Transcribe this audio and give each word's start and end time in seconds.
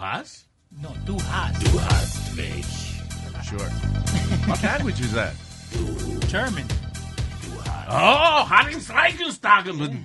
Du 0.00 0.06
hast? 0.06 0.46
No, 0.70 0.88
tú 1.04 1.18
has. 1.30 1.58
Du 1.58 1.78
hast 1.78 2.34
mich. 2.34 2.64
Sure. 3.44 3.68
What 4.48 4.62
language 4.70 4.98
is 4.98 5.12
that? 5.12 5.34
German. 6.26 6.64
Oh, 7.86 8.46
Hans 8.48 8.88
Reichenstagen. 8.88 10.02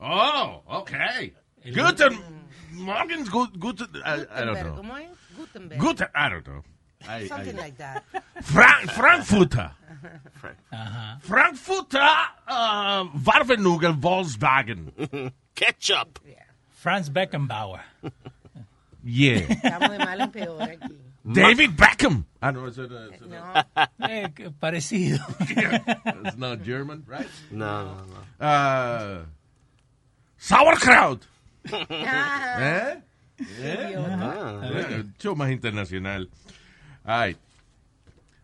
Oh, 0.00 0.62
okay. 0.70 1.32
Guten 1.74 2.16
Morgen, 2.70 3.24
good, 3.24 3.58
good, 3.58 3.80
I, 4.04 4.24
I 4.32 4.44
don't 4.44 4.54
know. 4.54 4.76
¿Cómo 4.78 4.96
es? 5.00 5.18
Gutenberg. 5.36 5.80
Good, 5.80 6.08
I 6.14 6.28
don't 6.28 6.46
know. 6.46 6.62
I, 7.08 7.26
Something 7.26 7.58
I, 7.58 7.62
like 7.62 7.76
that. 7.78 8.04
Frank, 8.42 8.88
Frankfurter. 8.92 9.72
Frankfurter 11.22 12.08
uh, 12.46 13.04
Warvenugel 13.18 13.98
Volkswagen. 13.98 15.32
Ketchup. 15.56 16.20
Franz 16.70 17.10
Beckenbauer. 17.10 17.80
Yeah. 19.02 19.46
Estamos 19.48 19.90
de 19.90 19.98
mal 19.98 20.20
en 20.20 20.30
peor 20.30 20.62
aquí. 20.62 20.96
David 21.24 21.70
Beckham. 21.76 22.24
I 22.42 22.50
know, 22.50 22.66
it's, 22.66 22.78
a, 22.78 22.84
it's, 22.84 23.22
a, 23.22 23.26
No. 23.26 23.86
Eh, 24.08 24.28
parecido. 24.58 25.18
it's 25.40 26.36
not 26.36 26.62
German, 26.62 27.04
right? 27.06 27.28
No, 27.50 27.84
no, 27.84 28.04
no. 28.06 28.46
Uh, 28.46 29.24
sauerkraut. 30.38 31.26
Ah, 31.70 32.56
¿Eh? 32.58 33.02
Eh, 33.60 35.04
Show 35.18 35.36
más 35.36 35.50
internacional. 35.50 36.28
Ay. 37.04 37.36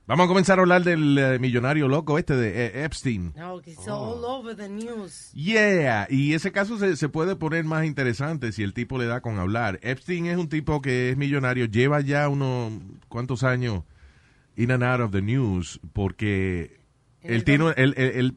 Vamos 0.06 0.26
a 0.26 0.28
comenzar 0.28 0.58
a 0.58 0.62
hablar 0.62 0.84
del 0.84 1.18
eh, 1.18 1.38
millonario 1.40 1.88
loco 1.88 2.16
este 2.16 2.36
de 2.36 2.66
eh, 2.66 2.84
Epstein. 2.84 3.32
No, 3.36 3.60
que 3.60 3.72
it's 3.72 3.88
all 3.88 4.24
over 4.24 4.54
the 4.54 4.68
news. 4.68 5.32
Yeah, 5.34 6.06
y 6.08 6.34
ese 6.34 6.52
caso 6.52 6.78
se, 6.78 6.94
se 6.96 7.08
puede 7.08 7.34
poner 7.34 7.64
más 7.64 7.84
interesante 7.84 8.52
si 8.52 8.62
el 8.62 8.72
tipo 8.72 8.98
le 8.98 9.06
da 9.06 9.20
con 9.20 9.38
hablar. 9.40 9.80
Epstein 9.82 10.26
es 10.26 10.36
un 10.36 10.48
tipo 10.48 10.80
que 10.80 11.10
es 11.10 11.16
millonario, 11.16 11.64
lleva 11.66 12.00
ya 12.02 12.28
unos 12.28 12.72
cuantos 13.08 13.42
años 13.42 13.82
in 14.56 14.70
and 14.70 14.84
out 14.84 15.00
of 15.00 15.10
the 15.10 15.22
news 15.22 15.80
porque 15.92 16.78
él 17.22 17.42
tiene, 17.42 17.72
él, 17.76 17.92
él- 17.96 18.12
él, 18.14 18.36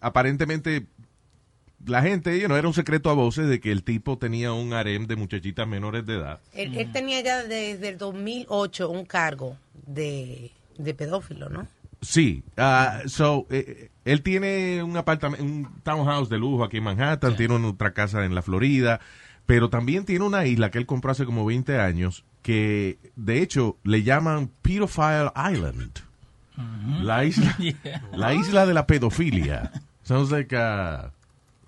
aparentemente 0.00 0.86
la 1.84 2.00
gente, 2.02 2.38
you 2.38 2.46
know, 2.46 2.56
era 2.56 2.68
un 2.68 2.74
secreto 2.74 3.10
a 3.10 3.14
voces 3.14 3.48
de 3.48 3.58
que 3.58 3.72
el 3.72 3.82
tipo 3.82 4.18
tenía 4.18 4.52
un 4.52 4.72
harem 4.72 5.08
de 5.08 5.16
muchachitas 5.16 5.66
menores 5.66 6.06
de 6.06 6.14
edad. 6.14 6.38
Él, 6.52 6.76
él 6.78 6.92
tenía 6.92 7.20
ya 7.22 7.42
desde 7.42 7.88
el 7.88 7.98
2008 7.98 8.88
un 8.88 9.04
cargo 9.04 9.56
de, 9.86 10.52
de 10.82 10.94
pedófilo, 10.94 11.48
¿no? 11.48 11.66
Sí, 12.00 12.42
ah, 12.56 13.00
so, 13.06 13.46
eh, 13.50 13.90
él 14.04 14.22
tiene 14.22 14.82
un 14.82 14.96
apartamento, 14.96 15.44
un 15.44 15.68
townhouse 15.84 16.28
de 16.28 16.38
lujo 16.38 16.64
aquí 16.64 16.78
en 16.78 16.84
Manhattan, 16.84 17.36
tiene 17.36 17.54
una 17.54 17.68
otra 17.68 17.92
casa 17.92 18.24
en 18.24 18.34
la 18.34 18.42
Florida, 18.42 19.00
pero 19.46 19.70
también 19.70 20.04
tiene 20.04 20.24
una 20.24 20.44
isla 20.46 20.70
que 20.70 20.78
él 20.78 20.86
compró 20.86 21.12
hace 21.12 21.24
como 21.24 21.44
20 21.44 21.78
años, 21.78 22.24
que 22.42 22.98
de 23.14 23.40
hecho 23.40 23.76
le 23.84 24.02
llaman 24.02 24.50
Pedophile 24.62 25.30
Island. 25.36 26.00
La 27.02 27.24
isla, 27.24 27.56
Yeah. 27.58 28.02
la 28.12 28.34
isla 28.34 28.66
de 28.66 28.74
la 28.74 28.86
pedofilia. 28.86 29.70
Sounds 30.02 30.30
like 30.30 30.54
a, 30.54 31.12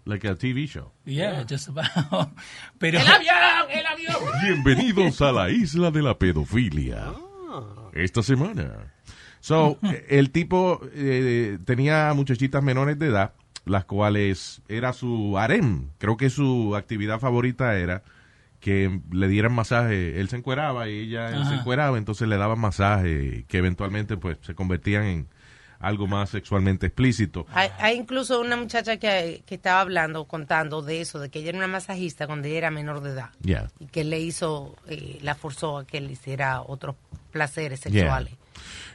like 0.04 0.26
a 0.28 0.34
TV 0.36 0.66
show. 0.66 0.91
Yeah, 1.06 1.44
just 1.48 1.69
about. 1.69 2.28
Pero, 2.78 2.98
avión, 2.98 3.70
el 3.70 3.86
avión! 3.86 4.16
Bienvenidos 4.42 5.22
a 5.22 5.32
la 5.32 5.48
isla 5.50 5.91
de 5.91 6.02
la 6.02 6.19
pedofilia. 6.19 7.12
Esta 7.92 8.22
semana. 8.22 8.92
So, 9.44 9.78
el 10.09 10.31
tipo 10.31 10.81
eh, 10.94 11.59
tenía 11.66 12.15
muchachitas 12.15 12.62
menores 12.62 12.99
de 12.99 13.09
edad, 13.09 13.34
las 13.66 13.84
cuales 13.84 14.62
era 14.69 14.94
su 14.94 15.37
harem. 15.37 15.91
Creo 15.99 16.16
que 16.16 16.31
su 16.31 16.75
actividad 16.75 17.21
favorita 17.21 17.77
era 17.77 18.03
que 18.59 19.03
le 19.12 19.28
dieran 19.28 19.53
masaje. 19.53 20.19
Él 20.19 20.31
se 20.31 20.37
encueraba 20.37 20.88
y 20.88 21.00
ella 21.00 21.28
él 21.28 21.44
se 21.44 21.56
encueraba, 21.56 21.99
entonces 21.99 22.27
le 22.27 22.38
daban 22.38 22.59
masaje 22.59 23.44
que 23.47 23.59
eventualmente 23.59 24.16
pues 24.16 24.38
se 24.41 24.55
convertían 24.55 25.05
en 25.05 25.28
algo 25.78 26.06
más 26.06 26.31
sexualmente 26.31 26.87
explícito. 26.87 27.44
Hay, 27.53 27.69
hay 27.78 27.99
incluso 27.99 28.41
una 28.41 28.56
muchacha 28.56 28.97
que, 28.97 29.43
que 29.44 29.56
estaba 29.56 29.82
hablando, 29.82 30.25
contando 30.25 30.81
de 30.81 31.03
eso, 31.03 31.19
de 31.19 31.28
que 31.28 31.41
ella 31.41 31.50
era 31.50 31.59
una 31.59 31.69
masajista 31.69 32.26
cuando 32.26 32.49
ella 32.49 32.56
era 32.56 32.71
menor 32.71 33.03
de 33.03 33.11
edad. 33.11 33.28
Yeah. 33.43 33.71
Y 33.78 33.88
que 33.88 34.05
le 34.05 34.21
hizo, 34.21 34.75
eh, 34.88 35.19
la 35.21 35.34
forzó 35.34 35.76
a 35.76 35.87
que 35.87 36.00
le 36.00 36.12
hiciera 36.12 36.62
otros 36.62 36.97
placeres 37.31 37.82
Yeah. 37.82 38.25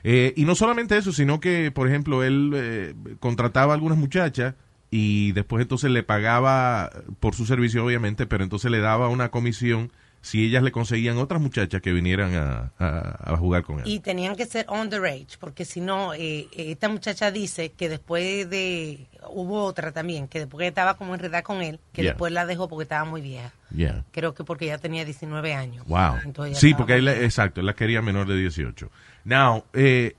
Eh, 0.04 0.34
y 0.36 0.46
no 0.46 0.56
solamente 0.56 0.98
eso, 0.98 1.12
sino 1.12 1.40
que, 1.40 1.72
por 1.72 1.88
ejemplo, 1.88 2.24
él 2.24 2.52
eh, 2.56 2.96
contrataba 3.20 3.74
a 3.74 3.76
algunas 3.76 3.98
muchachas 3.98 4.56
y 4.92 5.34
después 5.34 5.62
entonces 5.62 5.92
le 5.92 6.04
pagaba 6.04 6.90
por 7.20 7.36
su 7.36 7.46
servicio, 7.46 7.86
obviamente, 7.86 8.26
pero 8.26 8.44
entonces 8.44 8.72
le 8.72 8.80
daba 8.80 9.10
una 9.10 9.30
comisión 9.30 9.92
si 10.22 10.46
ellas 10.46 10.63
le 10.63 10.72
conseguían 10.72 11.18
otras 11.18 11.40
muchachas 11.41 11.81
que 11.81 11.94
vinieran 11.94 12.35
a, 12.35 12.72
a- 12.78 13.34
a 13.34 13.38
jugar 13.38 13.63
con 13.63 13.80
él. 13.80 13.84
Y 13.88 14.00
tenían 14.00 14.35
que 14.35 14.46
ser 14.46 14.66
underage, 14.69 15.38
porque 15.40 15.63
si 15.66 15.80
no, 15.81 16.13
eh, 16.13 16.47
eh, 16.52 16.72
esta 16.72 16.90
muchacha 16.90 17.31
dice 17.31 17.72
que 17.72 17.88
después 17.90 18.50
de, 18.50 19.07
hubo 19.31 19.63
otra 19.63 19.91
también, 19.94 20.28
que 20.28 20.40
después 20.40 20.68
estaba 20.68 20.97
como 20.97 21.13
enredada 21.13 21.44
con 21.44 21.62
él, 21.62 21.80
que 21.94 22.02
Yeah. 22.02 22.12
después 22.12 22.34
la 22.34 22.46
dejó 22.46 22.68
porque 22.68 22.84
estaba 22.84 23.06
muy 23.06 23.22
vieja. 23.22 23.52
Yeah. 23.74 24.03
Creo 24.12 24.34
que 24.34 24.44
porque 24.44 24.66
ya 24.66 24.78
tenía 24.78 25.06
19 25.06 25.53
años. 25.53 25.85
Wow. 25.88 26.16
Sí, 26.53 26.74
porque 26.74 26.96
él, 26.96 27.07
exacto, 27.07 27.59
él 27.62 27.66
la 27.66 27.74
quería 27.75 28.01
menor 28.01 28.28
de 28.28 28.36
18. 28.36 28.89
Now, 29.24 29.63
eh, 29.74 30.15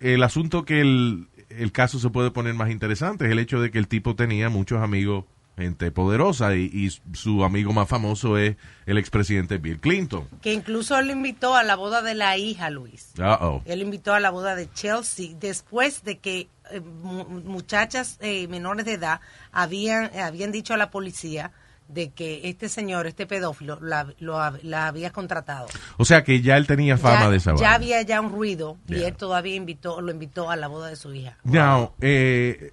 el 0.00 0.22
asunto 0.22 0.64
que 0.64 0.80
el, 0.80 1.28
el 1.48 1.72
caso 1.72 1.98
se 1.98 2.10
puede 2.10 2.30
poner 2.30 2.54
más 2.54 2.70
interesante 2.70 3.24
es 3.26 3.32
el 3.32 3.38
hecho 3.38 3.60
de 3.60 3.70
que 3.70 3.78
el 3.78 3.88
tipo 3.88 4.14
tenía 4.14 4.48
muchos 4.50 4.82
amigos, 4.82 5.24
gente 5.58 5.90
poderosa, 5.90 6.54
y, 6.54 6.70
y 6.72 6.90
su 7.14 7.44
amigo 7.44 7.72
más 7.74 7.86
famoso 7.88 8.38
es 8.38 8.56
el 8.86 8.96
expresidente 8.96 9.58
Bill 9.58 9.78
Clinton. 9.80 10.26
Que 10.40 10.54
incluso 10.54 11.00
lo 11.02 11.12
invitó 11.12 11.54
a 11.54 11.62
la 11.64 11.76
boda 11.76 12.00
de 12.00 12.14
la 12.14 12.38
hija, 12.38 12.70
Luis. 12.70 13.12
Uh-oh. 13.18 13.60
Él 13.66 13.82
invitó 13.82 14.14
a 14.14 14.20
la 14.20 14.30
boda 14.30 14.54
de 14.54 14.70
Chelsea 14.72 15.34
después 15.38 16.02
de 16.04 16.16
que 16.18 16.48
eh, 16.70 16.80
mu- 16.80 17.26
muchachas 17.44 18.16
eh, 18.20 18.48
menores 18.48 18.86
de 18.86 18.94
edad 18.94 19.20
habían, 19.52 20.10
habían 20.18 20.52
dicho 20.52 20.72
a 20.72 20.76
la 20.78 20.90
policía 20.90 21.50
de 21.88 22.10
que 22.10 22.42
este 22.50 22.68
señor, 22.68 23.06
este 23.06 23.26
pedófilo, 23.26 23.78
la, 23.80 24.12
lo 24.18 24.38
la 24.62 24.88
había 24.88 25.10
contratado. 25.10 25.68
O 25.96 26.04
sea 26.04 26.22
que 26.22 26.42
ya 26.42 26.58
él 26.58 26.66
tenía 26.66 26.98
fama 26.98 27.20
ya, 27.22 27.30
de 27.30 27.36
esa 27.38 27.50
ya 27.52 27.54
vaina. 27.54 27.74
había 27.74 28.02
ya 28.02 28.20
un 28.20 28.30
ruido 28.30 28.76
y 28.86 29.02
él 29.04 29.14
todavía 29.14 29.54
invitó, 29.54 30.02
lo 30.02 30.12
invitó 30.12 30.50
a 30.50 30.56
la 30.56 30.68
boda 30.68 30.88
de 30.88 30.96
su 30.96 31.14
hija. 31.14 31.38
Now, 31.44 31.92
eh, 32.02 32.72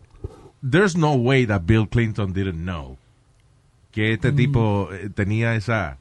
there's 0.68 0.96
no 0.96 1.14
way 1.16 1.46
that 1.46 1.62
Bill 1.66 1.88
Clinton 1.88 2.34
didn't 2.34 2.64
know 2.64 2.98
que 3.92 4.14
este 4.14 4.32
tipo 4.32 4.90
eh, 4.92 5.10
tenía 5.10 5.56
esa 5.56 5.98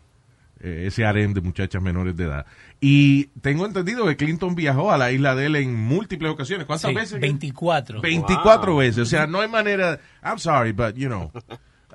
eh, 0.61 0.85
ese 0.87 1.05
harem 1.05 1.33
de 1.35 1.41
muchachas 1.41 1.81
menores 1.83 2.17
de 2.17 2.25
edad. 2.25 2.47
Y 2.81 3.27
tengo 3.41 3.67
entendido 3.67 4.05
que 4.07 4.17
Clinton 4.17 4.55
viajó 4.55 4.91
a 4.91 4.99
la 4.99 5.13
isla 5.13 5.35
de 5.35 5.47
él 5.47 5.57
en 5.57 5.75
múltiples 5.75 6.31
ocasiones. 6.33 6.67
¿Cuántas 6.67 6.89
Sí, 6.91 6.95
veces? 6.95 7.21
24. 7.21 8.01
24 8.01 8.77
veces. 8.77 8.99
O 8.99 9.07
sea, 9.07 9.27
no 9.27 9.41
hay 9.41 9.49
manera. 9.49 10.01
I'm 10.25 10.39
sorry, 10.39 10.73
but 10.73 10.95
you 10.97 11.09
know. 11.09 11.31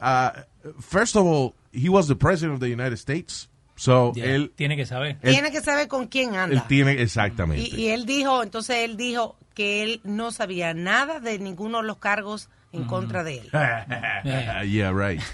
uh, 0.02 0.30
first 0.80 1.16
of 1.16 1.26
all, 1.26 1.54
he 1.74 1.90
was 1.90 2.08
the 2.08 2.16
president 2.16 2.54
of 2.54 2.60
the 2.60 2.70
United 2.72 2.98
States. 2.98 3.50
So, 3.76 4.12
Yeah, 4.16 4.26
él, 4.36 4.52
tiene 4.56 4.76
que 4.76 4.86
saber. 4.86 5.18
él, 5.22 5.32
Tiene 5.34 5.52
que 5.52 5.62
saber 5.62 5.88
con 5.88 6.08
quién 6.08 6.34
él 6.34 6.40
anda. 6.40 6.68
tiene, 6.68 7.02
exactamente. 7.02 7.70
Y, 7.76 7.82
y 7.82 7.88
él 7.90 8.06
dijo, 8.06 8.44
entonces 8.44 8.78
él 8.90 8.98
dijo 8.98 9.38
que 9.54 9.84
él 9.84 10.02
no 10.04 10.32
sabía 10.32 10.74
nada 10.74 11.20
de 11.20 11.40
ninguno 11.40 11.82
de 11.82 11.88
los 11.88 11.98
cargos 11.98 12.50
en 12.72 12.84
contra 12.86 13.24
de 13.24 13.38
él. 13.40 13.50
yeah, 14.72 14.92
right. 14.92 15.22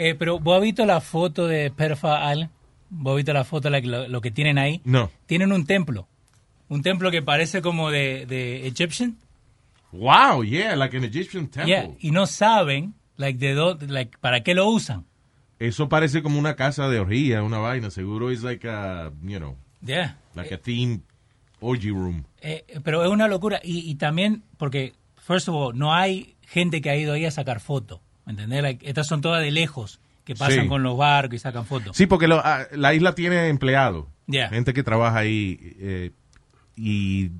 Eh, 0.00 0.14
pero 0.14 0.38
vos 0.38 0.56
has 0.58 0.62
visto 0.62 0.86
la 0.86 1.00
foto 1.00 1.48
de 1.48 1.72
Pedophile 1.72 2.14
Island? 2.32 2.50
¿Vos 2.88 3.10
has 3.14 3.16
visto 3.16 3.32
la 3.32 3.42
foto, 3.42 3.68
like, 3.68 3.84
lo, 3.88 4.06
lo 4.06 4.20
que 4.20 4.30
tienen 4.30 4.56
ahí? 4.56 4.80
No. 4.84 5.10
Tienen 5.26 5.50
un 5.50 5.66
templo. 5.66 6.06
Un 6.68 6.82
templo 6.82 7.10
que 7.10 7.20
parece 7.20 7.60
como 7.62 7.90
de, 7.90 8.24
de 8.26 8.68
Egyptian. 8.68 9.16
Wow, 9.90 10.44
yeah, 10.44 10.76
like 10.76 10.96
an 10.96 11.02
Egyptian 11.02 11.48
temple. 11.48 11.66
Yeah, 11.74 11.88
y 11.98 12.12
no 12.12 12.26
saben 12.26 12.94
like, 13.16 13.38
de 13.40 13.54
dónde, 13.54 13.88
like, 13.88 14.16
para 14.20 14.44
qué 14.44 14.54
lo 14.54 14.68
usan. 14.68 15.04
Eso 15.58 15.88
parece 15.88 16.22
como 16.22 16.38
una 16.38 16.54
casa 16.54 16.88
de 16.88 17.00
orgía, 17.00 17.42
una 17.42 17.58
vaina. 17.58 17.90
Seguro 17.90 18.30
es 18.30 18.44
like 18.44 18.68
a, 18.68 19.10
you 19.22 19.38
know, 19.38 19.56
Yeah. 19.84 20.16
like 20.36 20.54
a 20.54 20.58
theme 20.58 21.00
orgy 21.60 21.90
room. 21.90 22.24
Eh, 22.40 22.64
pero 22.84 23.02
es 23.02 23.10
una 23.10 23.26
locura. 23.26 23.58
Y, 23.64 23.80
y 23.90 23.96
también, 23.96 24.44
porque, 24.58 24.92
first 25.16 25.48
of 25.48 25.56
all, 25.56 25.76
no 25.76 25.92
hay 25.92 26.36
gente 26.50 26.80
que 26.80 26.90
ha 26.90 26.96
ido 26.96 27.12
ahí 27.12 27.24
a 27.24 27.30
sacar 27.30 27.60
fotos. 27.60 28.00
¿Me 28.26 28.32
entendés? 28.32 28.78
Estas 28.82 29.06
son 29.06 29.20
todas 29.20 29.42
de 29.42 29.50
lejos, 29.50 30.00
que 30.24 30.34
pasan 30.34 30.62
Sí. 30.64 30.68
con 30.68 30.82
los 30.82 30.96
barcos 30.96 31.36
y 31.36 31.38
sacan 31.38 31.64
fotos. 31.64 31.96
Sí, 31.96 32.06
porque 32.06 32.26
lo- 32.28 32.40
ah, 32.44 32.66
la 32.72 32.92
isla 32.94 33.14
tiene 33.14 33.48
empleados. 33.48 34.06
Yeah. 34.26 34.48
Gente 34.50 34.74
que 34.74 34.82
trabaja 34.82 35.18
ahí 35.18 35.58
eh, 35.78 36.10
y 36.76 37.30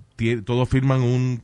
todos 0.45 0.69
firman 0.69 1.03
un... 1.03 1.43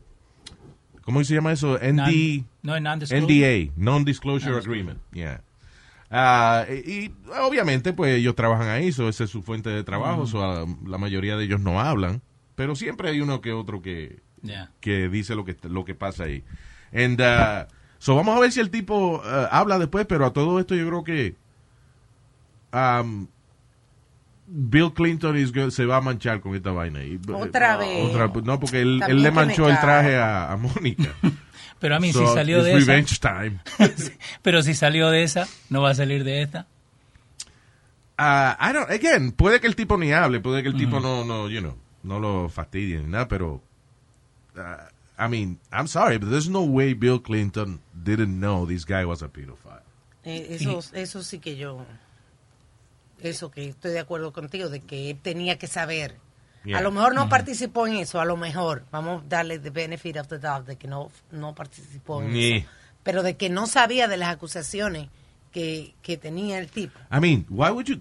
¿Cómo 1.03 1.23
se 1.23 1.35
llama 1.35 1.53
eso? 1.53 1.77
ND, 1.79 2.45
Non- 2.63 2.81
no, 2.81 2.81
non-disclosure. 2.81 3.67
NDA, 3.67 3.73
Non-Disclosure 3.77 4.57
Agreement. 4.57 4.99
Yeah. 5.13 5.43
Ah, 6.11 6.65
y, 6.71 6.91
y, 7.07 7.15
obviamente, 7.43 7.93
pues 7.93 8.17
ellos 8.19 8.35
trabajan 8.35 8.69
ahí, 8.69 8.91
so 8.93 9.09
esa 9.09 9.25
es 9.25 9.31
su 9.31 9.43
fuente 9.43 9.69
de 9.69 9.85
trabajo, 9.85 10.27
so, 10.27 10.43
ah, 10.43 10.65
la 10.87 10.97
mayoría 10.97 11.37
de 11.37 11.45
ellos 11.45 11.61
no 11.61 11.81
hablan, 11.81 12.23
pero 12.55 12.75
siempre 12.77 13.11
hay 13.11 13.21
uno 13.21 13.41
que 13.43 13.53
otro 13.53 13.83
que, 13.83 14.21
Yeah. 14.43 14.71
que 14.81 15.09
dice 15.09 15.35
lo 15.35 15.45
que 15.45 15.57
lo 15.63 15.85
que 15.85 15.95
pasa 15.95 16.25
ahí. 16.25 16.43
And, 16.95 17.21
uh, 17.21 17.67
so 17.99 18.15
vamos 18.15 18.37
a 18.37 18.41
ver 18.41 18.53
si 18.53 18.61
el 18.61 18.71
tipo 18.71 19.17
uh, 19.19 19.49
habla 19.51 19.79
después, 19.79 20.07
pero 20.07 20.25
a 20.27 20.33
todo 20.33 20.61
esto 20.61 20.75
yo 20.75 20.87
creo 20.87 21.03
que 21.05 21.35
um, 22.73 23.27
Bill 24.47 24.93
Clinton 24.93 25.37
is 25.37 25.53
se 25.75 25.87
va 25.87 25.97
a 25.97 26.01
manchar 26.01 26.41
con 26.41 26.55
esta 26.55 26.71
vaina. 26.71 27.03
Y, 27.03 27.19
Otra 27.33 27.77
vez. 27.77 28.15
otra- 28.15 28.31
no, 28.43 28.61
porque 28.61 28.83
él, 28.83 28.99
le 29.01 29.31
manchó 29.31 29.69
el 29.69 29.79
traje 29.81 30.17
a, 30.17 30.53
a 30.53 30.57
Mónica. 30.57 31.11
Pero 31.81 31.97
a 31.97 32.01
mí, 32.01 32.13
So, 32.13 32.27
si 32.27 32.35
salió 32.35 32.63
de 32.63 32.77
esa. 32.77 32.79
revenge 32.79 33.19
time. 33.21 33.61
Pero 34.43 34.63
si 34.63 34.75
salió 34.75 35.11
de 35.11 35.23
esa, 35.23 35.47
no 35.69 35.83
va 35.83 35.91
a 35.91 35.95
salir 35.95 36.25
de 36.25 36.43
esta. 36.43 36.67
Uh, 38.17 38.55
I 38.61 38.73
don't, 38.73 38.91
again, 38.91 39.33
puede 39.33 39.61
que 39.61 39.67
el 39.67 39.75
tipo 39.75 39.97
ni 39.99 40.13
hable, 40.13 40.41
puede 40.41 40.63
que 40.63 40.69
el 40.69 40.77
tipo 40.77 41.01
no, 41.01 41.25
no, 41.25 41.49
you 41.49 41.61
know, 41.61 41.77
no 42.05 42.21
lo 42.21 42.49
fastidie 42.49 43.01
ni 43.01 43.09
nada, 43.09 43.27
pero, 43.27 43.61
uh, 44.57 44.61
I 45.19 45.29
mean, 45.29 45.59
I'm 45.73 45.87
sorry, 45.87 46.19
but 46.19 46.31
there's 46.31 46.49
no 46.49 46.63
way 46.65 46.95
Bill 46.95 47.21
Clinton 47.21 47.81
didn't 47.93 48.39
know 48.41 48.67
this 48.67 48.85
guy 48.85 49.05
was 49.05 49.23
a 49.23 49.29
pedophile. 49.29 49.83
Eh, 50.25 50.57
eso, 50.61 50.81
eso 50.93 51.23
sí 51.23 51.39
que 51.39 51.57
yo, 51.57 51.85
eso 53.21 53.51
que 53.51 53.69
estoy 53.69 53.93
de 53.93 54.01
acuerdo 54.01 54.33
contigo, 54.33 54.69
de 54.69 54.81
que 54.81 55.11
él 55.11 55.19
tenía 55.23 55.59
que 55.59 55.67
saber. 55.67 56.17
Yeah. 56.65 56.79
A 56.79 56.81
lo 56.81 56.91
mejor 56.93 57.15
no 57.15 57.29
participó 57.29 57.87
en 57.87 57.97
eso, 57.97 58.21
a 58.21 58.25
lo 58.25 58.37
mejor, 58.39 58.85
vamos 58.91 59.23
a 59.23 59.27
darle 59.29 59.59
the 59.59 59.71
benefit 59.71 60.17
of 60.17 60.29
the 60.29 60.39
doubt 60.39 60.67
de 60.67 60.77
que 60.77 60.89
no, 60.89 61.11
no 61.31 61.55
participó 61.55 62.23
en 62.23 62.35
eso. 62.35 62.67
Pero 63.03 63.23
de 63.23 63.37
que 63.37 63.51
no 63.51 63.67
sabía 63.67 64.09
de 64.09 64.17
las 64.17 64.31
acusaciones 64.31 65.11
que, 65.53 65.95
que 66.01 66.17
tenía 66.17 66.59
el 66.59 66.69
tipo. 66.71 66.99
I 67.13 67.21
mean, 67.21 67.47
why 67.51 67.69
would 67.71 67.85
you? 67.85 68.01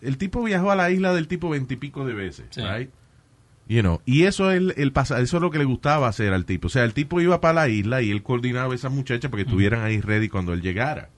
El 0.00 0.18
tipo 0.18 0.42
viajó 0.42 0.72
a 0.72 0.76
la 0.76 0.90
isla 0.90 1.14
del 1.14 1.28
tipo 1.28 1.48
veintipico 1.48 2.04
de 2.04 2.14
veces, 2.14 2.46
Sí. 2.50 2.60
right? 2.62 2.90
You 3.72 3.82
know, 3.82 4.00
y 4.04 4.24
eso 4.24 4.50
es 4.50 4.56
el, 4.56 4.74
el 4.76 4.90
pasa, 4.90 5.20
eso 5.20 5.36
es 5.36 5.40
lo 5.42 5.52
que 5.52 5.58
le 5.58 5.64
gustaba 5.64 6.08
hacer 6.08 6.32
al 6.32 6.44
tipo. 6.44 6.66
O 6.66 6.70
sea, 6.70 6.82
el 6.82 6.92
tipo 6.92 7.20
iba 7.20 7.40
para 7.40 7.54
la 7.54 7.68
isla 7.68 8.02
y 8.02 8.10
él 8.10 8.24
coordinaba 8.24 8.72
a 8.72 8.74
esas 8.74 8.90
muchachas 8.90 9.30
para 9.30 9.44
que 9.44 9.48
estuvieran 9.48 9.84
ahí 9.84 10.00
ready 10.00 10.28
cuando 10.28 10.52
él 10.52 10.60
llegara. 10.60 11.08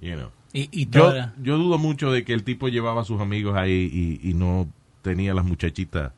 You 0.00 0.14
know. 0.14 0.30
Y, 0.52 0.68
y 0.70 0.84
Yo, 0.88 1.08
toda- 1.08 1.34
yo 1.42 1.58
dudo 1.58 1.78
mucho 1.78 2.12
de 2.12 2.24
que 2.24 2.34
el 2.34 2.44
tipo 2.44 2.68
llevaba 2.68 3.00
a 3.02 3.04
sus 3.04 3.20
amigos 3.20 3.56
ahí 3.56 3.90
y, 4.22 4.28
y 4.30 4.34
no 4.34 4.68
tenía 5.02 5.34
las 5.34 5.44
muchachitas 5.44 6.12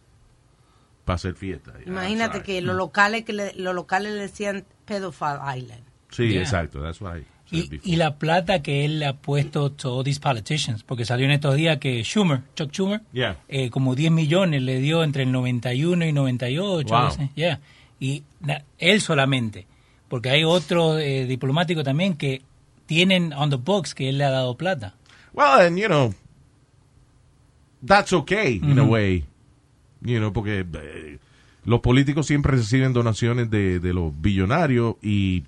para 1.06 1.14
hacer 1.14 1.34
fiesta. 1.34 1.72
Imagínate 1.86 2.42
que 2.42 2.60
los 2.60 2.76
locales 2.76 3.24
que 3.24 3.32
le, 3.32 3.54
los 3.54 3.74
locales 3.74 4.12
le 4.12 4.20
decían 4.20 4.64
pedophile 4.84 5.38
island. 5.56 5.82
Sí, 6.10 6.28
Yeah. 6.28 6.42
exacto, 6.42 6.82
that's 6.82 7.00
why. 7.00 7.24
Y, 7.50 7.96
la 7.96 8.16
plata 8.18 8.62
que 8.62 8.84
él 8.84 8.98
le 8.98 9.06
ha 9.06 9.12
puesto 9.12 9.72
a 9.84 9.88
all 9.88 10.02
these 10.04 10.18
politicians, 10.18 10.82
porque 10.82 11.04
salió 11.04 11.26
en 11.26 11.32
estos 11.32 11.54
días 11.54 11.78
que 11.78 12.02
Schumer, 12.02 12.40
Chuck 12.56 12.72
Schumer, 12.72 13.00
Yeah. 13.12 13.36
eh, 13.48 13.70
como 13.70 13.94
10 13.94 14.10
millones 14.10 14.62
le 14.62 14.80
dio 14.80 15.04
entre 15.04 15.22
el 15.22 15.30
91 15.30 16.04
y 16.06 16.12
98. 16.12 16.88
Wow. 16.94 17.10
sé, 17.12 17.30
yeah. 17.36 17.60
Y 18.00 18.24
na- 18.40 18.64
él 18.78 19.00
solamente, 19.00 19.66
porque 20.08 20.30
hay 20.30 20.42
otros 20.42 20.98
eh, 21.00 21.26
diplomáticos 21.26 21.84
también 21.84 22.14
que 22.16 22.42
tienen 22.86 23.32
on 23.34 23.50
the 23.50 23.56
books 23.56 23.94
que 23.94 24.08
él 24.08 24.18
le 24.18 24.24
ha 24.24 24.30
dado 24.30 24.56
plata. 24.56 24.94
Well, 25.32 25.60
and 25.66 25.78
you 25.78 25.86
know, 25.86 26.12
that's 27.84 28.12
okay 28.12 28.60
in 28.62 28.78
a 28.78 28.84
way. 28.84 29.24
You 30.02 30.18
know, 30.18 30.32
porque 30.32 30.66
eh, 30.72 31.18
los 31.64 31.80
políticos 31.80 32.26
siempre 32.26 32.52
reciben 32.56 32.92
donaciones 32.92 33.48
de, 33.50 33.80
de 33.80 33.92
los 33.94 34.12
billonarios 34.20 34.96
y 35.02 35.44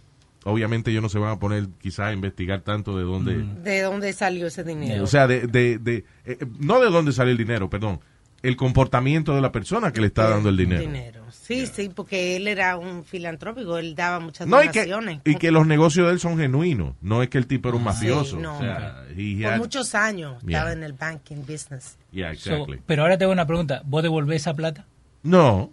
obviamente 0.47 0.91
ellos 0.91 1.03
no 1.03 1.09
se 1.09 1.19
van 1.19 1.31
a 1.33 1.39
poner 1.39 1.69
quizás 1.81 2.07
a 2.09 2.13
investigar 2.13 2.63
tanto 2.63 2.97
de 2.97 3.05
dónde, 3.05 3.45
¿De 3.63 3.83
dónde 3.83 4.13
salió 4.13 4.47
ese 4.47 4.65
dinero? 4.65 5.05
o 5.05 5.07
sea, 5.07 5.27
de, 5.27 5.47
de, 5.47 5.79
de- 5.79 6.05
eh, 6.25 6.39
no 6.59 6.81
de 6.81 6.91
dónde 6.91 7.13
sale 7.13 7.33
el 7.33 7.37
dinero, 7.37 7.69
perdón, 7.69 8.01
el 8.43 8.55
comportamiento 8.57 9.35
de 9.35 9.41
la 9.41 9.51
persona 9.51 9.93
que 9.93 10.01
le 10.01 10.07
está 10.09 10.29
dando 10.31 10.49
el 10.51 10.57
dinero. 10.57 11.25
Sí, 11.33 11.67
sí, 11.67 11.91
porque 11.93 12.37
él 12.37 12.47
era 12.47 12.77
un 12.77 13.05
filantrópico, 13.05 13.79
él 13.79 13.95
daba 13.95 14.21
muchas 14.21 14.47
No, 14.47 14.63
y 14.63 14.69
que, 14.69 14.81
donaciones. 14.87 15.21
y 15.25 15.35
que 15.37 15.51
los 15.51 15.67
negocios 15.67 16.07
de 16.07 16.13
él 16.13 16.21
son 16.21 16.37
genuinos, 16.39 16.95
no 17.01 17.23
es 17.23 17.29
que 17.29 17.39
el 17.39 17.47
tipo 17.47 17.69
era 17.69 17.79
un 17.79 17.85
mafioso. 17.85 18.39
no. 18.39 18.57
o 18.57 18.61
sea, 18.61 19.05
he 19.17 19.43
Por 19.43 19.53
had- 19.53 19.59
muchos 19.59 19.95
años 19.95 20.41
Yeah. 20.43 20.59
estaba 20.59 20.73
en 20.73 20.83
el 20.85 20.93
banking 20.93 21.41
business. 21.47 21.97
yeah, 22.13 22.35
So, 22.37 22.53
exactly. 22.53 22.81
pero 22.87 23.03
ahora 23.03 23.19
te 23.19 23.25
hago 23.25 23.33
una 23.33 23.47
pregunta, 23.47 23.83
¿vos 23.85 24.03
devolvés 24.03 24.43
esa 24.43 24.55
plata? 24.55 24.87
no. 25.23 25.73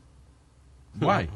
Why? 1.00 1.27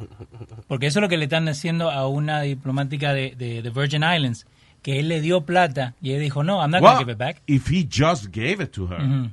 Porque 0.67 0.87
eso 0.87 0.99
es 0.99 1.01
lo 1.01 1.09
que 1.09 1.17
le 1.17 1.23
están 1.25 1.47
haciendo 1.47 1.89
a 1.91 2.07
una 2.07 2.41
diplomática 2.41 3.13
de, 3.13 3.33
de, 3.37 3.61
de 3.61 3.69
Virgin 3.69 4.03
Islands, 4.03 4.45
que 4.83 4.99
él 4.99 5.07
le 5.07 5.19
dio 5.21 5.41
plata 5.41 5.95
y 6.01 6.11
ella 6.11 6.19
dijo, 6.19 6.43
no, 6.43 6.61
I'm 6.61 6.71
not 6.71 6.81
Well, 6.81 6.93
going 6.93 6.99
to 6.99 7.05
give 7.05 7.11
it 7.13 7.17
back. 7.17 7.41
if 7.47 7.67
he 7.69 7.87
just 7.89 8.27
gave 8.31 8.61
it 8.63 8.71
to 8.71 8.87
her. 8.87 9.01
Ujú. 9.01 9.31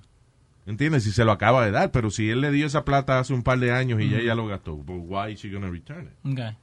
¿Entiendes? 0.67 1.05
Si 1.05 1.13
se 1.13 1.25
lo 1.25 1.33
acaba 1.33 1.65
de 1.65 1.71
dar, 1.73 1.91
pero 1.91 2.11
si 2.11 2.31
él 2.31 2.41
le 2.41 2.51
dio 2.51 2.67
esa 2.67 2.85
plata 2.87 3.19
hace 3.19 3.35
un 3.35 3.43
par 3.43 3.59
de 3.59 3.71
años 3.71 4.01
y 4.01 4.09
ya 4.09 4.19
ella 4.19 4.35
lo 4.35 4.47
gastó, 4.47 4.77
but 4.77 4.97
why 5.07 5.33
is 5.33 5.41
she 5.41 5.51
gonna 5.51 5.69
return 5.69 6.07
it? 6.07 6.33
Okay. 6.33 6.57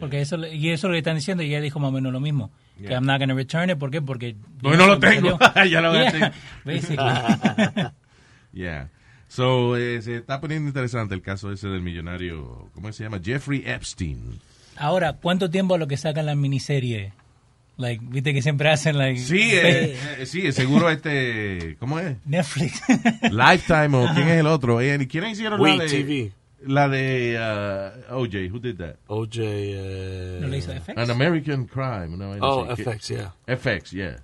Porque 0.00 0.20
eso, 0.20 0.36
y 0.46 0.70
eso 0.70 0.86
es 0.86 0.90
lo 0.90 0.92
que 0.92 0.98
están 0.98 1.14
diciendo 1.16 1.42
y 1.44 1.46
ella 1.48 1.60
dijo 1.60 1.78
más 1.80 1.88
o 1.88 1.92
menos 1.92 2.12
lo 2.12 2.20
mismo. 2.20 2.50
Que 2.76 2.84
Yeah. 2.88 2.98
I'm 2.98 3.06
not 3.06 3.18
going 3.18 3.28
to 3.30 3.34
return 3.34 3.70
it. 3.70 3.76
¿Por 3.78 3.90
qué? 3.90 4.00
Porque... 4.00 4.36
Porque 4.62 4.76
no 4.76 4.86
lo 4.86 4.98
tengo. 5.00 5.36
Ya 5.68 5.80
lo 5.80 5.92
Yeah, 5.92 6.04
gasté. 6.04 6.32
basically. 6.64 6.96
Yeah. 8.52 8.88
So, 9.28 9.76
eh, 9.76 10.00
se 10.02 10.16
está 10.16 10.40
poniendo 10.40 10.68
interesante 10.68 11.14
el 11.14 11.22
caso 11.22 11.52
ese 11.52 11.68
del 11.68 11.82
millonario, 11.82 12.68
¿cómo 12.74 12.92
se 12.92 13.04
llama? 13.04 13.20
Jeffrey 13.22 13.62
Epstein. 13.66 14.40
Ahora, 14.76 15.14
¿cuánto 15.20 15.50
tiempo 15.50 15.74
a 15.74 15.78
lo 15.78 15.86
que 15.86 15.96
sacan 15.96 16.26
la 16.26 16.34
miniserie? 16.34 17.12
Like, 17.76 18.04
viste 18.08 18.32
que 18.34 18.42
siempre 18.42 18.70
hacen 18.70 18.98
like 18.98 19.20
Sí, 19.20 19.38
eh, 19.52 19.96
eh, 20.18 20.26
sí, 20.26 20.50
seguro 20.52 20.90
este, 20.90 21.76
¿cómo 21.78 21.98
es? 22.00 22.16
Netflix. 22.26 22.80
Lifetime 23.30 23.96
o 23.96 24.08
quién 24.14 24.28
es 24.28 24.40
el 24.40 24.46
otro. 24.46 24.80
Eh, 24.80 25.06
¿Quiénes 25.06 25.32
hicieron 25.32 25.60
We 25.60 25.76
la 25.76 25.84
de 25.84 25.88
TV. 25.88 26.32
la 26.66 26.88
de 26.88 27.94
uh, 28.10 28.14
OJ? 28.16 28.50
Who 28.52 28.58
did 28.58 28.76
that? 28.78 28.96
OJ. 29.06 29.36
eh, 29.40 30.38
¿No 30.40 30.48
le 30.48 30.58
hizo 30.58 30.72
FX? 30.72 30.96
An 30.96 31.10
American 31.10 31.66
Crime. 31.66 32.08
vaina 32.16 32.38
Oh. 32.40 32.66
Que- 32.74 32.82
FX, 32.82 33.08
yeah. 33.10 33.32
FX, 33.46 33.90
yeah. 33.92 34.16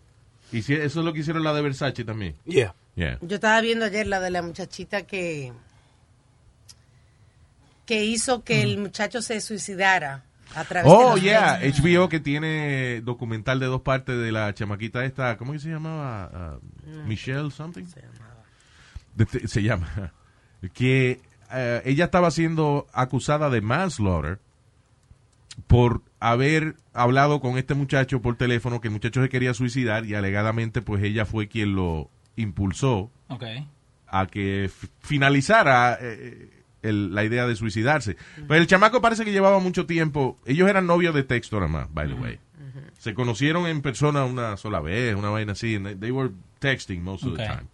Y 0.50 0.62
si- 0.62 0.74
eso 0.74 1.00
es 1.00 1.04
lo 1.06 1.12
que 1.12 1.20
hicieron 1.20 1.44
la 1.44 1.52
de 1.54 1.62
Versace 1.62 2.04
también. 2.04 2.34
Yeah. 2.46 2.74
Yeah. 2.96 3.18
Yo 3.22 3.36
estaba 3.36 3.60
viendo 3.60 3.84
ayer 3.86 4.06
la 4.06 4.20
de 4.20 4.30
la 4.30 4.42
muchachita 4.42 5.02
que 5.02 5.52
que 7.86 8.04
hizo 8.04 8.44
que 8.44 8.62
el 8.62 8.78
muchacho 8.78 9.20
se 9.20 9.40
suicidara 9.40 10.24
a 10.54 10.64
través 10.64 10.90
de 10.90 10.96
Oh, 10.96 11.16
yeah. 11.16 11.58
HBO 11.60 12.08
que 12.08 12.20
tiene 12.20 13.00
documental 13.02 13.60
de 13.60 13.66
dos 13.66 13.82
partes 13.82 14.16
de 14.18 14.32
la 14.32 14.54
chamaquita 14.54 15.04
esta. 15.04 15.36
¿Cómo 15.36 15.52
que 15.52 15.58
se 15.58 15.68
llamaba? 15.68 16.30
Ah, 16.32 16.58
Michelle 17.06 17.50
something. 17.50 17.84
De- 19.14 19.26
te- 19.26 19.48
se 19.48 19.62
llama. 19.62 20.12
Que 20.72 21.20
eh, 21.52 21.82
ella 21.84 22.06
estaba 22.06 22.30
siendo 22.30 22.86
acusada 22.94 23.50
de 23.50 23.60
manslaughter 23.60 24.38
por 25.66 26.00
haber 26.20 26.76
hablado 26.94 27.40
con 27.40 27.58
este 27.58 27.74
muchacho 27.74 28.22
por 28.22 28.36
teléfono 28.38 28.80
que 28.80 28.88
el 28.88 28.92
muchacho 28.94 29.22
se 29.22 29.28
quería 29.28 29.52
suicidar 29.52 30.06
y 30.06 30.14
alegadamente 30.14 30.80
pues 30.80 31.02
ella 31.02 31.26
fue 31.26 31.48
quien 31.48 31.74
lo 31.76 32.08
impulsó 32.36 33.10
a 34.08 34.26
que 34.26 34.70
finalizara 35.00 35.98
eh, 36.00 36.50
el- 36.82 37.14
la 37.14 37.24
idea 37.24 37.46
de 37.46 37.56
suicidarse. 37.56 38.16
Pero 38.48 38.60
el 38.60 38.66
chamaco 38.66 39.00
parece 39.00 39.24
que 39.24 39.32
llevaba 39.32 39.58
mucho 39.58 39.86
tiempo. 39.86 40.38
Ellos 40.46 40.68
eran 40.68 40.86
novios 40.86 41.14
de 41.14 41.22
texto 41.22 41.56
nada 41.60 41.68
más, 41.72 41.92
by 41.94 42.08
the 42.08 42.14
way. 42.14 42.38
Se 42.98 43.14
conocieron 43.14 43.66
en 43.66 43.82
persona 43.82 44.24
una 44.24 44.56
sola 44.56 44.80
vez, 44.80 45.14
una 45.14 45.28
vaina 45.30 45.52
así. 45.52 45.74
and 45.76 45.86
they, 45.86 45.94
they 45.94 46.10
were 46.10 46.30
texting 46.60 47.02
most 47.02 47.24
of 47.24 47.36
the 47.36 47.44
time. 47.46 47.64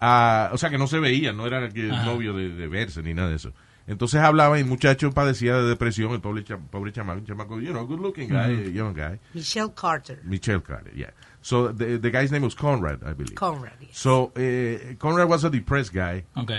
Ah, 0.00 0.50
o 0.52 0.58
sea 0.58 0.68
que 0.70 0.78
no 0.78 0.86
se 0.86 0.98
veían, 1.00 1.36
no 1.36 1.46
eran 1.46 1.72
que 1.72 1.90
Ajá. 1.90 2.04
novio 2.04 2.34
de, 2.34 2.50
de 2.50 2.68
verse 2.68 3.02
ni 3.02 3.14
nada 3.14 3.30
de 3.30 3.36
eso. 3.36 3.52
Entonces 3.88 4.20
hablaba 4.20 4.58
y 4.58 4.62
el 4.62 4.66
muchacho 4.66 5.12
padecía 5.12 5.56
de 5.56 5.62
depresión, 5.68 6.12
el 6.12 6.20
pobre, 6.20 6.42
cha- 6.42 6.58
pobre 6.58 6.92
chamaco, 6.92 7.20
un 7.20 7.24
chamaco, 7.26 7.60
you 7.60 7.70
know, 7.70 7.86
good 7.86 8.00
looking 8.00 8.28
guy, 8.28 8.72
young 8.72 8.94
guy. 8.94 9.18
Michelle 9.32 9.70
Carter. 9.74 10.20
Michelle 10.24 10.60
Carter, 10.60 10.92
yeah. 10.94 11.10
So 11.40 11.72
the, 11.72 11.98
the 11.98 12.10
guy's 12.10 12.32
name 12.32 12.42
was 12.44 12.54
Conrad, 12.56 13.02
I 13.04 13.12
believe. 13.14 13.34
Conrad. 13.36 13.74
yes. 13.80 13.90
So 13.96 14.32
eh, 14.34 14.96
Conrad 14.98 15.28
was 15.28 15.44
a 15.44 15.50
depressed 15.50 15.92
guy. 15.94 16.24
Ok. 16.34 16.50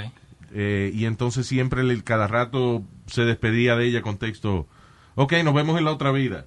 eh, 0.54 0.92
y 0.94 1.04
entonces 1.06 1.46
siempre 1.46 1.84
le- 1.84 2.02
cada 2.04 2.28
rato 2.28 2.84
se 3.08 3.24
despedía 3.26 3.76
de 3.76 3.86
ella 3.86 4.02
con 4.02 4.18
texto, 4.18 4.66
ok, 5.16 5.34
nos 5.44 5.54
vemos 5.54 5.78
en 5.78 5.84
la 5.84 5.92
otra 5.92 6.12
vida. 6.12 6.46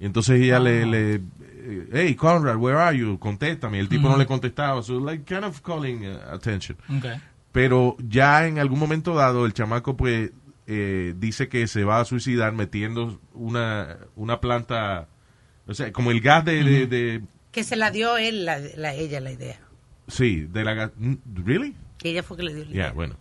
Y 0.00 0.06
entonces 0.06 0.40
ella 0.40 0.58
le, 0.58 0.84
le, 0.86 1.14
eh, 1.14 1.88
hey 1.92 2.14
Conrad, 2.16 2.56
where 2.56 2.76
are 2.78 2.96
you? 2.98 3.18
Contéstame. 3.20 3.78
El 3.78 3.88
tipo 3.88 4.04
no 4.08 4.10
Ujú. 4.14 4.18
le 4.18 4.26
contestaba, 4.26 4.82
so 4.82 4.98
like 4.98 5.24
kind 5.32 5.44
of 5.44 5.60
calling 5.62 6.04
uh, 6.06 6.34
attention. 6.34 6.76
Ok. 6.98 7.06
Pero 7.58 7.96
ya 7.98 8.46
en 8.46 8.60
algún 8.60 8.78
momento 8.78 9.14
dado, 9.16 9.44
el 9.44 9.52
chamaco 9.52 9.96
pues 9.96 10.30
eh, 10.68 11.12
dice 11.16 11.48
que 11.48 11.66
se 11.66 11.82
va 11.82 11.98
a 11.98 12.04
suicidar 12.04 12.52
metiendo 12.52 13.20
una, 13.34 13.96
una 14.14 14.40
planta, 14.40 15.08
o 15.66 15.74
sea, 15.74 15.90
como 15.92 16.12
el 16.12 16.20
gas 16.20 16.44
de, 16.44 16.62
de- 16.62 16.86
de- 16.86 17.22
Que 17.50 17.64
se 17.64 17.74
la 17.74 17.90
dio 17.90 18.16
él, 18.16 18.44
la, 18.44 18.60
la- 18.76 18.94
ella 18.94 19.18
la 19.20 19.32
idea. 19.32 19.58
sí, 20.06 20.46
de 20.48 20.62
la 20.62 20.74
gas, 20.74 20.90
¿really? 21.34 21.74
Que 21.98 22.10
ella 22.10 22.22
fue 22.22 22.36
que 22.36 22.44
le 22.44 22.54
dio 22.54 22.64
la 22.66 22.70
Ya, 22.70 22.74
idea. 22.74 22.92
bueno. 22.92 23.16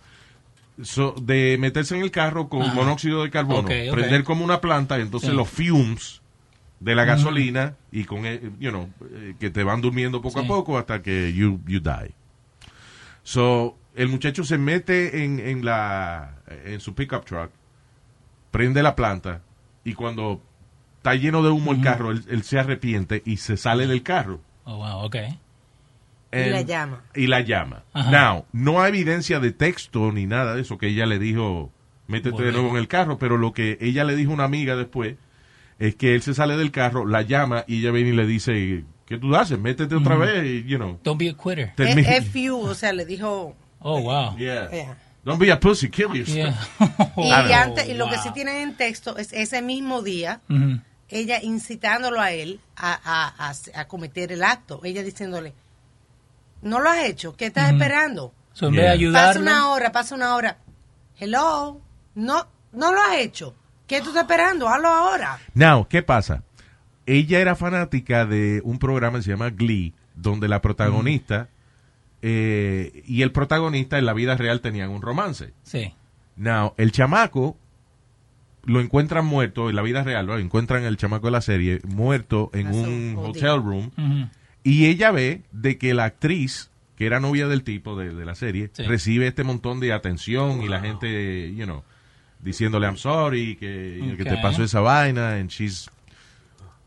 So, 0.83 1.15
de 1.19 1.57
meterse 1.59 1.95
en 1.97 2.03
el 2.03 2.11
carro 2.11 2.47
con 2.47 2.75
monóxido 2.75 3.23
de 3.23 3.31
carbono, 3.31 3.67
prender 3.67 4.23
como 4.23 4.45
una 4.45 4.61
planta, 4.61 4.99
entonces 4.99 5.31
Sí. 5.31 5.35
los 5.35 5.49
fumes 5.49 6.21
de 6.79 6.93
la 6.93 7.05
gasolina 7.05 7.75
y 7.91 8.03
con, 8.03 8.27
eh, 8.27 8.39
you 8.59 8.69
know, 8.69 8.87
eh, 9.15 9.33
que 9.39 9.49
te 9.49 9.63
van 9.63 9.81
durmiendo 9.81 10.21
poco 10.21 10.41
a 10.41 10.45
poco 10.45 10.77
hasta 10.77 11.01
que 11.01 11.33
you, 11.33 11.59
you 11.65 11.79
die. 11.79 12.13
So, 13.23 13.75
el 13.97 14.07
muchacho 14.07 14.43
se 14.43 14.57
mete 14.57 15.23
en, 15.25 15.39
en 15.39 15.65
la, 15.65 16.35
en 16.65 16.79
su 16.79 16.93
pickup 16.95 17.25
truck, 17.25 17.51
prende 18.51 18.81
la 18.83 18.95
planta 18.95 19.41
y 19.83 19.93
cuando 19.93 20.41
está 20.97 21.15
lleno 21.15 21.43
de 21.43 21.49
humo 21.49 21.71
el 21.73 21.81
carro, 21.81 22.11
él, 22.11 22.23
él 22.29 22.43
se 22.43 22.59
arrepiente 22.59 23.21
y 23.25 23.37
se 23.37 23.57
sale 23.57 23.87
del 23.87 24.03
carro. 24.03 24.39
Oh, 24.65 24.77
wow, 24.77 25.05
ok. 25.05 25.15
Y 26.33 26.49
la 26.49 26.61
llama. 26.61 27.03
y 27.15 27.27
la 27.27 27.39
llama. 27.41 27.83
Ajá. 27.93 28.11
Now, 28.11 28.45
no 28.51 28.81
hay 28.81 28.89
evidencia 28.89 29.39
de 29.39 29.51
texto 29.53 30.11
ni 30.11 30.25
nada 30.25 30.55
de 30.55 30.61
eso 30.61 30.77
que 30.77 30.87
ella 30.89 31.05
le 31.05 31.19
dijo, 31.19 31.71
métete 32.07 32.43
de 32.43 32.51
nuevo 32.51 32.69
en 32.71 32.75
el 32.77 32.87
carro, 32.89 33.17
pero 33.17 33.37
lo 33.37 33.53
que 33.53 33.77
ella 33.81 34.03
le 34.03 34.15
dijo 34.15 34.31
a 34.31 34.35
una 34.35 34.43
amiga 34.43 34.75
después 34.75 35.15
es 35.79 35.95
que 35.95 36.15
él 36.15 36.21
se 36.21 36.33
sale 36.33 36.57
del 36.57 36.71
carro, 36.71 37.05
la 37.05 37.21
llama 37.21 37.63
y 37.67 37.79
ella 37.79 37.91
viene 37.91 38.09
y 38.09 38.13
le 38.13 38.25
dice, 38.27 38.83
¿qué 39.05 39.17
tú 39.17 39.35
haces? 39.35 39.57
Métete 39.57 39.95
otra 39.95 40.15
vez 40.17 40.43
y, 40.45 40.63
you 40.67 40.77
know. 40.77 40.99
Don't 41.03 41.17
be 41.19 41.29
a 41.29 41.33
quitter. 41.33 41.73
termi- 41.77 42.05
E- 42.05 42.21
FU, 42.21 42.59
o 42.59 42.73
sea, 42.75 42.91
le 42.93 43.05
dijo... 43.05 43.55
Oh, 43.89 43.99
wow. 44.01 44.35
Yeah. 44.37 44.69
Yeah. 44.71 44.95
Don't 45.23 45.39
be 45.39 45.49
a 45.51 45.57
pussy, 45.59 45.89
kill 45.89 46.13
yourself. 46.15 46.55
Yeah. 47.17 47.47
Y, 47.47 47.53
antes, 47.53 47.87
y 47.87 47.93
lo 47.93 48.09
que 48.09 48.17
sí 48.17 48.31
tienen 48.33 48.57
en 48.57 48.75
texto 48.75 49.17
es 49.17 49.31
ese 49.33 49.61
mismo 49.61 50.01
día, 50.01 50.41
ella 51.09 51.41
incitándolo 51.41 52.19
a 52.19 52.31
él 52.31 52.59
a, 52.75 52.93
a- 53.03 53.49
a- 53.49 53.79
a 53.81 53.87
cometer 53.87 54.31
el 54.31 54.43
acto. 54.43 54.81
Ella 54.83 55.03
diciéndole, 55.03 55.53
no 56.61 56.79
lo 56.79 56.89
has 56.89 57.03
hecho, 57.05 57.35
¿qué 57.35 57.45
estás 57.47 57.71
esperando? 57.71 58.33
So, 58.53 58.67
en 58.67 58.73
vez 58.75 58.91
de 58.91 58.97
Yeah. 58.99 59.11
Pasa 59.13 59.29
ayudarlo. 59.29 59.41
una 59.41 59.69
hora, 59.69 59.91
pasa 59.91 60.15
una 60.15 60.35
hora. 60.35 60.57
Hello, 61.19 61.81
no, 62.15 62.47
no 62.73 62.91
lo 62.93 62.99
has 63.01 63.17
hecho. 63.19 63.55
¿Qué 63.87 64.01
tú 64.01 64.09
estás 64.09 64.23
esperando? 64.23 64.67
Hazlo 64.67 64.87
ahora. 64.89 65.39
Now, 65.53 65.87
¿qué 65.87 66.03
pasa? 66.03 66.43
Ella 67.05 67.39
era 67.39 67.55
fanática 67.55 68.25
de 68.25 68.61
un 68.65 68.79
programa 68.79 69.19
que 69.19 69.23
se 69.23 69.29
llama 69.31 69.49
Glee, 69.49 69.93
donde 70.15 70.47
la 70.49 70.61
protagonista 70.61 71.47
eh, 72.21 73.03
y 73.05 73.21
el 73.21 73.31
protagonista 73.31 73.97
en 73.97 74.05
la 74.05 74.13
vida 74.13 74.35
real 74.35 74.61
tenían 74.61 74.89
un 74.89 75.01
romance. 75.01 75.53
Sí. 75.63 75.93
Now, 76.35 76.73
el 76.77 76.91
chamaco 76.91 77.57
lo 78.63 78.81
encuentran 78.81 79.25
muerto 79.25 79.69
en 79.69 79.75
la 79.75 79.81
vida 79.81 80.03
real, 80.03 80.25
lo 80.25 80.37
encuentran 80.37 80.83
el 80.83 80.97
chamaco 80.97 81.27
de 81.27 81.31
la 81.31 81.41
serie 81.41 81.79
muerto 81.87 82.49
en 82.53 82.67
un 82.67 83.15
hotel 83.17 83.61
room 83.63 83.91
y 84.63 84.85
ella 84.87 85.11
ve 85.11 85.41
de 85.51 85.77
que 85.77 85.93
la 85.93 86.03
actriz 86.05 86.69
que 86.97 87.05
era 87.05 87.19
novia 87.19 87.47
del 87.47 87.63
tipo 87.63 87.95
de, 87.95 88.13
de 88.13 88.25
la 88.25 88.33
serie 88.35 88.69
Sí. 88.73 88.83
recibe 88.83 89.27
este 89.27 89.43
montón 89.43 89.79
de 89.79 89.93
atención 89.93 90.63
y 90.63 90.67
la 90.67 90.79
gente, 90.81 91.53
you 91.55 91.63
know, 91.65 91.83
diciéndole 92.39 92.87
I'm 92.87 92.97
sorry 92.97 93.55
que, 93.55 94.15
que 94.17 94.25
te 94.25 94.37
pasó 94.37 94.63
esa 94.63 94.79
vaina 94.81 95.35
and 95.35 95.49
she's 95.49 95.89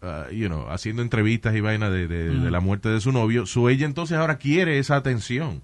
uh, 0.02 0.30
you 0.32 0.48
know, 0.48 0.68
haciendo 0.70 1.02
entrevistas 1.02 1.54
y 1.54 1.60
vaina 1.60 1.90
de, 1.90 2.06
de- 2.08 2.30
de 2.40 2.50
la 2.50 2.60
muerte 2.60 2.88
de 2.88 3.00
su 3.00 3.12
novio. 3.12 3.46
So 3.46 3.68
ella 3.68 3.86
entonces 3.86 4.16
ahora 4.18 4.38
quiere 4.38 4.78
esa 4.78 4.96
atención. 4.96 5.62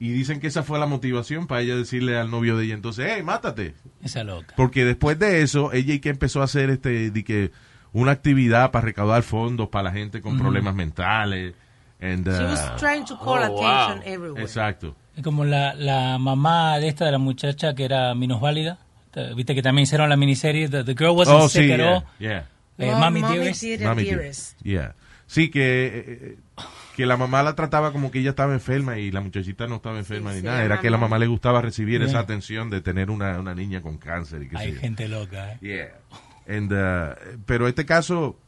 Y 0.00 0.10
dicen 0.12 0.38
que 0.38 0.46
esa 0.46 0.62
fue 0.62 0.78
la 0.78 0.86
motivación 0.86 1.48
para 1.48 1.60
ella 1.62 1.74
decirle 1.74 2.16
al 2.16 2.30
novio 2.30 2.56
de 2.56 2.66
ella 2.66 2.74
entonces, 2.74 3.10
hey, 3.12 3.22
mátate. 3.24 3.74
Esa 4.02 4.22
loca. 4.22 4.54
Porque 4.56 4.84
después 4.84 5.18
de 5.18 5.42
eso, 5.42 5.72
ella 5.72 5.94
y 5.94 5.98
que 5.98 6.08
empezó 6.10 6.40
a 6.40 6.44
hacer 6.44 6.70
este, 6.70 7.10
de 7.10 7.24
que 7.24 7.50
una 7.92 8.12
actividad 8.12 8.70
para 8.70 8.84
recaudar 8.84 9.24
fondos 9.24 9.68
para 9.70 9.84
la 9.84 9.92
gente 9.92 10.20
con 10.20 10.38
problemas 10.38 10.74
mentales. 10.74 11.54
And, 12.00 12.24
She 12.28 12.30
uh, 12.44 12.46
was 12.50 12.76
trying 12.76 13.04
to 13.06 13.18
call 13.18 13.38
Oh, 13.42 13.58
attention 13.60 13.98
wow. 13.98 14.02
everywhere. 14.06 14.42
exacto. 14.44 14.94
Como 15.24 15.44
la, 15.44 15.74
la 15.74 16.16
mamá 16.18 16.78
de 16.78 16.86
esta, 16.86 17.06
de 17.06 17.10
la 17.10 17.18
muchacha 17.18 17.74
que 17.74 17.84
era 17.84 18.14
minusválida. 18.14 18.78
Te- 19.10 19.34
Viste 19.34 19.52
que 19.56 19.62
también 19.62 19.82
hicieron 19.82 20.08
la 20.08 20.16
miniserie 20.16 20.68
The, 20.68 20.84
The 20.84 20.94
Girl 20.96 21.10
Wasn't 21.16 21.36
Oh, 21.40 21.48
Sick 21.48 21.64
sí, 21.64 21.72
at 21.72 21.78
yeah, 21.78 21.92
All. 21.96 22.04
yeah. 22.20 22.46
Eh, 22.78 22.92
Mami 22.92 23.22
Dearest. 23.22 23.62
Dear 23.62 23.80
Mami 23.84 24.04
Dearest. 24.04 24.60
Yeah. 24.62 24.94
Sí, 25.26 25.50
que, 25.50 26.04
eh, 26.06 26.36
que 26.96 27.04
la 27.06 27.16
mamá 27.16 27.42
la 27.42 27.54
trataba 27.54 27.92
como 27.92 28.10
que 28.10 28.20
ella 28.20 28.30
estaba 28.30 28.54
enferma 28.54 28.98
y 28.98 29.10
la 29.10 29.20
muchachita 29.20 29.66
no 29.66 29.76
estaba 29.76 29.98
enferma 29.98 30.30
Sí, 30.30 30.36
ni 30.36 30.40
sí, 30.42 30.46
nada. 30.46 30.64
Era 30.64 30.80
que 30.80 30.88
la 30.90 30.96
mamá- 30.96 31.18
le 31.18 31.26
gustaba 31.26 31.60
recibir 31.60 31.98
Yeah. 32.00 32.08
esa 32.08 32.18
atención 32.20 32.70
de 32.70 32.80
tener 32.80 33.10
una, 33.10 33.38
una 33.38 33.54
niña 33.54 33.82
con 33.82 33.98
cáncer 33.98 34.42
y 34.44 34.48
qué 34.48 34.56
sé 34.56 34.62
Hay 34.62 34.72
yo. 34.74 34.80
gente 34.80 35.06
loca, 35.08 35.52
¿eh? 35.54 35.58
Yeah. 35.60 36.56
And, 36.56 36.72
uh, 36.72 37.38
pero 37.44 37.68
este 37.68 37.84
caso, 37.84 38.38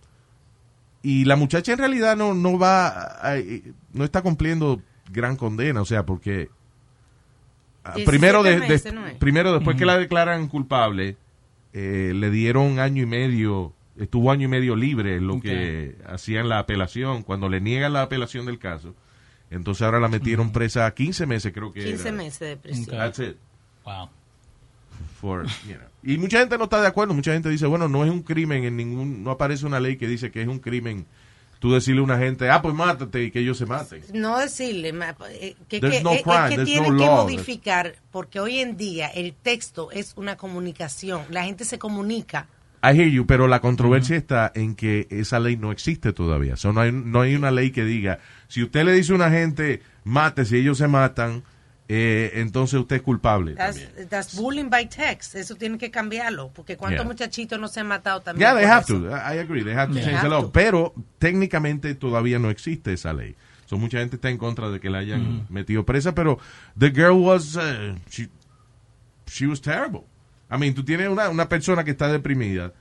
y 1.02 1.24
la 1.26 1.36
muchacha 1.36 1.72
en 1.72 1.78
realidad 1.78 2.16
no, 2.16 2.32
no 2.34 2.58
va, 2.58 2.88
a- 2.88 3.36
no 3.92 4.04
está 4.04 4.22
cumpliendo 4.22 4.80
gran 5.12 5.36
condena, 5.36 5.82
o 5.82 5.84
sea, 5.84 6.06
porque 6.06 6.48
ah, 7.84 7.92
17 7.96 8.06
primero, 8.10 8.42
primero 9.18 9.52
después 9.52 9.76
que 9.76 9.84
la 9.84 9.98
declaran 9.98 10.48
culpable, 10.48 11.16
eh, 11.72 12.12
le 12.14 12.30
dieron 12.30 12.78
año 12.78 13.02
y 13.02 13.06
medio, 13.06 13.74
estuvo 14.00 14.32
año 14.32 14.46
y 14.46 14.48
medio 14.48 14.74
libre 14.74 15.16
en 15.16 15.26
lo 15.28 15.40
que 15.40 15.96
hacían 16.06 16.48
la 16.48 16.58
apelación, 16.58 17.22
cuando 17.22 17.48
le 17.48 17.60
niegan 17.60 17.92
la 17.92 18.02
apelación 18.02 18.46
del 18.46 18.58
caso, 18.58 18.94
entonces 19.50 19.82
ahora 19.82 20.00
la 20.00 20.08
metieron 20.08 20.50
presa 20.52 20.86
a 20.86 20.94
15 20.94 21.26
meses 21.26 21.52
creo 21.52 21.72
que 21.72 21.84
15 21.84 22.08
era. 22.08 22.16
meses 22.16 22.40
de 22.40 22.56
prisión. 22.56 22.86
That's 22.96 23.18
it. 23.18 23.36
Wow. 23.84 24.08
For, 25.20 25.46
you 25.68 25.74
know. 25.76 25.86
Y 26.02 26.16
mucha 26.18 26.38
gente 26.40 26.56
no 26.56 26.64
está 26.64 26.80
de 26.80 26.86
acuerdo, 26.86 27.12
mucha 27.14 27.32
gente 27.32 27.48
dice, 27.50 27.66
bueno, 27.66 27.88
no 27.88 28.04
es 28.04 28.10
un 28.10 28.22
crimen, 28.22 28.64
en 28.64 28.76
ningún, 28.76 29.22
no 29.22 29.30
aparece 29.30 29.66
una 29.66 29.78
ley 29.80 29.96
que 29.96 30.08
dice 30.08 30.30
que 30.30 30.40
es 30.42 30.48
un 30.48 30.58
crimen 30.58 31.04
tú 31.58 31.72
decirle 31.74 32.00
a 32.00 32.04
una 32.04 32.16
gente, 32.16 32.48
ah, 32.48 32.62
pues 32.62 32.74
mátate 32.74 33.24
y 33.24 33.30
que 33.30 33.40
ellos 33.40 33.58
se 33.58 33.66
maten. 33.66 34.02
No 34.14 34.38
decirle, 34.38 34.94
eh, 35.30 35.56
que, 35.68 35.78
que- 35.78 36.00
no 36.02 36.12
es- 36.12 36.18
es 36.20 36.22
crime, 36.24 36.56
que 36.56 36.64
tienen 36.64 36.92
no 36.94 36.98
que 36.98 37.04
law. 37.04 37.22
modificar, 37.24 37.96
porque 38.10 38.40
hoy 38.40 38.60
en 38.60 38.78
día 38.78 39.08
el 39.08 39.34
texto 39.34 39.90
es 39.90 40.14
una 40.16 40.36
comunicación, 40.38 41.22
la 41.28 41.44
gente 41.44 41.66
se 41.66 41.78
comunica. 41.78 42.46
I 42.82 42.94
hear 42.98 43.08
you, 43.08 43.26
pero 43.26 43.46
la 43.46 43.60
controversia 43.60 44.16
está 44.16 44.50
en 44.54 44.74
que 44.74 45.06
esa 45.10 45.38
ley 45.38 45.56
no 45.56 45.70
existe 45.70 46.12
todavía. 46.14 46.54
O 46.54 46.56
sea, 46.56 46.72
no, 46.72 46.80
hay, 46.80 46.92
no 46.92 47.20
hay 47.20 47.34
una 47.34 47.50
ley 47.50 47.70
que 47.72 47.84
diga, 47.84 48.20
si 48.48 48.62
usted 48.62 48.84
le 48.84 48.92
dice 48.92 49.12
a 49.12 49.16
una 49.16 49.30
gente, 49.30 49.82
mate, 50.04 50.44
si 50.46 50.56
ellos 50.56 50.78
se 50.78 50.88
matan, 50.88 51.42
eh, 51.88 52.30
entonces 52.36 52.80
usted 52.80 52.96
es 52.96 53.02
culpable. 53.02 53.54
That's, 53.54 53.80
también. 53.84 54.08
that's 54.08 54.36
bullying 54.36 54.70
by 54.70 54.86
text, 54.88 55.34
eso 55.34 55.56
tiene 55.56 55.76
que 55.76 55.90
cambiarlo, 55.90 56.50
porque 56.54 56.76
cuántos 56.78 57.00
Yeah. 57.00 57.08
muchachitos 57.08 57.60
no 57.60 57.68
se 57.68 57.80
han 57.80 57.88
matado 57.88 58.20
también. 58.22 58.48
Yeah, 58.48 58.56
they 58.58 58.64
have 58.66 58.84
eso? 58.84 58.98
to. 59.00 59.08
I 59.10 59.38
agree. 59.40 59.62
They 59.62 59.74
have 59.74 59.88
to 59.88 59.94
They 59.94 60.04
change 60.04 60.16
have 60.18 60.28
the 60.28 60.30
law. 60.30 60.42
to. 60.44 60.52
Pero 60.52 60.94
técnicamente 61.18 61.94
todavía 61.94 62.38
no 62.38 62.48
existe 62.48 62.92
esa 62.94 63.12
ley. 63.12 63.34
So, 63.66 63.76
mucha 63.76 63.98
gente 63.98 64.16
está 64.16 64.30
en 64.30 64.38
contra 64.38 64.70
de 64.70 64.80
que 64.80 64.88
la 64.88 64.98
hayan 64.98 65.46
metido 65.50 65.84
presa, 65.84 66.14
pero 66.14 66.38
the 66.78 66.90
girl 66.90 67.22
was, 67.22 67.56
uh, 67.56 67.94
she, 68.08 68.28
she 69.26 69.46
was 69.46 69.60
terrible. 69.60 70.04
I 70.52 70.58
mean, 70.58 70.74
tú 70.74 70.84
tienes 70.84 71.08
una, 71.08 71.28
una 71.28 71.48
persona 71.48 71.84
que 71.84 71.92
está 71.92 72.08
deprimida 72.08 72.72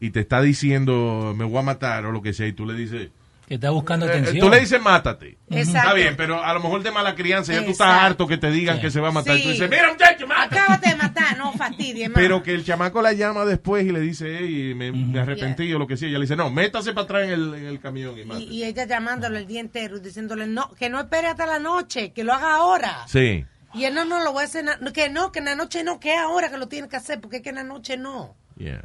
y 0.00 0.10
te 0.10 0.20
está 0.20 0.40
diciendo, 0.42 1.34
me 1.36 1.44
voy 1.44 1.58
a 1.58 1.62
matar 1.62 2.04
o 2.06 2.12
lo 2.12 2.22
que 2.22 2.32
sea, 2.32 2.46
y 2.48 2.52
tú 2.52 2.66
le 2.66 2.74
dices, 2.74 3.10
Que 3.46 3.54
está 3.54 3.70
buscando 3.70 4.06
eh, 4.06 4.10
atención. 4.10 4.38
tú 4.38 4.48
le 4.50 4.58
dices, 4.60 4.80
mátate. 4.82 5.36
Exacto. 5.50 5.78
Está 5.78 5.94
bien, 5.94 6.14
pero 6.16 6.42
a 6.42 6.52
lo 6.54 6.60
mejor 6.60 6.82
de 6.82 6.90
mala 6.90 7.14
crianza, 7.14 7.52
ya 7.52 7.64
tú 7.64 7.70
estás 7.72 7.86
Exacto. 7.88 8.06
harto 8.06 8.26
que 8.26 8.38
te 8.38 8.50
digan 8.50 8.76
Sí. 8.76 8.82
que 8.82 8.90
se 8.90 8.98
va 9.00 9.08
a 9.08 9.12
matar. 9.12 9.36
Y 9.36 9.42
tú 9.42 9.48
Sí. 9.48 9.52
dices, 9.52 9.70
mira, 9.70 9.92
muchacho, 9.92 10.26
mátate. 10.26 10.58
Acábate 10.58 10.88
de 10.90 10.96
matar, 10.96 11.36
no 11.38 11.52
fastidie 11.52 12.08
más. 12.08 12.14
Pero 12.16 12.42
que 12.42 12.54
el 12.54 12.64
chamaco 12.64 13.00
la 13.02 13.12
llama 13.12 13.44
después 13.44 13.84
y 13.84 13.92
le 13.92 14.00
dice, 14.00 14.38
hey, 14.40 14.74
me, 14.74 14.90
me 14.90 15.20
arrepentí 15.20 15.72
o 15.74 15.78
lo 15.78 15.86
que 15.86 15.96
sea. 15.96 16.08
Y 16.08 16.10
ella 16.12 16.18
le 16.18 16.24
dice, 16.24 16.36
no, 16.36 16.50
métase 16.50 16.92
para 16.92 17.04
atrás 17.04 17.24
en 17.24 17.30
el, 17.30 17.54
en 17.54 17.66
el 17.66 17.78
camión 17.78 18.16
y 18.18 18.22
y, 18.22 18.24
mate. 18.24 18.42
y 18.42 18.64
ella 18.64 18.86
llamándole 18.86 19.38
el 19.40 19.46
día 19.46 19.60
entero 19.60 19.98
y 19.98 20.00
diciéndole, 20.00 20.46
no, 20.46 20.70
que 20.78 20.88
no 20.88 20.98
espere 20.98 21.28
hasta 21.28 21.46
la 21.46 21.58
noche, 21.58 22.12
que 22.12 22.24
lo 22.24 22.32
haga 22.32 22.54
ahora. 22.56 23.04
Sí. 23.06 23.44
Y 23.74 23.84
él 23.84 23.94
no, 23.94 24.04
no 24.04 24.22
lo 24.22 24.32
voy 24.32 24.42
a 24.42 24.44
hacer, 24.46 24.64
que 24.92 25.08
no, 25.08 25.32
que 25.32 25.38
en 25.38 25.44
la 25.46 25.54
noche 25.54 25.82
no, 25.84 25.98
que 26.00 26.14
ahora 26.14 26.50
que 26.50 26.58
lo 26.58 26.68
tiene 26.68 26.88
que 26.88 26.96
hacer, 26.96 27.20
porque 27.20 27.38
es 27.38 27.42
que 27.42 27.48
en 27.50 27.54
la 27.56 27.64
noche 27.64 27.96
no. 27.96 28.34
Yeah. 28.56 28.84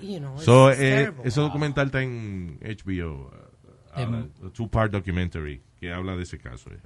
You 0.00 0.18
know, 0.18 0.38
So, 0.40 0.70
eh, 0.70 0.76
terrible. 0.76 1.22
ese 1.24 1.40
documental 1.40 1.86
está 1.86 2.02
en 2.02 2.58
HBO. 2.62 3.26
uh, 3.26 4.00
habla- 4.00 4.26
a 4.46 4.50
two-part 4.52 4.92
documentary 4.92 5.60
que 5.80 5.92
habla 5.92 6.14
de 6.16 6.22
ese 6.22 6.38
caso. 6.38 6.70
eh. 6.70 6.78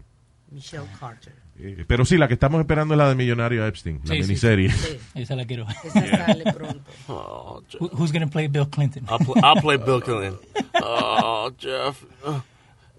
Michelle 0.51 0.87
Carter. 1.01 1.35
Eh, 1.59 1.85
pero 1.87 2.05
sí, 2.05 2.19
la 2.19 2.29
que 2.29 2.35
estamos 2.35 2.61
esperando 2.61 2.93
es 2.95 2.99
la 2.99 3.09
de 3.09 3.15
Millonario 3.15 3.67
Epstein, 3.67 4.01
la 4.05 4.15
Sí, 4.15 4.15
sí, 4.17 4.21
miniserie. 4.29 4.71
Sí. 4.71 4.99
Esa 5.15 5.35
la 5.37 5.47
quiero. 5.47 5.67
Esa 5.85 6.27
sale 6.27 6.45
pronto. 6.53 6.83
Oh, 7.09 7.63
Who's 7.81 8.13
gonna 8.13 8.27
play 8.27 8.49
Bill 8.49 8.69
Clinton? 8.69 9.05
I'll, 9.09 9.19
pl- 9.19 9.41
I'll 9.43 9.61
play 9.63 9.77
Bill 9.79 10.01
Clinton. 10.05 10.39
Oh, 10.83 11.51
Jeff. 11.59 12.03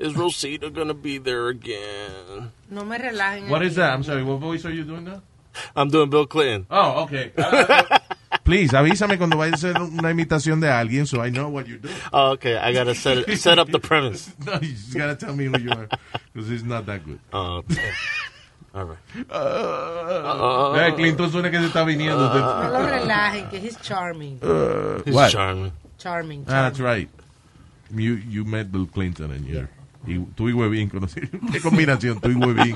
Uh, 0.03 0.07
is 0.07 0.15
Rosita 0.15 0.69
gonna 0.69 0.93
be 0.93 1.17
there 1.17 1.47
again? 1.47 2.51
No 2.69 2.83
me 2.83 2.97
relajen. 2.97 3.49
What 3.49 3.61
aquí. 3.61 3.67
is 3.67 3.75
that? 3.75 3.93
I'm 3.93 4.03
sorry, 4.03 4.23
what 4.23 4.39
voice 4.39 4.65
are 4.65 4.71
you 4.71 4.83
doing 4.83 5.05
now? 5.05 5.21
I'm 5.75 5.89
doing 5.89 6.09
Bill 6.09 6.25
Clinton. 6.25 6.65
Oh, 6.69 7.03
okay. 7.03 7.31
Uh, 7.37 7.99
please, 8.43 8.71
avísame 8.71 9.17
cuando 9.17 9.37
vayas 9.37 9.63
a 9.63 9.69
hacer 9.69 9.81
una 9.81 10.11
imitación 10.11 10.59
de 10.59 10.67
alguien 10.67 11.05
so 11.07 11.21
I 11.21 11.29
know 11.29 11.49
what 11.49 11.67
you're 11.67 11.77
doing. 11.77 11.95
Oh, 12.11 12.31
okay, 12.31 12.57
I 12.57 12.73
gotta 12.73 12.95
set 12.95 13.17
it, 13.17 13.37
set 13.37 13.59
up 13.59 13.69
the 13.69 13.79
premise. 13.79 14.31
No, 14.45 14.53
you 14.53 14.73
just 14.73 14.95
gotta 14.95 15.15
tell 15.15 15.35
me 15.35 15.45
who 15.45 15.59
you 15.59 15.71
are 15.71 15.87
because 16.33 16.49
it's 16.49 16.63
not 16.63 16.85
that 16.87 17.05
good. 17.05 17.19
Oh, 17.31 17.63
all 18.73 18.85
right. 18.85 18.97
Uh, 19.29 20.73
eh, 20.79 20.91
Clinton 20.93 21.29
suena 21.29 21.51
que 21.51 21.59
se 21.59 21.67
está 21.67 21.85
viniendo. 21.85 22.27
No 22.33 22.71
lo 22.71 22.87
relajen, 22.87 23.47
que 23.49 23.59
he's 23.59 23.77
charming. 23.81 24.39
Uh, 24.41 25.03
He's 25.05 25.13
what? 25.13 25.31
charming. 25.31 25.71
Charming. 25.99 26.43
Ah, 26.47 26.63
that's 26.63 26.79
right. 26.79 27.07
You, 27.95 28.15
you 28.15 28.43
met 28.43 28.71
Bill 28.71 28.87
Clinton 28.87 29.29
and 29.29 29.45
you're, 29.45 29.69
y 30.05 30.19
tú 30.35 30.49
y 30.49 30.53
Webin 30.53 30.89
conocieron. 30.89 31.39
¿Qué 31.51 31.59
combinación? 31.61 32.19
Tú 32.19 32.29
y 32.29 32.35
Webin 32.35 32.75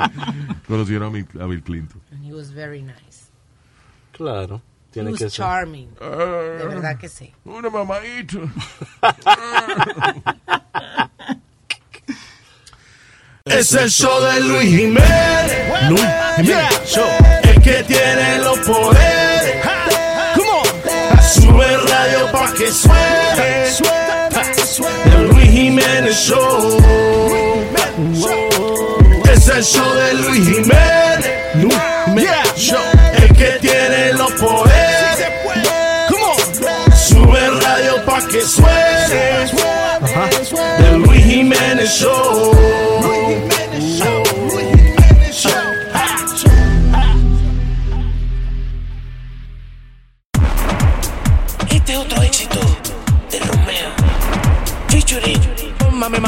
conocieron 0.67 1.09
a 1.09 1.11
Bill, 1.11 1.27
a 1.41 1.45
Bill 1.45 1.61
Clinton. 1.63 2.01
And 2.11 2.23
he 2.25 2.33
was 2.33 2.51
very 2.53 2.81
nice. 2.81 3.29
Claro. 4.13 4.61
He 4.89 4.93
Tiene 4.93 5.11
was 5.11 5.19
que 5.19 5.29
ser. 5.29 5.43
charming. 5.43 5.89
Ah. 6.01 6.07
De 6.59 6.65
verdad 6.67 6.97
que 6.97 7.07
sí. 7.09 7.31
Una 7.45 7.69
mamadita. 7.69 8.39
Es 13.45 13.73
el 13.73 13.89
show 13.89 14.21
de 14.21 14.41
Luis 14.41 14.69
Jiménez. 14.69 15.89
Luis 15.89 16.01
Jiménez 16.35 16.81
Show. 16.85 17.07
El 17.43 17.61
que 17.61 17.83
tiene 17.83 18.39
los 18.39 18.59
poderes. 18.59 19.65
Come 20.35 20.49
on. 20.49 21.21
Sube 21.23 21.77
radio 21.77 22.31
pa' 22.31 22.53
que 22.53 22.69
suene. 22.71 23.63
El 23.63 23.71
Jiménez 25.77 26.15
Show. 26.25 26.77
Es 29.31 29.47
el 29.47 29.63
show 29.63 29.93
de 29.93 30.13
Luis 30.15 30.49
Jiménez. 30.49 31.31
Luis 32.15 32.27
Show. 32.55 32.79
El 33.21 33.33
que 33.35 33.59
tiene 33.61 34.13
los 34.13 34.31
poderes. 34.33 35.27
Sube 36.95 37.49
radio 37.61 38.03
pa' 38.05 38.27
que 38.27 38.41
suene. 38.41 39.45
El 40.79 40.95
Luis 40.97 41.23
Jiménez 41.23 41.89
Show. 41.91 42.86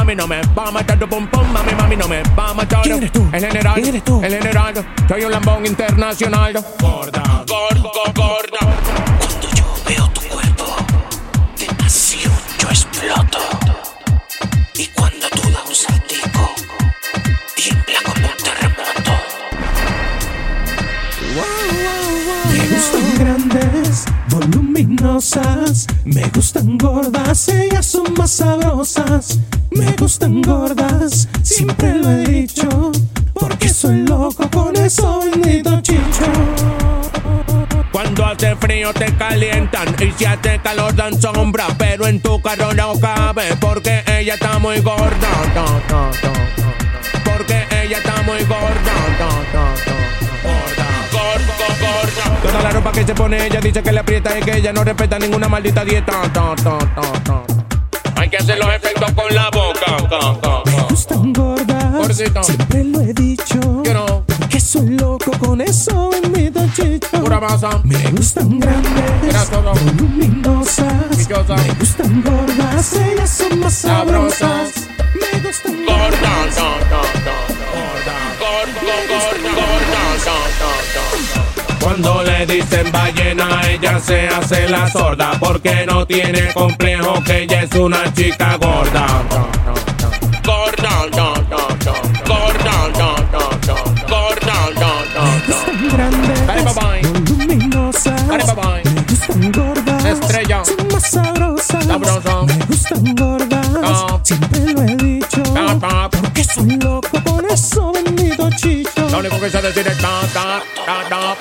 Mami, 0.10 0.16
no 0.16 0.28
me 0.28 0.42
va 0.58 0.63
a 0.63 0.72
matar 0.72 0.98
tu 0.98 1.08
pum 1.08 1.28
pum, 1.28 1.48
mami, 1.54 1.72
mami, 1.75 1.96
no 1.96 2.08
me 2.08 2.24
va 2.36 2.50
a 2.50 2.54
matar. 2.56 2.82
¿Quién 2.82 2.98
eres 2.98 3.12
tú? 3.12 3.30
El 3.32 3.46
general. 3.46 3.74
¿Quién 3.75 3.88
eres 3.89 4.04
tú? 4.04 4.24
El 4.24 4.32
general. 4.32 4.74
Soy 5.08 5.24
un 5.24 5.32
lambón 5.32 5.66
internacional. 5.68 6.51
Gorda, 6.80 7.46
gorda, 7.46 8.12
gorda. 8.16 8.69
Voluminosas. 24.29 25.87
Me 26.05 26.24
gustan 26.29 26.77
gordas, 26.77 27.50
ellas 27.50 27.85
son 27.85 28.13
más 28.18 28.31
sabrosas. 28.31 29.39
Me 29.72 29.92
gustan 29.94 30.42
gordas, 30.42 31.27
siempre 31.44 31.96
lo 31.96 32.09
he 32.09 32.24
dicho. 32.24 32.92
Porque 33.33 33.70
soy 33.70 34.03
loco 34.07 34.50
con 34.50 34.75
eso 34.75 35.22
bendito 35.22 35.81
chicho. 35.81 36.25
Cuando 37.92 38.25
hace 38.25 38.55
frío 38.55 38.94
te 38.94 39.13
calientan 39.15 39.96
y 40.00 40.11
si 40.11 40.25
hace 40.25 40.59
calor 40.59 40.96
dan 40.96 41.20
sombra. 41.20 41.68
Pero 41.77 42.07
en 42.07 42.22
tu 42.22 42.42
carro 42.42 42.74
no 42.74 43.00
cabe 43.00 43.55
porque 43.59 44.03
ella 44.07 44.35
está 44.35 44.59
muy 44.59 44.79
gorda. 44.81 45.29
No, 45.55 45.65
no, 45.65 45.81
no, 45.89 46.07
no. 46.07 47.24
Porque 47.24 47.65
ella 47.83 47.98
está 47.98 48.22
muy 48.24 48.44
gorda. 48.44 49.00
Toda 52.42 52.62
la 52.62 52.70
ropa 52.72 52.92
que 52.92 53.06
se 53.06 53.14
pone 53.14 53.46
ella 53.46 53.60
dice 53.60 53.84
que 53.84 53.92
le 53.92 54.00
aprieta 54.00 54.38
y 54.38 54.42
que 54.42 54.58
ella 54.58 54.72
no 54.72 54.84
respeta 54.84 55.20
ninguna 55.20 55.48
maldita 55.48 55.84
dieta. 55.84 56.22
Hay 58.16 58.30
que 58.30 58.38
hacer 58.38 58.58
los 58.58 58.74
efectos 58.74 59.12
con 59.12 59.36
la 59.36 59.50
boca. 59.50 60.64
Me 60.66 60.82
gustan 60.90 61.34
gordas, 61.34 62.18
siempre 62.44 62.84
lo 62.86 63.02
he 63.02 63.14
dicho. 63.14 63.84
Que 64.50 64.60
soy 64.60 64.98
loco 64.98 65.32
con 65.40 65.62
eso, 65.62 66.10
bendito 66.10 66.66
chicho. 66.74 67.24
Me 67.84 68.12
gustan 68.12 68.60
grandes, 68.60 69.52
voluminosas. 69.52 71.18
Me 71.18 71.74
gustan 71.80 72.24
gordas, 72.24 72.94
ellas 72.94 73.30
son 73.30 73.60
más 73.60 73.74
sabrosas. 73.74 74.88
Me 75.14 75.40
gustan 75.40 75.86
gordas. 75.86 76.60
Cuando 81.79 82.24
le 82.24 82.46
dicen 82.46 82.92
ballena, 82.92 83.61
ella 83.70 84.00
se 84.00 84.27
hace 84.27 84.70
la 84.70 84.89
sorda 84.89 85.31
porque 85.39 85.85
no 85.85 86.05
tiene 86.05 86.51
complejo 86.53 87.22
que 87.24 87.44
ella 87.44 87.61
es 87.63 87.74
una 87.75 88.13
chica 88.13 88.57
gorda. 88.57 89.07
Gorda, 90.44 91.05
no, 91.15 91.33
no, 91.50 91.68
no. 91.85 91.94
Gorda, 92.27 92.89
no, 92.98 93.15
no, 93.31 93.50
no. 93.68 93.75
Gorda, 94.07 94.70
no, 94.79 95.00
grandes, 95.96 96.75
voluminosas. 96.75 98.25
Me 98.27 98.37
gustan 99.07 99.51
gordas, 99.51 100.05
Estrella. 100.05 100.63
son 100.65 100.87
más 100.92 101.09
sabrosas. 101.09 101.85
Sabroso. 101.85 102.46
Me 102.46 102.65
gustan 102.65 103.15
gordas, 103.15 103.68
Ah. 103.83 104.20
siempre 104.24 104.74
lo 104.74 104.83
he 104.83 104.96
dicho. 104.96 105.42
Ta, 105.53 105.79
ta. 105.79 106.09
Porque 106.09 106.44
soy 106.44 106.77
loco 106.77 107.24
con 107.24 107.46
eso, 107.50 107.92
bendito 107.94 108.50
chicho. 108.51 108.99
Lo 109.11 109.19
único 109.19 109.39
que 109.39 109.50
sé 109.50 109.61
decir 109.61 109.87
es 109.87 109.98
ta, 109.98 110.22
ta, 110.33 110.61
ta, 110.85 111.09
ta. 111.09 111.35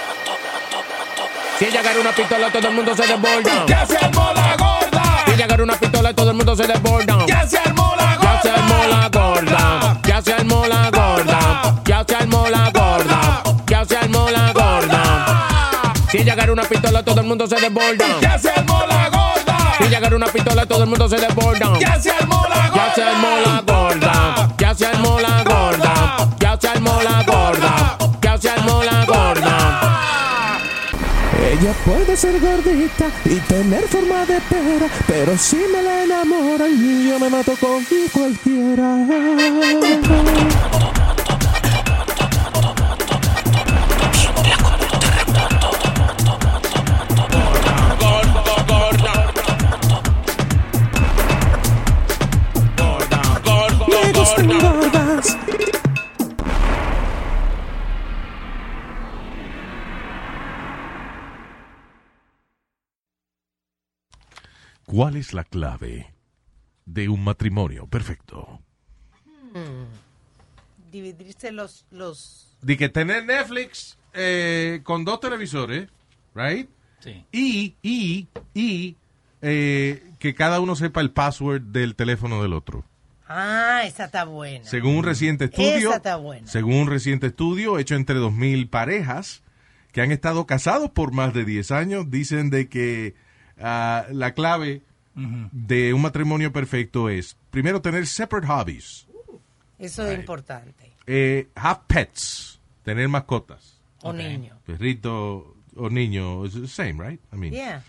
Si 1.58 1.64
ella 1.66 1.80
agarra 1.80 2.00
una 2.00 2.12
pistola, 2.12 2.50
todo 2.50 2.68
el 2.68 2.74
mundo 2.74 2.94
se 2.94 3.06
desborda. 3.06 3.66
Ya 3.66 3.86
se 3.86 3.96
armó 3.98 4.32
la 4.34 4.56
gorda. 4.56 5.02
Si 5.26 5.32
ella 5.32 5.44
agarra 5.44 5.64
una 5.64 5.74
pistola, 5.76 6.14
todo 6.14 6.30
el 6.30 6.36
mundo 6.36 6.56
se 6.56 6.66
desborda. 6.66 7.26
Ya 7.26 7.46
se 7.46 7.58
armó 7.58 7.94
la 7.96 8.16
gorda. 8.16 8.30
Ya 8.32 8.42
se 8.42 8.50
armó 8.50 8.86
la 8.86 9.08
gorda. 9.08 10.00
Ya 10.04 10.22
se 10.22 10.32
armó 10.32 10.66
la 10.66 10.90
gorda. 10.90 11.82
Ya 11.84 12.04
se 12.06 12.16
armó 12.16 12.48
la 12.48 12.70
gorda. 12.70 13.42
Ya 13.66 13.84
se 13.84 13.96
armó 13.96 14.30
la 14.30 14.52
gorda. 14.52 15.44
Si 16.10 16.18
ella 16.18 16.32
agarra 16.32 16.52
una 16.52 16.62
pistola, 16.62 17.02
todo 17.02 17.20
el 17.20 17.26
mundo 17.26 17.46
se 17.46 17.56
desborda. 17.56 18.06
Ya 18.20 18.38
se 18.38 18.50
armó 18.50 18.82
la 18.88 19.08
gorda. 19.10 19.74
Si 19.78 19.84
ella 19.84 19.98
agarra 19.98 20.16
una 20.16 20.26
pistola, 20.28 20.64
todo 20.64 20.84
el 20.84 20.88
mundo 20.88 21.08
se 21.08 21.16
desborda. 21.16 21.78
Ya 21.78 22.00
se 22.00 22.10
armó 22.10 22.46
la 22.48 22.72
Ya 22.74 22.94
se 22.94 23.02
armó 23.02 23.28
la 23.44 23.60
gorda. 23.60 24.48
Ya 24.58 24.74
se 24.74 24.86
armó 24.86 25.20
la 25.20 25.28
gorda. 25.28 25.47
Se 26.68 26.72
armó 26.72 27.00
la 27.02 27.22
gorda. 27.22 27.96
Ya 28.20 28.36
se. 29.06 29.80
Ella 31.50 31.72
puede 31.86 32.14
ser 32.14 32.38
gordita 32.38 33.06
y 33.24 33.36
tener 33.40 33.88
forma 33.88 34.26
de 34.26 34.38
pera, 34.50 34.86
pero 35.06 35.38
si 35.38 35.56
me 35.56 35.82
la 35.82 36.04
y 36.68 37.08
yo 37.08 37.18
me 37.18 37.30
mato 37.30 37.54
con 37.58 37.82
cualquiera. 38.12 38.98
¿Cuál 64.98 65.14
es 65.14 65.32
la 65.32 65.44
clave 65.44 66.12
de 66.84 67.08
un 67.08 67.22
matrimonio 67.22 67.86
perfecto? 67.86 68.60
dividirse 70.90 71.52
los, 71.52 71.86
los... 71.92 72.58
De 72.62 72.76
que 72.76 72.88
tener 72.88 73.24
Netflix 73.24 73.96
eh, 74.12 74.80
con 74.82 75.04
dos 75.04 75.20
televisores, 75.20 75.88
right? 76.34 76.68
Sí. 76.98 77.24
Y, 77.30 77.76
y, 77.80 78.26
y 78.54 78.96
eh, 79.40 80.02
que 80.18 80.34
cada 80.34 80.58
uno 80.58 80.74
sepa 80.74 81.00
el 81.00 81.12
password 81.12 81.62
del 81.62 81.94
teléfono 81.94 82.42
del 82.42 82.52
otro. 82.52 82.84
Ah, 83.28 83.82
esa 83.84 84.06
está 84.06 84.24
buena. 84.24 84.64
Según 84.64 84.96
un 84.96 85.04
reciente 85.04 85.44
estudio, 85.44 85.90
Esa 85.90 85.96
está 85.98 86.16
buena. 86.16 86.48
según 86.48 86.74
un 86.74 86.88
reciente 86.88 87.28
estudio 87.28 87.78
hecho 87.78 87.94
entre 87.94 88.16
2.000 88.16 88.68
parejas 88.68 89.44
que 89.92 90.00
han 90.00 90.10
estado 90.10 90.44
casados 90.48 90.90
por 90.90 91.12
más 91.12 91.34
de 91.34 91.44
10 91.44 91.70
años, 91.70 92.10
dicen 92.10 92.50
de 92.50 92.68
que 92.68 93.14
ah, 93.60 94.04
la 94.10 94.34
clave 94.34 94.82
de 95.52 95.92
un 95.94 96.02
matrimonio 96.02 96.52
perfecto 96.52 97.08
es, 97.08 97.36
primero, 97.50 97.80
tener 97.80 98.06
separate 98.06 98.46
hobbies, 98.46 99.06
Eso 99.78 100.06
es 100.06 100.18
importante. 100.18 100.92
eh, 101.06 101.48
have 101.56 101.80
pets, 101.86 102.60
tener 102.84 103.08
mascotas, 103.08 103.80
O 104.02 104.12
niño. 104.12 104.56
perrito 104.66 105.56
o 105.76 105.88
niño, 105.90 106.44
it's 106.44 106.54
the 106.60 106.66
same, 106.68 106.94
right? 107.02 107.20
I 107.32 107.36
mean, 107.36 107.52
Yeah, 107.52 107.82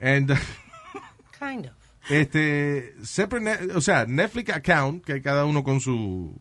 and 0.00 0.30
kind 1.38 1.66
of. 1.66 1.72
este 2.08 2.94
separate 3.04 3.72
o 3.74 3.80
sea 3.80 4.04
Netflix 4.06 4.50
account 4.54 5.04
que 5.04 5.20
cada 5.22 5.44
uno 5.44 5.64
con 5.64 5.80
su 5.80 6.40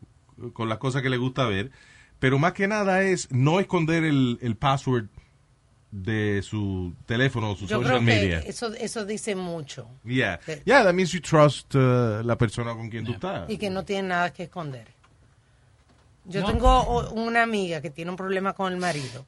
con 0.53 0.69
las 0.69 0.77
cosas 0.77 1.01
que 1.01 1.09
le 1.09 1.17
gusta 1.17 1.45
ver 1.47 1.71
pero 2.19 2.37
más 2.37 2.53
que 2.53 2.67
nada 2.67 3.01
es 3.01 3.31
no 3.31 3.59
esconder 3.59 4.03
el, 4.03 4.37
el 4.41 4.55
password 4.57 5.07
de 5.91 6.41
su 6.43 6.93
teléfono 7.05 7.51
o 7.51 7.55
su 7.55 7.67
Yo 7.67 7.77
social 7.77 7.85
creo 7.99 8.01
media 8.01 8.39
eso, 8.39 8.73
eso 8.73 9.05
dice 9.05 9.33
mucho. 9.35 9.87
yeah 10.03 10.39
yeah 10.65 10.83
that 10.83 10.93
means 10.93 11.11
you 11.13 11.21
trust 11.21 11.73
uh, 11.75 12.21
la 12.23 12.37
persona 12.37 12.73
con 12.73 12.89
quien 12.89 13.05
tú 13.05 13.13
estás 13.13 13.49
Y 13.49 13.57
que 13.57 13.69
no 13.69 13.85
tiene 13.85 14.09
nada 14.09 14.33
que 14.33 14.43
esconder. 14.43 14.87
Yo 16.25 16.41
No. 16.41 16.47
tengo 16.47 17.09
una 17.11 17.43
amiga 17.43 17.81
que 17.81 17.91
tiene 17.91 18.11
un 18.11 18.17
problema 18.17 18.53
con 18.53 18.73
el 18.73 18.79
marido 18.79 19.25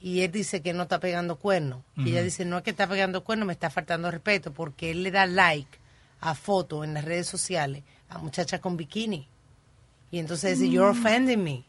y 0.00 0.20
él 0.20 0.30
dice 0.30 0.62
que 0.62 0.72
no 0.72 0.84
está 0.84 1.00
pegando 1.00 1.36
cuernos. 1.36 1.82
Y 1.96 2.10
ella 2.10 2.22
dice, 2.22 2.44
no 2.44 2.58
es 2.58 2.62
que 2.62 2.70
está 2.70 2.86
pegando 2.86 3.24
cuernos, 3.24 3.46
me 3.46 3.52
está 3.52 3.68
faltando 3.70 4.10
respeto 4.10 4.52
porque 4.52 4.92
él 4.92 5.02
le 5.02 5.10
da 5.10 5.26
like 5.26 5.78
a 6.20 6.34
fotos 6.34 6.84
en 6.84 6.94
las 6.94 7.04
redes 7.04 7.26
sociales 7.26 7.82
a 8.08 8.18
muchachas 8.18 8.60
con 8.60 8.76
bikini. 8.76 9.26
Y 10.12 10.18
entonces 10.20 10.58
dice, 10.60 10.70
you're 10.72 10.90
offending 10.90 11.42
me. 11.42 11.64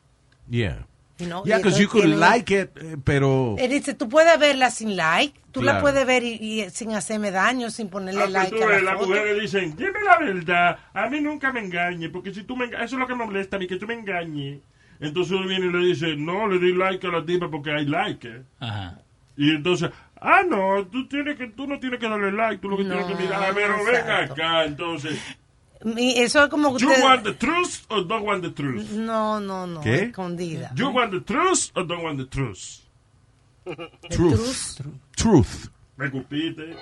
yeah 0.50 0.86
You 1.19 1.25
know, 1.25 1.43
yeah 1.45 1.58
because 1.58 1.80
you 1.80 1.88
could 1.88 2.06
like 2.19 2.53
it 2.53 2.69
eh, 2.77 2.95
pero 3.03 3.56
Él 3.58 3.69
dice, 3.71 3.95
tú 3.95 4.08
puedes 4.08 4.38
verla 4.39 4.69
sin 4.69 4.95
like, 4.95 5.34
tú 5.51 5.63
la 5.63 5.73
puedes 5.82 6.06
ver 6.06 6.23
y, 6.23 6.34
y 6.62 6.69
sin 6.69 6.91
hacerme 6.93 7.32
daño, 7.32 7.71
sin 7.71 7.89
ponerle 7.89 8.21
Ah, 8.21 8.25
pues 8.25 8.34
like 8.34 8.56
tú 8.56 8.63
a 8.63 8.67
la 8.67 8.82
las 8.82 9.08
mujeres 9.08 9.41
dicen, 9.41 9.75
dime 9.75 9.99
la 10.06 10.19
verdad, 10.19 10.77
a 10.93 11.10
mí 11.10 11.19
nunca 11.21 11.51
me 11.51 11.62
engañes, 11.62 12.12
porque 12.12 12.32
si 12.34 12.43
tú 12.43 12.56
me 12.56 12.65
enga- 12.65 12.84
eso 12.84 12.95
es 12.95 12.99
lo 12.99 13.08
que 13.08 13.15
me 13.15 13.25
molesta 13.25 13.56
a 13.56 13.60
mí, 13.60 13.65
que 13.65 13.77
tú 13.77 13.88
me 13.88 13.95
engañes. 13.95 14.60
Entonces 14.99 15.32
uno 15.34 15.47
viene 15.47 15.65
y 15.67 15.71
le 15.71 15.80
dice, 15.88 16.15
no, 16.15 16.47
le 16.47 16.60
di 16.60 16.73
like 16.73 17.06
a 17.08 17.10
la 17.12 17.25
tipa 17.25 17.49
porque 17.49 17.71
hay 17.71 17.86
like. 17.86 18.27
eh". 18.27 18.41
Ajá. 18.60 18.99
Y 19.36 19.51
entonces, 19.51 19.89
ah, 20.21 20.41
no, 20.47 20.86
tú, 20.86 21.08
tienes 21.08 21.36
que, 21.38 21.47
tú 21.47 21.65
no 21.67 21.80
tienes 21.80 21.99
que 21.99 22.10
darle 22.10 22.32
like, 22.32 22.62
tú 22.62 22.69
lo 22.69 22.77
que 22.77 22.84
tienes 22.84 23.06
que 23.06 23.15
mirar, 23.15 23.43
a 23.43 23.51
ver, 23.51 23.71
ven 23.86 24.10
acá, 24.32 24.65
entonces. 24.65 25.19
Eso 25.82 26.44
es 26.44 26.50
como 26.50 26.70
You 26.78 26.90
usted- 26.90 27.04
want 27.04 27.24
the 27.24 27.34
truth 27.34 27.86
or 27.90 28.04
don't 28.08 28.26
want 28.26 28.42
the 28.44 28.52
truth? 28.52 28.90
No, 28.92 29.40
no, 29.40 29.66
no, 29.68 29.82
¿Qué? 29.82 30.10
escondida. 30.12 30.72
You 30.76 30.90
want 30.90 31.12
the 31.12 31.22
truth 31.22 31.72
or 31.76 31.84
don't 31.86 32.04
want 32.04 32.18
the 32.18 32.26
truth? 32.26 32.82
truth 34.10 34.80
truth 35.16 35.70
Me 35.97 36.05
escupiste. 36.05 36.75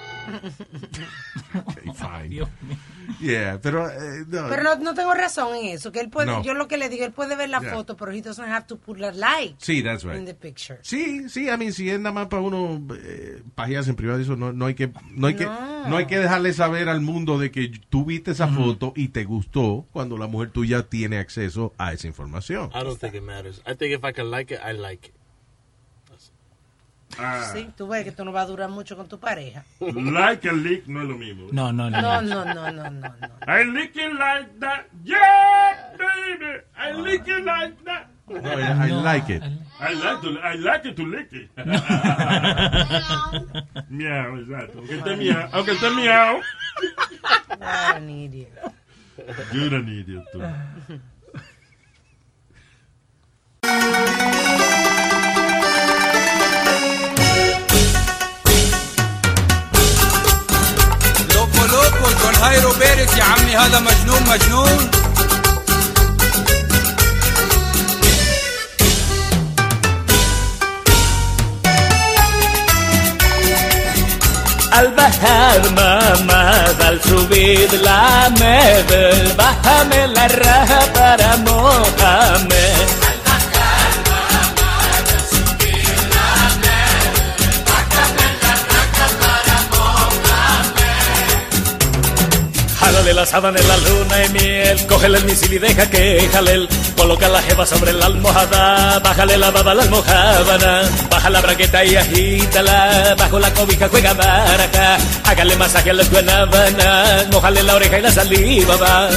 Okay, 1.54 1.92
fine. 1.96 2.46
yeah 3.22 3.58
pero 3.62 3.90
eh, 3.90 4.26
no. 4.28 4.50
Pero 4.50 4.64
no, 4.64 4.76
no 4.78 4.94
tengo 4.94 5.14
razón 5.14 5.56
en 5.56 5.68
eso, 5.68 5.92
que 5.92 6.02
él 6.02 6.10
puede, 6.10 6.28
No. 6.28 6.44
yo 6.44 6.54
lo 6.54 6.68
que 6.68 6.78
le 6.78 6.90
digo, 6.90 7.06
él 7.06 7.14
puede 7.14 7.36
ver 7.38 7.50
la 7.50 7.62
Yeah. 7.62 7.72
foto, 7.74 7.96
pero 7.96 8.12
he 8.12 8.22
doesn't 8.22 8.50
have 8.50 8.66
to 8.68 8.78
put 8.78 9.02
a 9.02 9.12
like 9.14 9.56
Sí, 9.58 9.82
that's 9.82 10.04
right. 10.04 10.18
in 10.18 10.26
the 10.26 10.34
picture. 10.34 10.80
Sí, 10.82 11.30
sí, 11.30 11.50
a 11.50 11.56
mí 11.58 11.72
si 11.72 11.90
es 11.90 11.98
nada 12.00 12.12
más 12.14 12.28
para 12.28 12.42
uno 12.42 12.82
eh, 12.96 13.42
pajearse 13.56 13.92
en 13.92 13.96
privado, 13.96 14.20
eso 14.20 14.36
no, 14.36 14.52
no 14.52 14.66
hay 14.66 14.76
que 14.76 14.92
no 15.12 15.28
hay 15.28 15.36
que 15.36 15.46
No. 15.46 15.96
hay 15.98 16.08
que 16.08 16.18
dejarle 16.20 16.52
saber 16.52 16.90
al 16.90 17.00
mundo 17.02 17.38
de 17.40 17.52
que 17.52 17.72
tú 17.90 18.04
viste 18.06 18.32
esa 18.32 18.48
foto 18.50 18.92
y 18.98 19.10
te 19.10 19.24
gustó 19.24 19.86
cuando 19.94 20.18
la 20.18 20.28
mujer 20.28 20.50
tuya 20.50 20.84
tiene 20.84 21.20
acceso 21.20 21.74
a 21.78 21.94
esa 21.94 22.08
información. 22.08 22.70
I 22.74 22.84
don't 22.84 23.00
think 23.00 23.14
it 23.16 23.24
matters. 23.24 23.62
I 23.66 23.76
think 23.76 23.94
if 23.94 24.04
I 24.04 24.12
can 24.12 24.30
like 24.30 24.54
it, 24.54 24.60
I 24.62 24.74
like 24.74 25.08
it. 25.08 25.14
Ah, 27.20 27.50
Sí, 27.54 27.70
tú 27.78 27.88
ves 27.88 28.04
que 28.04 28.12
tú 28.12 28.26
no 28.26 28.32
vas 28.32 28.46
a 28.46 28.48
durar 28.48 28.70
mucho 28.70 28.96
con 28.98 29.08
tu 29.08 29.20
pareja. 29.20 29.64
like 29.80 30.48
and 30.50 30.64
lick 30.64 30.88
no 30.88 31.02
es 31.04 31.08
lo 31.10 31.18
mismo. 31.18 31.48
No, 31.52 31.72
no, 31.72 31.90
no. 31.90 32.02
No, 32.02 32.22
no, 32.22 32.46
no, 32.46 32.72
no, 32.72 32.90
no, 32.90 32.92
no. 32.92 33.14
I 33.48 33.64
lick 33.64 33.96
it 33.96 34.14
like 34.14 34.60
that. 34.60 34.86
Yeah, 35.04 35.94
baby. 35.98 36.62
I 36.78 36.92
lick 36.94 37.28
it 37.28 37.44
like 37.46 37.76
that. 37.86 38.08
No, 38.28 38.40
I- 38.40 38.86
I 38.86 38.90
No. 38.90 39.02
like 39.02 39.30
it. 39.30 39.44
I 39.80 39.94
like 39.94 40.22
to, 40.22 40.40
I 40.42 40.56
like 40.56 40.86
it 40.86 40.96
to 40.98 41.06
lick 41.06 41.32
it. 41.32 41.50
miau, 43.90 44.38
exacto. 44.38 44.80
Aunque 44.80 44.96
esté 44.98 45.16
miau. 45.16 45.50
Aunque 45.52 45.72
esté 45.74 45.90
miau. 45.92 46.42
You're 47.60 47.96
an 47.96 48.10
idiot. 48.10 48.50
You're 49.54 49.76
an 49.76 49.88
idiot, 49.90 50.26
tú. 50.34 50.42
خيرو 62.46 62.72
بيرك 62.72 63.18
يا 63.18 63.24
عمي 63.24 63.58
هذا 63.58 63.80
مجنون 63.80 64.24
مجنون. 64.30 64.90
البحر 74.80 75.70
ما 75.76 76.22
مازال 76.22 77.00
سبيد 77.04 77.76
لا 77.76 78.30
مبل 78.30 79.34
من 79.84 80.18
الرهب 80.18 81.18
رموها 81.22 82.38
حمل 82.38 83.05
la 93.14 93.26
sábana 93.26 93.60
en 93.60 93.68
la 93.68 93.78
luna 93.78 94.26
y 94.26 94.30
miel, 94.30 94.88
cógele 94.88 95.18
el 95.18 95.26
misil 95.26 95.54
y 95.54 95.60
deja 95.60 95.90
que 95.90 96.28
jalel. 96.32 96.68
Coloca 96.98 97.28
la 97.30 97.42
jeva 97.42 97.66
sobre 97.66 97.94
la 97.94 98.08
almohada, 98.08 99.00
bájale 99.00 99.38
la 99.38 99.52
baba 99.52 99.72
a 99.72 99.76
la 99.76 99.84
almohábana, 99.84 100.82
baja 101.10 101.30
la 101.30 101.42
braqueta 101.42 101.86
y 101.86 101.96
agítala, 101.96 103.16
bajo 103.18 103.40
la 103.40 103.54
cobija 103.54 103.90
juega 103.90 104.14
baraja, 104.14 104.98
hágale 105.24 105.56
masaje 105.56 105.90
a 105.92 105.94
las 105.94 106.10
guanábanas, 106.10 107.28
mojale 107.32 107.64
la 107.64 107.76
oreja 107.76 108.00
y 108.00 108.02
la 108.02 108.12
saliva 108.12 108.76
va. 108.78 109.10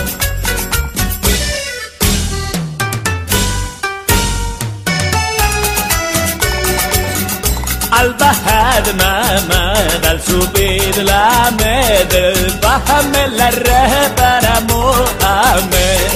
البهد 8.01 8.89
ما 8.99 9.41
ما 9.49 9.89
مدى 9.95 10.11
السبيل 10.11 11.07
لا 11.07 11.51
مدى 11.51 12.19
الفهم 12.19 13.13
للرهب 13.17 14.21
أنا 14.21 14.61
مؤمن. 14.61 16.09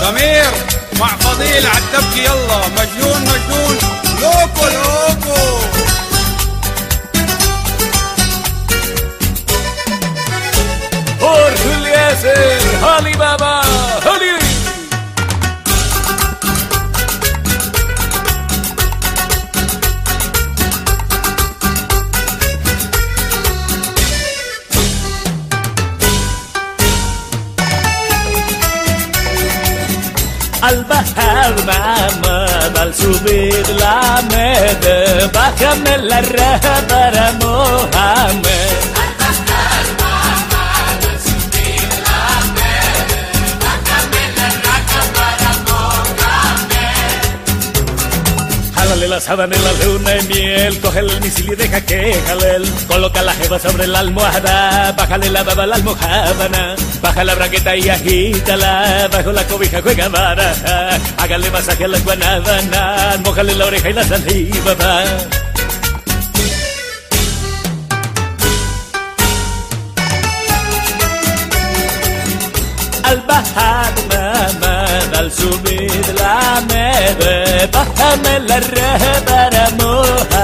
ضمير 0.00 0.50
مع 1.00 1.08
فضيل 1.16 1.66
عالدبكي 1.66 2.24
يلا 2.24 2.60
مجنون 2.68 3.20
مجنون. 3.22 3.78
لوكو 4.20 4.64
لوكو. 4.66 5.79
Eliezer, 12.22 12.84
Alibaba, 12.84 13.62
Ali. 14.04 14.36
Al 30.62 30.84
bajar 30.84 31.54
mamá, 31.64 32.46
al 32.80 32.94
subir 32.94 33.66
la 33.78 34.22
med, 34.30 35.32
bájame 35.32 35.98
la 35.98 36.20
raja 36.20 36.84
para 36.86 37.32
Mohamed. 37.40 38.89
La 49.10 49.20
sábana 49.20 49.56
en 49.56 49.64
la 49.64 49.72
luna 49.84 50.10
de 50.10 50.22
miel. 50.22 50.78
Coge 50.78 51.00
el 51.00 51.20
misil 51.20 51.52
y 51.52 51.56
deja 51.56 51.80
que 51.80 52.14
jale. 52.26 52.58
Coloca 52.86 53.22
la 53.22 53.34
jeva 53.34 53.58
sobre 53.58 53.88
la 53.88 53.98
almohada. 53.98 54.92
Bájale 54.92 55.28
la 55.30 55.42
baba 55.42 55.64
a 55.64 55.66
la 55.66 55.76
almohábana. 55.76 56.76
Baja 57.02 57.24
la 57.24 57.34
braqueta 57.34 57.74
y 57.76 57.88
agítala. 57.88 59.08
Bajo 59.10 59.32
la 59.32 59.44
cobija 59.48 59.82
juega 59.82 60.08
baraja. 60.08 60.90
Hágale 61.18 61.50
masaje 61.50 61.84
a 61.84 61.88
la 61.88 61.98
guanábana. 61.98 63.20
Mójale 63.24 63.54
la 63.56 63.66
oreja 63.66 63.90
y 63.90 63.92
la 63.94 64.04
saliva. 64.04 64.74
va. 64.74 65.02
Al 73.02 73.20
bajar 73.26 73.92
mamá, 74.08 74.79
al 75.16 75.30
subir 75.32 75.90
la 76.18 76.60
neve, 76.68 77.68
bájame 77.72 78.40
la 78.40 78.60
reja 78.60 79.24
para 79.26 79.70
Mohamed. 79.70 80.39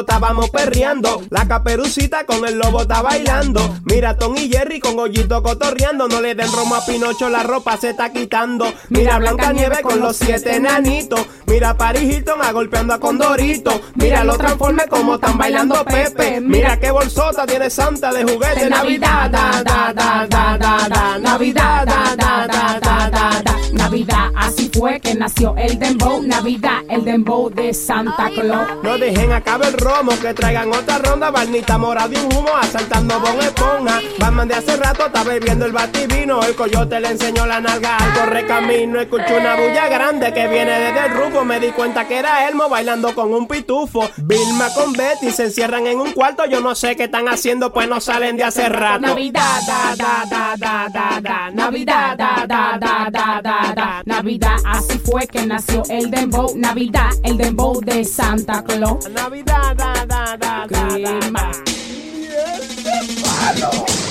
Estábamos 0.00 0.50
perreando. 0.50 1.19
Caperucita 1.50 2.26
con 2.26 2.46
el 2.46 2.58
lobo 2.58 2.82
está 2.82 3.02
bailando. 3.02 3.60
Mira 3.84 4.16
Tom 4.16 4.36
y 4.36 4.48
Jerry 4.48 4.78
con 4.78 4.94
Gollito 4.94 5.42
cotorreando. 5.42 6.06
No 6.06 6.20
le 6.20 6.36
den 6.36 6.46
romo 6.52 6.76
a 6.76 6.86
Pinocho, 6.86 7.28
la 7.28 7.42
ropa 7.42 7.76
se 7.76 7.90
está 7.90 8.12
quitando. 8.12 8.72
Mira 8.88 9.18
Blanca 9.18 9.52
Nieve 9.52 9.80
con 9.82 9.98
los 9.98 10.16
siete 10.16 10.54
enanitos. 10.54 11.26
Mira 11.46 11.76
Paris 11.76 12.04
Hilton 12.04 12.40
a 12.40 12.52
golpeando 12.52 12.94
a 12.94 13.00
Condorito. 13.00 13.80
Mira 13.96 14.22
los 14.22 14.38
transformes 14.38 14.86
como 14.86 15.16
están 15.16 15.36
bailando 15.38 15.84
Pepe. 15.84 16.40
Mira 16.40 16.78
qué 16.78 16.92
bolsota 16.92 17.44
tiene 17.46 17.68
Santa 17.68 18.12
de 18.12 18.22
juguete. 18.22 18.70
Navidad, 18.70 19.28
da, 19.28 19.60
da, 19.64 19.92
da, 19.92 20.26
da, 20.28 20.56
da, 20.56 20.88
da. 20.88 21.18
Navidad, 21.18 21.84
da, 21.84 22.14
da, 22.16 22.46
da, 22.46 22.78
da, 22.78 23.10
da, 23.10 23.42
da. 23.42 23.56
Navidad, 23.72 24.30
así 24.36 24.70
fue 24.72 25.00
que 25.00 25.16
nació 25.16 25.56
el 25.56 25.80
dembow. 25.80 26.22
Navidad, 26.22 26.82
el 26.88 27.04
dembow 27.04 27.50
de 27.50 27.74
Santa 27.74 28.30
Claus. 28.32 28.68
No 28.84 28.98
dejen 28.98 29.32
acabar 29.32 29.66
el 29.68 29.78
romo, 29.78 30.12
que 30.20 30.32
traigan 30.32 30.72
otra 30.72 30.98
ronda. 30.98 31.32
Barnita 31.40 31.78
morada 31.78 32.10
y 32.12 32.18
un 32.18 32.36
humo, 32.36 32.50
asaltando 32.60 33.18
bon 33.18 33.40
esponja. 33.40 33.98
Batman 34.18 34.46
de 34.46 34.56
hace 34.56 34.76
rato 34.76 35.06
está 35.06 35.24
bebiendo 35.24 35.64
el 35.64 35.72
bativino. 35.72 36.42
El 36.42 36.54
coyote 36.54 37.00
le 37.00 37.08
enseñó 37.08 37.46
la 37.46 37.60
nalga 37.60 37.96
al 37.96 38.12
corre 38.12 38.46
camino. 38.46 39.00
Escuché 39.00 39.38
una 39.38 39.56
bulla 39.56 39.88
grande 39.88 40.34
que 40.34 40.46
viene 40.48 40.78
desde 40.78 41.06
el 41.06 41.12
rufo. 41.12 41.42
Me 41.46 41.58
di 41.58 41.68
cuenta 41.68 42.06
que 42.06 42.18
era 42.18 42.46
Elmo 42.46 42.68
bailando 42.68 43.14
con 43.14 43.32
un 43.32 43.48
pitufo. 43.48 44.06
Vilma 44.18 44.68
con 44.74 44.92
Betty 44.92 45.30
se 45.30 45.44
encierran 45.44 45.86
en 45.86 45.98
un 45.98 46.12
cuarto. 46.12 46.44
Yo 46.44 46.60
no 46.60 46.74
sé 46.74 46.94
qué 46.94 47.04
están 47.04 47.26
haciendo, 47.26 47.72
pues 47.72 47.88
no 47.88 48.02
salen 48.02 48.36
de 48.36 48.44
hace 48.44 48.68
rato. 48.68 49.00
Navidad, 49.00 49.62
da, 49.66 49.96
da, 49.96 50.24
da, 50.28 50.56
da, 50.58 50.88
da, 50.90 51.20
da. 51.22 51.50
Navidad, 51.50 52.18
da, 52.18 52.44
da, 52.46 52.78
da, 52.78 53.08
da, 53.10 53.40
da, 53.40 53.72
da. 53.74 54.02
Navidad, 54.04 54.56
así 54.66 54.98
fue 54.98 55.26
que 55.26 55.46
nació 55.46 55.84
el 55.88 56.10
dembow. 56.10 56.52
Navidad, 56.54 57.12
el 57.22 57.38
dembow 57.38 57.80
de 57.80 58.04
Santa 58.04 58.62
Claus. 58.62 59.08
Navidad, 59.08 59.74
da, 59.74 60.04
da, 60.06 60.36
da, 60.36 60.66
da, 60.68 61.29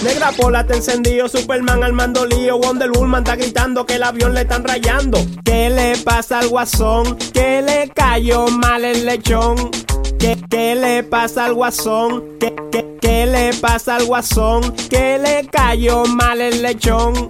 Negra 0.04 0.32
pola 0.32 0.66
te 0.66 0.76
encendido, 0.76 1.28
Superman 1.28 1.84
al 1.84 1.92
mando 1.92 2.26
lío, 2.26 2.58
Wonder 2.58 2.90
Woman 2.92 3.24
está 3.24 3.36
gritando 3.36 3.86
que 3.86 3.96
el 3.96 4.04
avión 4.04 4.34
le 4.34 4.42
están 4.42 4.64
rayando. 4.64 5.20
¿Qué 5.44 5.70
le 5.70 5.98
pasa 5.98 6.40
al 6.40 6.48
guasón? 6.48 7.18
¿Qué 7.34 7.62
le 7.62 7.90
cayó 7.90 8.48
mal 8.48 8.86
el 8.86 9.06
lechón? 9.06 9.72
¿Qué, 10.18 10.38
qué 10.50 10.76
le 10.76 11.04
pasa 11.04 11.46
al 11.46 11.54
guasón? 11.54 12.38
¿Qué, 12.40 12.56
qué, 12.72 12.98
qué 13.02 13.26
le 13.26 13.54
pasa 13.56 13.98
al 13.98 14.06
guasón? 14.06 14.74
¿Qué 14.90 15.20
le 15.20 15.48
cayó 15.48 16.06
mal 16.06 16.40
el 16.40 16.62
lechón? 16.62 17.28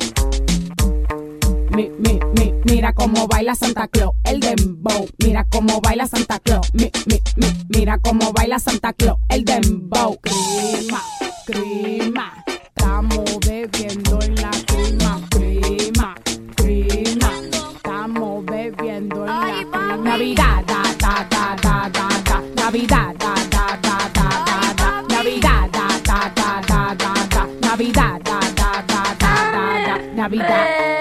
Mi, 1.72 1.90
mi, 1.98 2.20
mi, 2.36 2.49
mira 2.66 2.94
cómo 2.94 3.28
baila 3.28 3.56
Santa 3.56 3.88
Claus, 3.88 4.14
el 4.24 4.40
dembow. 4.40 5.08
Mira 5.20 5.46
cómo 5.50 5.82
baila 5.82 6.08
Santa 6.08 6.40
Claus. 6.40 6.70
Mi, 6.74 6.92
mi, 7.08 7.20
mi, 7.36 7.48
mira 7.70 7.98
cómo 8.00 8.32
baila 8.34 8.60
Santa 8.60 8.94
Claus, 8.94 9.18
el 9.30 9.46
dembow. 9.46 10.20
Crema, 10.22 11.02
crema. 11.46 12.44
Estamos 12.48 13.40
bebiendo 13.46 14.22
en 14.22 14.36
la 14.36 14.52
crema, 14.68 15.22
crema, 15.30 16.16
crema. 16.56 17.32
Estamos 17.76 18.46
bebiendo 18.46 19.22
en 19.22 19.28
la 19.28 19.40
crema. 19.72 19.98
Navidad, 19.98 20.64
da, 20.66 20.84
da, 21.00 21.28
da, 21.30 21.56
da, 21.62 21.90
da, 21.90 22.10
da. 22.24 22.44
Navidad, 22.56 23.16
da, 23.18 23.36
da, 23.50 23.80
da, 23.82 24.12
da, 24.14 24.30
da, 24.46 24.74
da. 24.78 25.02
Navidad, 25.10 25.70
da, 25.72 25.88
da, 26.06 26.32
da, 26.36 26.62
da, 26.68 26.96
da, 26.96 27.28
da. 27.30 27.48
Navidad, 27.68 28.22
da, 28.24 28.40
da, 28.56 28.84
da, 28.88 29.16
da, 29.20 29.52
da, 29.52 29.98
da. 29.98 30.14
Navidad. 30.16 30.99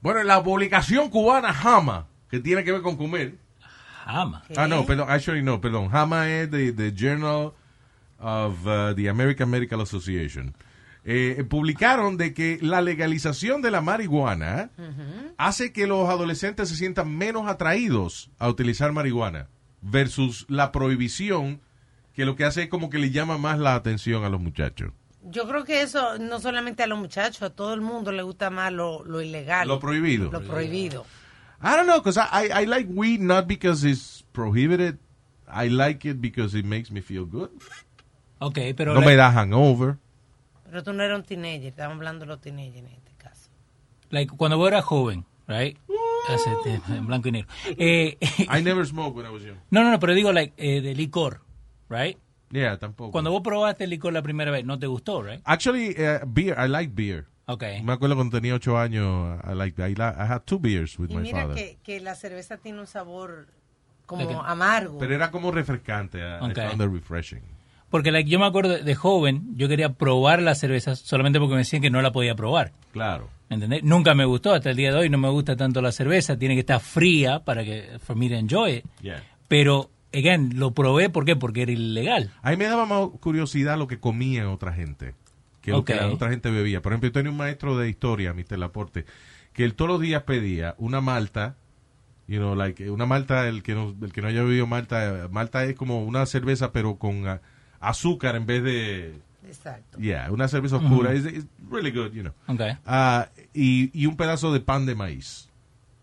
Bueno, 0.00 0.22
la 0.22 0.42
publicación 0.42 1.10
cubana 1.10 1.50
Hama, 1.50 2.06
que 2.30 2.40
tiene 2.40 2.64
que 2.64 2.72
ver 2.72 2.82
con 2.82 2.96
comer. 2.96 3.36
Hama. 4.04 4.42
Ah, 4.56 4.66
no, 4.66 4.86
perdón, 4.86 5.10
actually 5.10 5.42
no, 5.42 5.60
perdón. 5.60 5.88
Hama 5.92 6.28
es 6.28 6.50
de 6.50 6.72
the 6.72 6.92
Journal 6.92 7.52
of 8.18 8.66
uh, 8.66 8.94
the 8.94 9.08
American 9.08 9.50
Medical 9.50 9.80
Association. 9.80 10.54
Eh, 11.04 11.44
publicaron 11.48 12.16
de 12.16 12.34
que 12.34 12.58
la 12.60 12.82
legalización 12.82 13.62
de 13.62 13.70
la 13.70 13.80
marihuana 13.80 14.70
hace 15.38 15.72
que 15.72 15.86
los 15.86 16.08
adolescentes 16.10 16.68
se 16.68 16.76
sientan 16.76 17.16
menos 17.16 17.48
atraídos 17.48 18.30
a 18.38 18.48
utilizar 18.48 18.92
marihuana 18.92 19.48
versus 19.80 20.44
la 20.50 20.72
prohibición 20.72 21.62
que 22.12 22.26
lo 22.26 22.36
que 22.36 22.44
hace 22.44 22.64
es 22.64 22.68
como 22.68 22.90
que 22.90 22.98
le 22.98 23.10
llama 23.10 23.38
más 23.38 23.58
la 23.58 23.74
atención 23.74 24.24
a 24.24 24.28
los 24.28 24.42
muchachos. 24.42 24.92
Yo 25.22 25.46
creo 25.46 25.64
que 25.64 25.82
eso 25.82 26.18
no 26.18 26.40
solamente 26.40 26.82
a 26.82 26.86
los 26.86 26.98
muchachos, 26.98 27.42
a 27.42 27.50
todo 27.50 27.74
el 27.74 27.80
mundo 27.82 28.10
le 28.10 28.22
gusta 28.22 28.50
más 28.50 28.72
lo, 28.72 29.04
lo 29.04 29.20
ilegal. 29.20 29.68
Lo 29.68 29.78
prohibido. 29.78 30.30
Lo 30.30 30.40
prohibido. 30.42 31.04
I 31.62 31.76
don't 31.76 31.86
know, 31.86 31.98
because 31.98 32.16
I, 32.16 32.46
I, 32.46 32.62
I 32.62 32.66
like 32.66 32.88
weed 32.90 33.20
not 33.20 33.46
because 33.46 33.84
it's 33.84 34.24
prohibited. 34.32 34.98
I 35.46 35.68
like 35.68 36.08
it 36.08 36.20
because 36.20 36.54
it 36.54 36.64
makes 36.64 36.90
me 36.90 37.02
feel 37.02 37.26
good. 37.26 37.50
Ok, 38.38 38.58
pero... 38.74 38.94
no 38.94 39.02
me 39.02 39.14
da 39.14 39.30
hangover. 39.30 39.98
Pero 40.64 40.82
tú 40.82 40.92
no 40.94 41.02
eres 41.02 41.18
un 41.18 41.24
teenager, 41.24 41.66
estamos 41.66 41.96
hablando 41.96 42.24
de 42.24 42.28
los 42.28 42.40
teenagers 42.40 42.78
en 42.78 42.86
este 42.86 43.12
caso. 43.18 43.50
like, 44.10 44.34
cuando 44.36 44.56
vos 44.56 44.68
eras 44.68 44.84
joven, 44.84 45.24
right? 45.46 45.76
Hace 46.28 46.50
tiempo, 46.62 46.92
en 46.92 47.06
blanco 47.06 47.28
y 47.28 47.32
negro. 47.32 47.48
Eh, 47.76 48.16
I 48.48 48.60
never 48.62 48.86
smoked 48.86 49.16
when 49.16 49.26
I 49.26 49.30
was 49.30 49.42
young. 49.42 49.56
no, 49.70 49.82
no, 49.82 49.90
no, 49.90 49.98
pero 49.98 50.14
digo, 50.14 50.32
like, 50.32 50.54
eh, 50.56 50.80
de 50.80 50.94
licor, 50.94 51.40
right? 51.88 52.16
Yeah, 52.50 52.78
tampoco. 52.78 53.12
Cuando 53.12 53.30
vos 53.30 53.42
probaste 53.42 53.84
el 53.84 53.90
licor 53.90 54.12
la 54.12 54.22
primera 54.22 54.50
vez, 54.50 54.64
no 54.64 54.78
te 54.78 54.86
gustó, 54.86 55.22
right? 55.22 55.40
Actually, 55.44 55.90
uh, 55.90 56.24
beer, 56.26 56.56
I 56.58 56.68
like 56.68 56.92
beer. 56.94 57.26
Okay. 57.46 57.82
Me 57.82 57.92
acuerdo 57.92 58.14
cuando 58.16 58.36
tenía 58.38 58.54
ocho 58.54 58.78
años, 58.78 59.38
I 59.44 59.54
like, 59.54 59.80
I, 59.90 59.94
la- 59.94 60.14
I 60.18 60.26
had 60.32 60.42
two 60.44 60.58
beers 60.58 60.98
with 60.98 61.10
Y 61.10 61.16
my 61.16 61.22
mira 61.22 61.42
father. 61.42 61.56
que, 61.56 61.78
que 61.82 62.00
la 62.00 62.14
cerveza 62.14 62.56
tiene 62.58 62.80
un 62.80 62.86
sabor 62.86 63.46
como 64.06 64.42
amargo. 64.42 64.98
Pero 64.98 65.14
era 65.14 65.30
como 65.30 65.50
refrescante. 65.50 66.18
I- 66.18 66.38
found 66.54 66.80
it 66.82 66.92
refreshing. 66.92 67.42
Porque 67.88 68.12
like, 68.12 68.30
yo 68.30 68.38
me 68.38 68.46
acuerdo 68.46 68.70
de, 68.74 68.82
de 68.84 68.94
joven, 68.94 69.56
yo 69.56 69.66
quería 69.68 69.92
probar 69.94 70.42
las 70.42 70.58
cervezas 70.60 71.00
solamente 71.00 71.40
porque 71.40 71.54
me 71.54 71.58
decían 71.58 71.82
que 71.82 71.90
no 71.90 72.00
la 72.02 72.12
podía 72.12 72.36
probar. 72.36 72.72
Claro. 72.92 73.28
¿Entendés? 73.48 73.82
Nunca 73.82 74.14
me 74.14 74.24
gustó, 74.24 74.52
hasta 74.54 74.70
el 74.70 74.76
día 74.76 74.92
de 74.92 74.98
hoy 74.98 75.08
no 75.10 75.18
me 75.18 75.28
gusta 75.28 75.56
tanto 75.56 75.82
la 75.82 75.90
cerveza, 75.90 76.36
tiene 76.38 76.54
que 76.54 76.60
estar 76.60 76.78
fría 76.80 77.40
para 77.40 77.64
que, 77.64 77.98
for 77.98 78.14
me 78.14 78.28
to 78.28 78.36
enjoy 78.36 78.74
it. 78.76 78.84
Yeah. 79.02 79.24
Pero, 79.48 79.90
again, 80.12 80.58
lo 80.58 80.72
probé, 80.72 81.10
¿por 81.10 81.24
qué? 81.24 81.36
Porque 81.36 81.62
era 81.62 81.72
ilegal. 81.72 82.32
A 82.42 82.50
mí 82.50 82.56
me 82.56 82.64
daba 82.64 82.86
más 82.86 83.08
curiosidad 83.20 83.78
lo 83.78 83.86
que 83.86 83.98
comían 83.98 84.46
otra 84.46 84.72
gente, 84.72 85.14
que 85.60 85.70
lo 85.70 85.84
que 85.84 85.94
la 85.94 86.08
otra 86.08 86.30
gente 86.30 86.50
bebía. 86.50 86.82
Por 86.82 86.92
ejemplo, 86.92 87.08
yo 87.08 87.12
tenía 87.12 87.30
un 87.30 87.36
maestro 87.36 87.76
de 87.76 87.88
historia, 87.88 88.34
Mr. 88.34 88.58
Laporte, 88.58 89.04
que 89.52 89.64
él 89.64 89.74
todos 89.74 89.90
los 89.90 90.00
días 90.00 90.22
pedía 90.24 90.74
una 90.78 91.00
malta, 91.00 91.56
you 92.26 92.38
know, 92.38 92.54
like, 92.54 92.90
una 92.90 93.06
malta, 93.06 93.48
el 93.48 93.62
que 93.62 93.74
no, 93.74 93.94
el 94.00 94.12
que 94.12 94.22
no 94.22 94.28
haya 94.28 94.42
bebido 94.42 94.66
malta, 94.66 95.28
malta 95.30 95.64
es 95.64 95.74
como 95.74 96.04
una 96.04 96.26
cerveza 96.26 96.72
pero 96.72 96.96
con 96.96 97.26
ah, 97.26 97.40
azúcar 97.80 98.36
en 98.36 98.46
vez 98.46 98.62
de... 98.62 99.14
Exacto. 99.46 99.98
Yeah, 99.98 100.30
una 100.30 100.46
cerveza 100.46 100.76
oscura. 100.76 101.10
Ujú. 101.10 101.18
It's, 101.18 101.38
it's 101.38 101.46
really 101.70 101.90
good, 101.90 102.12
you 102.12 102.22
know. 102.22 102.32
Okay. 102.46 102.76
Ah, 102.86 103.30
y, 103.52 103.90
y 103.92 104.06
un 104.06 104.16
pedazo 104.16 104.52
de 104.52 104.60
pan 104.60 104.86
de 104.86 104.94
maíz. 104.94 105.49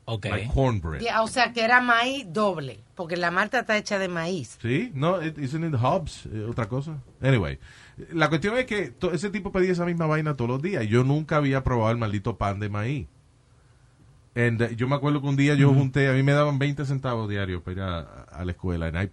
Okay. 0.10 0.32
Like 0.32 0.54
cornbread. 0.54 1.02
Ya, 1.02 1.22
o 1.22 1.28
sea, 1.28 1.52
que 1.52 1.62
era 1.62 1.82
maíz 1.82 2.26
doble, 2.32 2.80
porque 2.96 3.18
la 3.18 3.30
malta 3.30 3.60
está 3.60 3.76
hecha 3.78 4.00
de 4.00 4.08
maíz. 4.08 4.58
¿Sí? 4.62 4.90
No, 4.96 5.22
it- 5.22 5.38
isn't 5.38 5.66
it 5.66 5.78
Hobbs? 5.78 6.28
Eh, 6.28 6.46
otra 6.50 6.70
cosa. 6.70 6.98
Anyway, 7.22 7.60
la 8.14 8.30
cuestión 8.30 8.58
es 8.58 8.66
que 8.66 8.90
to- 8.92 9.12
ese 9.12 9.30
tipo 9.30 9.52
pedía 9.52 9.74
esa 9.74 9.84
misma 9.86 10.06
vaina 10.08 10.36
todos 10.36 10.50
los 10.50 10.62
días. 10.62 10.88
Yo 10.88 11.04
nunca 11.04 11.36
había 11.36 11.62
probado 11.64 11.92
el 11.92 11.98
maldito 11.98 12.38
pan 12.38 12.60
de 12.62 12.70
maíz. 12.70 13.08
And, 14.34 14.62
uh, 14.62 14.68
yo 14.76 14.88
me 14.88 14.96
acuerdo 14.96 15.20
que 15.22 15.28
un 15.28 15.36
día 15.36 15.56
yo 15.56 15.74
junté, 15.74 16.08
a 16.10 16.14
mí 16.14 16.24
me 16.24 16.32
daban 16.32 16.58
20 16.58 16.86
centavos 16.86 17.28
diarios 17.28 17.62
para 17.64 17.74
ir 17.74 17.82
a, 17.82 18.00
a 18.32 18.46
la 18.46 18.52
escuela. 18.52 18.86
And 18.88 18.96
I- 19.04 19.12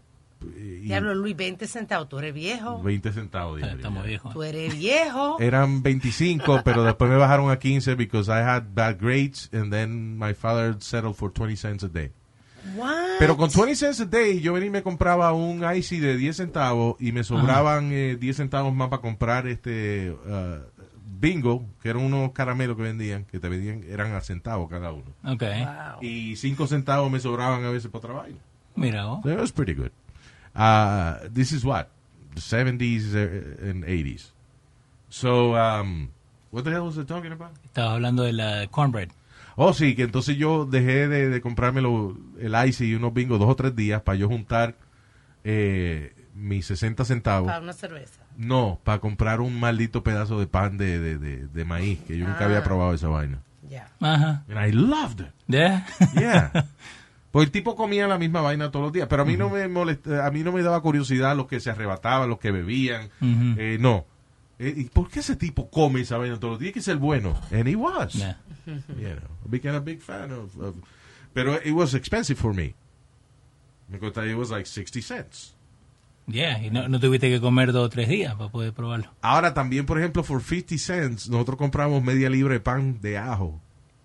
y 0.57 0.81
Diablo, 0.87 1.15
Luis, 1.15 1.37
20 1.37 1.67
centavos, 1.67 2.09
tú 2.09 2.19
eres 2.19 2.35
viejo. 2.35 2.83
20 2.83 3.13
centavos. 3.13 3.63
Estamos 3.63 4.05
viejos. 4.05 4.33
Tú 4.33 4.43
eres 4.43 4.77
viejo. 4.77 5.37
Eran 5.41 5.83
25, 5.83 6.63
pero 6.65 6.85
después 6.85 7.11
me 7.11 7.17
bajaron 7.17 7.51
a 7.51 7.59
15 7.59 7.95
because 7.95 8.31
I 8.31 8.43
had 8.43 8.75
bad 8.75 8.99
grades 9.01 9.49
and 9.53 9.73
then 9.73 10.19
my 10.19 10.35
father 10.35 10.77
settled 10.81 11.17
for 11.17 11.31
20 11.31 11.57
cents 11.57 11.85
a 11.85 11.89
day. 11.89 12.11
What? 12.77 13.19
Pero 13.19 13.37
con 13.37 13.51
20 13.51 13.75
cents 13.77 14.01
a 14.01 14.07
day, 14.07 14.41
yo 14.41 14.53
venía 14.55 14.69
y 14.69 14.71
me 14.71 14.83
compraba 14.83 15.33
un 15.33 15.65
icy 15.77 16.01
de 16.01 16.17
10 16.17 16.37
centavos 16.37 16.97
y 16.99 17.13
me 17.13 17.23
sobraban 17.23 17.91
eh, 17.93 18.17
10 18.19 18.37
centavos 18.37 18.75
más 18.75 18.89
para 18.89 19.03
comprar 19.03 19.47
este 19.47 20.11
uh, 20.11 20.61
bingo, 21.21 21.65
que 21.83 21.91
eran 21.91 22.03
unos 22.03 22.33
caramelos 22.33 22.77
que 22.77 22.83
vendían, 22.83 23.25
que 23.25 23.39
te 23.39 23.49
vendían, 23.49 23.85
eran 23.89 24.15
a 24.15 24.21
centavos 24.21 24.69
cada 24.71 24.93
uno. 24.93 25.13
Okay. 25.25 25.67
Y 26.01 26.37
5 26.37 26.67
centavos 26.67 27.11
me 27.11 27.21
sobraban 27.21 27.65
a 27.65 27.71
veces 27.71 27.91
para 27.91 28.13
vaina. 28.13 28.39
Mira 28.77 29.21
it 29.25 29.39
was 29.39 29.53
pretty 29.53 29.75
good. 29.75 29.93
Uh, 30.55 31.19
this 31.33 31.53
is 31.53 31.65
what? 31.65 31.89
The 32.35 32.41
70s 32.41 33.15
uh, 33.15 33.69
and 33.71 33.85
80s. 33.85 34.31
So, 35.09 35.55
um, 35.57 36.11
what 36.51 36.65
the 36.65 36.71
hell 36.71 36.87
was 36.87 36.99
I 36.99 37.05
talking 37.05 37.33
about? 37.33 37.53
Estaba 37.65 37.95
hablando 37.95 38.23
de 38.25 38.33
la 38.33 38.67
cornbread. 38.69 39.09
Oh, 39.57 39.73
sí, 39.73 39.95
que 39.95 40.03
entonces 40.03 40.37
yo 40.37 40.65
dejé 40.67 41.07
de, 41.09 41.29
de 41.29 41.41
comprarme 41.41 41.81
lo- 41.81 42.17
el 42.41 42.55
icy 42.69 42.87
y 42.91 42.95
unos 42.95 43.15
bingos 43.15 43.39
dos 43.39 43.49
o 43.49 43.55
tres 43.55 43.77
días 43.77 44.03
para 44.03 44.17
yo 44.17 44.27
juntar 44.29 44.75
eh, 45.45 46.13
mis 46.35 46.67
60 46.67 47.05
centavos. 47.05 47.47
Para 47.47 47.61
una 47.63 47.73
cerveza. 47.73 48.21
No, 48.37 48.81
para 48.83 48.99
comprar 48.99 49.41
un 49.41 49.59
maldito 49.61 50.03
pedazo 50.03 50.41
de 50.41 50.49
pan 50.49 50.77
de, 50.77 50.99
de, 50.99 51.19
de, 51.19 51.47
de 51.47 51.65
maíz, 51.65 52.01
que 52.01 52.19
yo 52.19 52.27
nunca 52.27 52.41
Ah. 52.41 52.45
había 52.47 52.65
probado 52.65 52.95
esa 52.95 53.07
vaina. 53.09 53.39
Ya. 53.71 53.89
Ajá. 54.01 54.43
And 54.49 54.59
I 54.59 54.73
loved 54.73 55.21
it. 55.21 55.33
Yeah. 55.47 55.87
Yeah. 56.17 56.51
Pues 57.35 57.47
el 57.47 57.51
tipo 57.51 57.75
comía 57.75 58.07
la 58.07 58.17
misma 58.17 58.43
vaina 58.43 58.71
todos 58.71 58.85
los 58.85 58.93
días, 58.93 59.09
pero 59.11 59.23
a 59.23 59.25
mí 59.25 59.37
no 59.37 59.51
me 59.51 59.67
molesta, 59.67 60.25
a 60.25 60.31
mí 60.31 60.45
no 60.45 60.53
me 60.53 60.63
daba 60.63 60.81
curiosidad 60.81 61.37
los 61.37 61.49
que 61.49 61.59
se 61.59 61.69
arrebataban, 61.69 62.29
los 62.31 62.39
que 62.39 62.53
bebían. 62.53 63.11
Eh, 63.21 63.77
no. 63.81 64.07
Eh, 64.61 64.73
¿Y 64.77 64.85
por 64.85 65.11
qué 65.11 65.19
ese 65.19 65.35
tipo 65.35 65.69
come 65.69 66.03
esa 66.03 66.17
vaina 66.17 66.39
todos 66.39 66.53
los 66.53 66.61
días? 66.61 66.73
Que 66.73 66.81
ser 66.81 66.97
bueno. 66.97 67.35
And 67.51 67.67
he 67.67 67.75
was. 67.75 68.13
Yeah. 68.15 68.39
You 68.67 69.17
know, 69.17 69.29
I 69.45 69.49
became 69.49 69.75
a 69.75 69.81
big 69.81 70.01
fan 70.01 70.31
of, 70.31 70.57
of- 70.61 70.77
pero 71.33 71.57
it 71.57 71.73
was 71.73 71.93
expensive 71.95 72.39
for 72.39 72.55
me. 72.55 72.77
Me 73.89 73.99
costaba, 73.99 74.29
it 74.31 74.37
was 74.37 74.51
like 74.53 74.67
60 74.67 75.03
cents. 75.03 75.57
Yeah, 76.29 76.63
y 76.65 76.71
no, 76.71 76.89
no 76.89 77.01
tuviste 77.01 77.29
que 77.29 77.41
comer 77.41 77.73
dos 77.73 77.87
o 77.87 77.89
tres 77.91 78.09
días 78.09 78.37
para 78.37 78.49
poder 78.49 78.73
probarlo. 78.73 79.11
Ahora 79.23 79.53
también, 79.55 79.87
por 79.87 79.99
ejemplo, 79.99 80.23
for 80.23 80.41
50 80.41 80.79
cents, 80.79 81.29
nosotros 81.29 81.59
compramos 81.59 82.01
media 82.05 82.31
libre 82.31 82.55
de 82.55 82.61
pan 82.61 83.01
de 83.03 83.19
ajo 83.19 83.61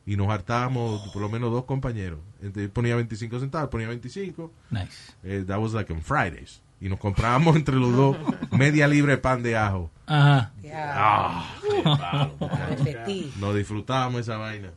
y 0.09 0.17
nos 0.17 0.27
hartábamos 0.29 1.07
por 1.09 1.21
lo 1.21 1.29
menos 1.29 1.51
dos 1.51 1.65
compañeros. 1.65 2.17
Entonces 2.41 2.67
ponía 2.71 2.95
25 2.95 3.39
centavos, 3.39 3.69
ponía 3.69 3.87
25. 3.89 4.51
Nice. 4.71 5.13
Eh, 5.23 5.43
that 5.45 5.59
was 5.59 5.73
like 5.73 5.93
on 5.93 6.01
Fridays. 6.01 6.63
Y 6.81 6.89
nos 6.89 6.97
comprábamos 6.97 7.55
entre 7.55 7.75
los 7.75 7.95
dos 7.95 8.17
media 8.49 8.87
libre 8.87 9.11
de 9.11 9.17
pan 9.19 9.43
de 9.43 9.55
ajo. 9.55 9.91
Ajá. 10.07 10.51
Ah, 10.73 11.53
qué 11.61 11.83
palo, 11.83 12.35
muchacho. 12.39 12.83
Repetí. 12.83 13.31
Nos 13.39 13.55
disfrutábamos 13.55 14.21
esa 14.21 14.37
vaina. 14.37 14.71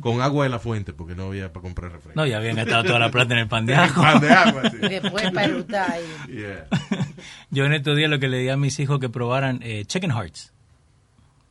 Con 0.00 0.22
agua 0.22 0.44
de 0.44 0.50
la 0.50 0.58
fuente, 0.58 0.94
porque 0.94 1.14
no 1.14 1.24
había 1.24 1.52
para 1.52 1.64
comprar 1.64 1.92
refresco. 1.92 2.18
No, 2.18 2.24
ya 2.26 2.38
habían 2.38 2.56
gastado 2.56 2.84
toda 2.84 2.98
la 2.98 3.10
plata 3.10 3.34
en 3.34 3.40
el 3.40 3.48
pan 3.48 3.66
de 3.66 3.74
ajo. 3.74 4.00
pan 4.00 4.20
de 4.22 4.30
agua, 4.30 4.70
sí. 4.70 4.78
Después 4.78 5.30
para. 5.32 5.48
Yeah. 6.28 6.66
Yo 7.50 7.66
en 7.66 7.74
estos 7.74 7.94
días 7.94 8.08
lo 8.08 8.18
que 8.18 8.28
le 8.28 8.38
di 8.38 8.48
a 8.48 8.56
mis 8.56 8.80
hijos 8.80 9.00
que 9.00 9.10
probaran 9.10 9.60
eh, 9.62 9.84
chicken 9.84 10.12
hearts. 10.12 10.54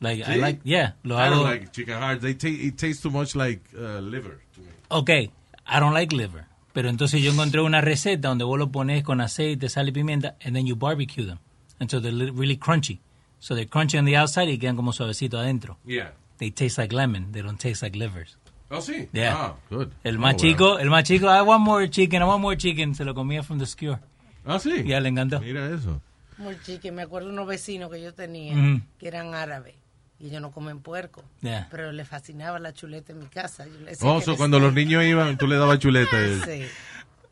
Like, 0.00 0.22
I 0.28 0.36
like, 0.36 0.60
yeah, 0.64 0.92
lo 1.02 1.16
I 1.18 1.28
don't 1.28 1.42
like 1.44 1.72
chicken 1.72 1.94
hearts. 1.98 2.22
They 2.22 2.34
ta- 2.34 2.46
it 2.48 2.76
tastes 2.76 3.02
too 3.02 3.10
much 3.10 3.34
like 3.34 3.60
uh, 3.76 3.98
liver 4.00 4.38
to 4.54 4.60
me. 4.60 4.68
Okay, 4.90 5.30
I 5.66 5.80
don't 5.80 5.92
like 5.94 6.12
liver. 6.14 6.44
Pero 6.72 6.88
entonces 6.88 7.20
yo 7.20 7.32
encontré 7.32 7.60
una 7.60 7.80
receta 7.80 8.28
donde 8.28 8.44
vos 8.44 8.58
lo 8.58 8.70
pones 8.70 9.02
con 9.02 9.20
aceite, 9.20 9.68
sal 9.68 9.88
y 9.88 9.92
pimienta, 9.92 10.36
and 10.44 10.54
then 10.54 10.66
you 10.66 10.76
barbecue 10.76 11.24
them. 11.26 11.38
And 11.80 11.90
so 11.90 11.98
they're 12.00 12.12
really 12.32 12.56
crunchy. 12.56 13.00
So 13.40 13.54
they're 13.56 13.66
crunchy 13.68 13.98
on 13.98 14.04
the 14.04 14.16
outside 14.16 14.48
y 14.48 14.58
quedan 14.58 14.76
como 14.76 14.92
suavecitos 14.92 15.40
adentro. 15.40 15.78
Yeah. 15.84 16.12
They 16.38 16.50
taste 16.52 16.78
like 16.80 16.92
lemon. 16.94 17.32
They 17.32 17.42
don't 17.42 17.58
taste 17.58 17.82
like 17.82 17.96
livers. 17.98 18.36
Oh, 18.70 18.80
sí. 18.80 19.08
Yeah. 19.12 19.34
Ah, 19.36 19.54
good. 19.70 19.88
El 20.04 20.18
más 20.18 20.34
Oh, 20.34 20.38
chico, 20.38 20.78
el 20.78 20.90
más 20.90 21.02
chico, 21.04 21.26
I 21.26 21.40
want 21.42 21.64
more 21.64 21.88
chicken, 21.88 22.22
I 22.22 22.26
want 22.26 22.42
more 22.42 22.56
chicken. 22.56 22.94
Se 22.94 23.04
lo 23.04 23.14
comía 23.14 23.42
from 23.42 23.58
the 23.58 23.66
skewer. 23.66 23.98
Ah, 24.46 24.58
sí. 24.60 24.84
Ya 24.86 25.00
le 25.00 25.08
encantó. 25.08 25.40
Mira 25.40 25.68
eso. 25.74 26.00
Muy 26.36 26.56
chique. 26.64 26.92
Me 26.92 27.02
acuerdo 27.02 27.30
unos 27.30 27.46
vecinos 27.48 27.90
que 27.90 28.00
yo 28.00 28.14
tenía 28.14 28.54
que 28.98 29.08
eran 29.08 29.34
árabes. 29.34 29.74
Y 30.20 30.26
ellos 30.26 30.42
no 30.42 30.50
comen 30.50 30.80
puerco. 30.80 31.22
Yeah. 31.40 31.68
Pero 31.70 31.92
les 31.92 32.08
fascinaba 32.08 32.58
la 32.58 32.72
chuleta 32.72 33.12
en 33.12 33.20
mi 33.20 33.26
casa. 33.26 33.66
Yo 33.66 33.78
le 33.80 33.90
decía 33.90 34.08
Oh, 34.08 34.20
so 34.20 34.36
cuando 34.36 34.58
los 34.58 34.72
niños 34.74 35.04
iban, 35.04 35.38
tú 35.38 35.46
le 35.46 35.56
dabas 35.56 35.78
chuleta. 35.78 36.16
Sí. 36.44 36.66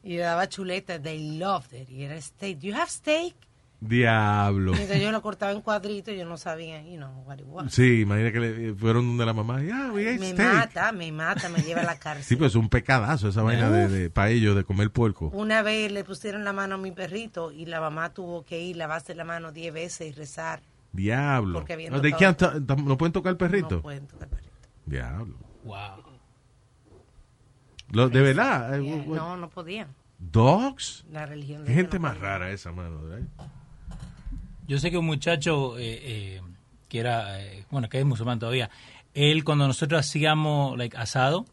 Y 0.05 0.17
le 0.17 0.23
daba 0.23 0.49
chuleta. 0.49 1.01
They 1.01 1.37
loved 1.37 1.75
it. 1.75 1.91
Y 1.91 2.05
era 2.05 2.21
steak. 2.21 2.59
Do 2.59 2.69
you 2.69 2.75
have 2.75 2.89
steak? 2.89 3.35
Diablo. 3.81 4.73
Y 4.73 4.77
entonces 4.77 5.03
yo 5.03 5.13
lo 5.13 5.21
cortaba 5.21 5.53
en 5.53 5.61
cuadritos 5.61 6.15
y 6.15 6.17
yo 6.17 6.25
no 6.25 6.37
sabía, 6.37 6.83
you 6.83 6.97
know, 6.97 7.25
what 7.27 7.39
it 7.39 7.45
was. 7.47 7.73
Sí, 7.73 8.01
imagina 8.01 8.33
que 8.33 8.41
le, 8.41 8.75
fueron 8.75 9.07
donde 9.07 9.27
la 9.27 9.33
mamá. 9.33 9.61
Yeah, 9.61 9.91
we 9.93 10.09
ate 10.09 10.19
me 10.19 10.33
steak. 10.33 10.55
mata, 10.55 10.93
me 10.93 11.13
mata, 11.13 11.49
me 11.49 11.61
lleva 11.61 11.83
a 11.83 11.85
la 11.85 11.99
cárcel. 11.99 12.25
Sí, 12.25 12.37
pues 12.37 12.53
es 12.53 12.57
un 12.57 12.69
pecadazo 12.69 13.29
esa 13.29 13.43
vaina 13.43 13.69
de, 13.71 13.89
de, 13.89 14.11
para 14.11 14.31
ellos 14.31 14.57
de 14.57 14.65
comer 14.65 14.91
puerco. 14.91 15.29
Una 15.35 15.63
vez 15.63 15.93
le 15.93 16.05
pusieron 16.05 16.45
la 16.45 16.53
mano 16.53 16.77
a 16.77 16.79
mi 16.79 16.91
perrito 16.91 17.53
y 17.53 17.67
la 17.67 17.81
mamá 17.81 18.15
tuvo 18.15 18.45
que 18.45 18.61
ir, 18.61 18.77
lavarse 18.77 19.15
la 19.15 19.25
mano 19.25 19.53
diez 19.53 19.75
veces 19.75 20.09
y 20.09 20.13
rezar. 20.13 20.63
Diablo. 20.97 21.61
No, 21.61 22.01
they 22.01 22.13
tocado- 22.13 22.19
can't 22.19 22.39
ta- 22.67 22.77
no 22.77 22.97
pueden 22.99 23.13
tocar 23.13 23.31
el 23.31 23.37
perrito. 23.37 23.77
No 23.77 23.83
pueden 23.83 24.07
tocar 24.07 24.29
perrito. 24.29 24.53
Diablo. 24.87 25.37
Wow. 25.65 26.03
Lo- 27.91 28.09
de 28.09 28.21
verdad. 28.21 28.79
eh, 28.79 28.83
Yeah, 28.85 29.05
No, 29.07 29.37
no 29.37 29.49
podían. 29.49 29.89
Dogs. 30.19 31.05
La 31.13 31.27
religión 31.27 31.65
de 31.65 31.73
gente 31.75 31.99
no 31.99 32.03
más 32.05 32.15
podía. 32.17 32.29
rara 32.29 32.51
esa, 32.51 32.73
mano. 32.73 33.03
¿verdad? 33.03 33.27
Yo 34.67 34.79
sé 34.79 34.91
que 34.91 34.99
un 34.99 35.07
muchacho 35.07 35.79
eh, 35.79 36.01
eh, 36.03 36.43
que 36.89 36.99
era, 37.01 37.41
eh, 37.43 37.65
bueno, 37.71 37.89
que 37.89 37.99
es 38.01 38.05
musulmán 38.05 38.39
todavía, 38.39 38.71
él 39.15 39.45
cuando 39.45 39.67
nosotros 39.67 40.01
hacíamos 40.01 40.77
like, 40.79 40.97
asado, 40.97 41.47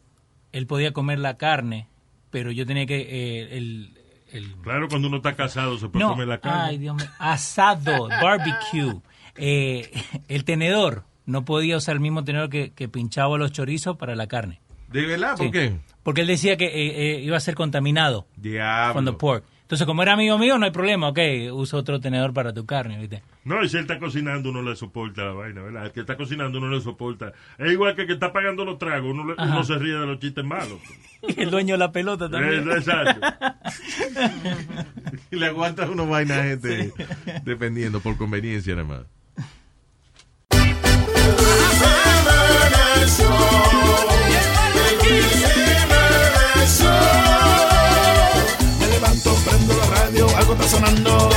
él 0.52 0.66
podía 0.66 0.92
comer 0.92 1.18
la 1.18 1.36
carne, 1.36 1.88
pero 2.30 2.50
yo 2.50 2.66
tenía 2.66 2.86
que, 2.86 3.00
eh, 3.00 3.56
el, 3.56 3.98
el- 4.32 4.56
Claro, 4.62 4.88
cuando 4.88 5.08
uno 5.08 5.18
está 5.18 5.36
casado 5.36 5.78
se 5.78 5.88
puede 5.88 6.04
no, 6.04 6.12
comer 6.12 6.26
la 6.28 6.38
carne. 6.40 6.62
ay 6.62 6.78
Dios 6.78 6.96
mío, 6.96 7.06
asado, 7.18 8.08
barbecue, 8.08 9.00
Eh, 9.36 9.90
el 10.28 10.44
tenedor, 10.44 11.04
no 11.26 11.44
podía 11.44 11.76
usar 11.76 11.94
el 11.94 12.00
mismo 12.00 12.24
tenedor 12.24 12.50
que, 12.50 12.72
que 12.72 12.88
pinchaba 12.88 13.38
los 13.38 13.52
chorizos 13.52 13.96
para 13.96 14.14
la 14.14 14.26
carne. 14.26 14.60
¿De 14.88 15.06
verdad? 15.06 15.36
¿Por 15.36 15.46
Sí. 15.46 15.52
qué? 15.52 15.76
Porque 16.02 16.20
él 16.20 16.26
decía 16.26 16.56
que 16.56 16.66
eh, 16.66 17.16
eh, 17.16 17.20
iba 17.22 17.36
a 17.36 17.40
ser 17.40 17.54
contaminado 17.54 18.26
Diablo. 18.36 18.94
con 18.94 19.04
the 19.06 19.12
pork. 19.12 19.44
Entonces, 19.62 19.86
como 19.86 20.02
era 20.02 20.12
amigo 20.12 20.36
mío, 20.36 20.58
no 20.58 20.66
hay 20.66 20.70
problema, 20.70 21.08
ok, 21.08 21.18
usa 21.52 21.78
otro 21.78 21.98
tenedor 21.98 22.34
para 22.34 22.52
tu 22.52 22.66
carne, 22.66 22.98
¿viste? 22.98 23.22
No, 23.44 23.64
y 23.64 23.68
si 23.70 23.78
él 23.78 23.82
está 23.84 23.98
cocinando, 23.98 24.50
uno 24.50 24.60
le 24.62 24.76
soporta 24.76 25.24
la 25.24 25.32
vaina, 25.32 25.62
¿verdad? 25.62 25.86
El 25.86 25.92
que 25.92 26.00
está 26.00 26.18
cocinando, 26.18 26.58
uno 26.58 26.68
le 26.68 26.82
soporta. 26.82 27.32
Es 27.58 27.72
igual 27.72 27.94
que 27.96 28.02
el 28.02 28.06
que 28.06 28.12
está 28.12 28.30
pagando 28.30 28.66
los 28.66 28.78
tragos, 28.78 29.10
uno, 29.10 29.24
le- 29.26 29.42
uno 29.42 29.64
se 29.64 29.76
ríe 29.78 29.94
de 29.94 30.06
los 30.06 30.18
chistes 30.20 30.44
malos. 30.44 30.78
El 31.38 31.50
dueño 31.50 31.74
de 31.74 31.78
la 31.78 31.90
pelota 31.90 32.28
también. 32.28 32.68
Eh, 32.70 32.74
Exacto. 32.76 33.20
y 35.30 35.36
le 35.36 35.46
aguantas 35.46 35.88
una 35.88 36.02
vaina 36.04 36.40
a 36.40 36.42
gente 36.44 36.92
dependiendo 37.44 38.00
por 38.00 38.16
conveniencia 38.18 38.74
nada 38.74 38.86
más. 38.88 39.00
Sonando. 50.68 51.30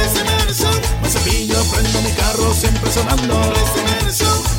Me 1.02 1.10
cepillo, 1.10 1.62
prendo 1.72 2.02
mi 2.02 2.12
carro, 2.12 2.54
siempre 2.54 2.92
sonando. 2.92 3.36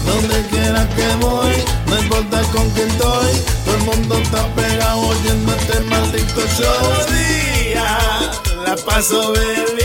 Donde 0.07 0.47
quiera 0.47 0.89
que 0.91 1.07
voy, 1.21 1.65
no 1.87 1.99
importa 1.99 2.43
con 2.53 2.69
quién 2.71 2.89
estoy. 2.89 3.33
Todo 3.65 3.75
el 3.75 3.83
mundo 3.83 4.19
está 4.19 4.47
pegado 4.55 5.01
oyendo 5.01 5.53
este 5.55 5.81
maldito 5.81 6.41
show. 6.57 7.07
Día, 7.13 7.99
la 8.65 8.77
paso 8.77 9.33
bebiendo 9.33 9.78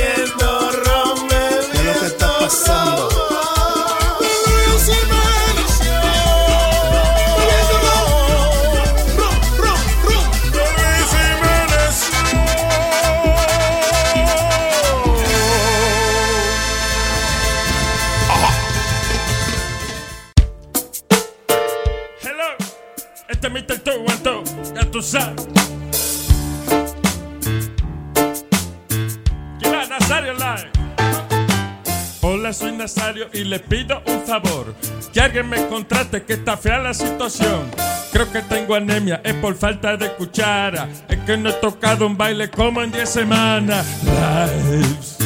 está 36.54 36.80
la 36.80 36.94
situación. 36.94 37.70
Creo 38.12 38.32
que 38.32 38.42
tengo 38.42 38.76
anemia, 38.76 39.22
es 39.24 39.34
por 39.36 39.56
falta 39.56 39.98
de 39.98 40.12
cuchara. 40.14 40.88
Es 41.08 41.18
que 41.20 41.38
no 41.38 41.50
he 41.50 41.54
tocado 41.54 42.06
un 42.06 42.16
baile 42.16 42.50
como 42.50 42.82
en 42.82 42.92
10 42.92 43.10
semanas. 43.10 43.86
Lives. 44.04 45.18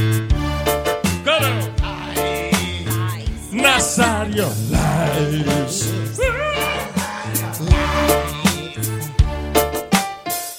Coro. 1.24 1.48
Nazario 3.52 4.48
Lives. 4.70 5.94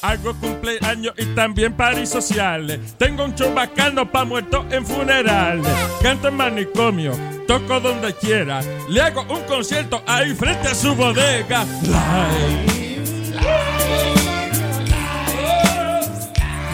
Hago 0.02 0.34
cumpleaños 0.40 1.14
y 1.18 1.26
también 1.34 1.74
paris 1.74 2.08
sociales. 2.08 2.80
Tengo 2.96 3.24
un 3.24 3.34
show 3.34 3.52
bacano 3.52 4.10
pa' 4.10 4.24
muertos 4.24 4.64
en 4.70 4.86
funerales. 4.86 5.66
Canto 6.02 6.28
en 6.28 6.34
manicomio, 6.34 7.12
toco 7.48 7.80
donde 7.80 8.14
quiera. 8.14 8.60
Le 8.88 9.00
hago 9.00 9.22
un 9.22 9.42
concierto 9.44 10.02
ahí 10.06 10.34
frente 10.34 10.68
a 10.68 10.74
su 10.74 10.94
bodega. 10.94 11.64
Live. 11.82 12.78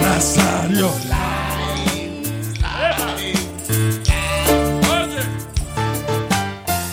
Nazario. 0.00 0.90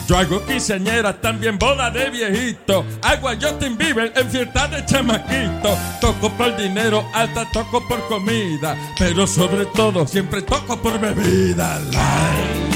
Yo 0.08 0.18
hago 0.18 0.46
quinceañeras, 0.46 1.22
también 1.22 1.58
boda 1.58 1.90
de 1.90 2.10
viejito. 2.10 2.86
Hago 3.02 3.30
a 3.30 3.36
Justin 3.36 3.78
Bieber 3.78 4.12
en 4.16 4.30
fiesta 4.30 4.68
de 4.68 4.86
chamaquito. 4.86 5.76
Toco 6.02 6.30
por 6.34 6.56
dinero, 6.58 7.06
alta 7.14 7.50
toco 7.52 7.88
por 7.88 8.06
comida. 8.08 8.76
Pero 9.00 9.26
sobre 9.26 9.66
todo, 9.68 10.06
siempre 10.06 10.42
toco 10.42 10.78
por 10.78 11.00
bebida. 11.00 11.80
Live. 11.80 12.71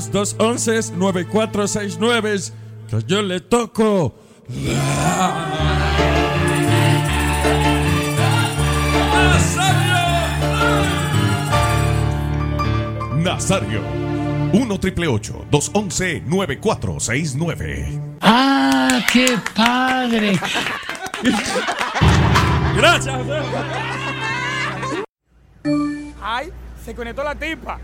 800-211-9469. 0.00 2.52
Que 2.88 3.02
yo 3.06 3.22
le 3.22 3.40
toco. 3.40 4.14
Nazario. 13.14 13.16
Nazario. 13.16 13.82
1 14.52 14.80
triple 14.80 15.06
8 15.08 15.46
211 15.50 16.22
9469. 16.26 18.00
¡Ah, 18.20 19.00
qué 19.12 19.38
padre! 19.54 20.38
Gracias. 22.76 23.16
Ay, 26.22 26.50
se 26.84 26.94
conectó 26.94 27.24
la 27.24 27.34
tipa. 27.34 27.78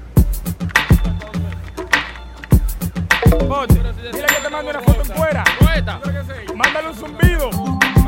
Dile 3.29 4.27
que 4.27 4.41
te 4.43 4.49
mande 4.49 4.71
una 4.71 4.81
foto 4.81 5.01
en 5.03 5.17
fuera. 5.17 5.45
Mándale 6.55 6.89
un 6.89 6.95
zumbido. 6.95 7.51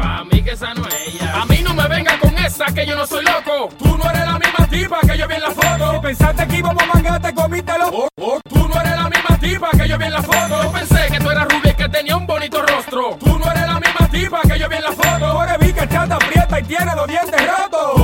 A 0.02 0.24
mí 0.24 0.42
que 0.42 0.52
esa 0.52 0.72
no 0.74 0.86
es 0.88 0.94
ella. 1.06 1.42
A 1.42 1.46
mí 1.46 1.60
no 1.62 1.74
me 1.74 1.86
venga 1.88 2.18
con 2.18 2.36
esa 2.38 2.66
que 2.66 2.86
yo 2.86 2.96
no 2.96 3.06
soy 3.06 3.24
loco. 3.24 3.68
Tú 3.78 3.96
no 3.98 4.10
eres 4.10 4.26
la 4.26 4.38
misma 4.38 4.66
tipa 4.68 5.00
que 5.00 5.18
yo 5.18 5.28
vi 5.28 5.34
en 5.34 5.42
la 5.42 5.50
foto. 5.50 5.92
Si 5.92 5.98
pensaste 6.00 6.46
que 6.48 6.56
íbamos 6.56 6.82
a 6.82 6.86
mangar, 6.86 7.20
te 7.20 7.34
comítelo. 7.34 8.08
Tú 8.16 8.68
no 8.68 8.80
eres 8.80 8.96
la 8.96 9.08
misma 9.10 9.38
tipa 9.40 9.70
que 9.70 9.88
yo 9.88 9.98
vi 9.98 10.04
en 10.04 10.12
la 10.12 10.22
foto. 10.22 10.62
Yo 10.62 10.72
pensé 10.72 11.06
que 11.12 11.20
tú 11.20 11.30
eras 11.30 11.48
rubia 11.48 11.70
y 11.70 11.74
que 11.74 11.88
tenía 11.88 12.16
un 12.16 12.26
bonito 12.26 12.62
rostro. 12.62 13.16
Tú 13.20 13.38
no 13.38 13.50
eres 13.50 13.66
la 13.66 13.80
misma 13.80 14.08
tipa 14.10 14.40
que 14.42 14.58
yo 14.58 14.68
vi 14.68 14.76
en 14.76 14.82
la 14.82 14.92
foto. 14.92 15.32
Tú 15.32 15.42
eres 15.42 15.58
bica, 15.58 15.88
chata, 15.88 16.14
aprieta 16.14 16.60
y 16.60 16.62
tiene 16.64 16.94
los 16.96 17.06
dientes 17.06 17.40
rotos. 17.46 17.99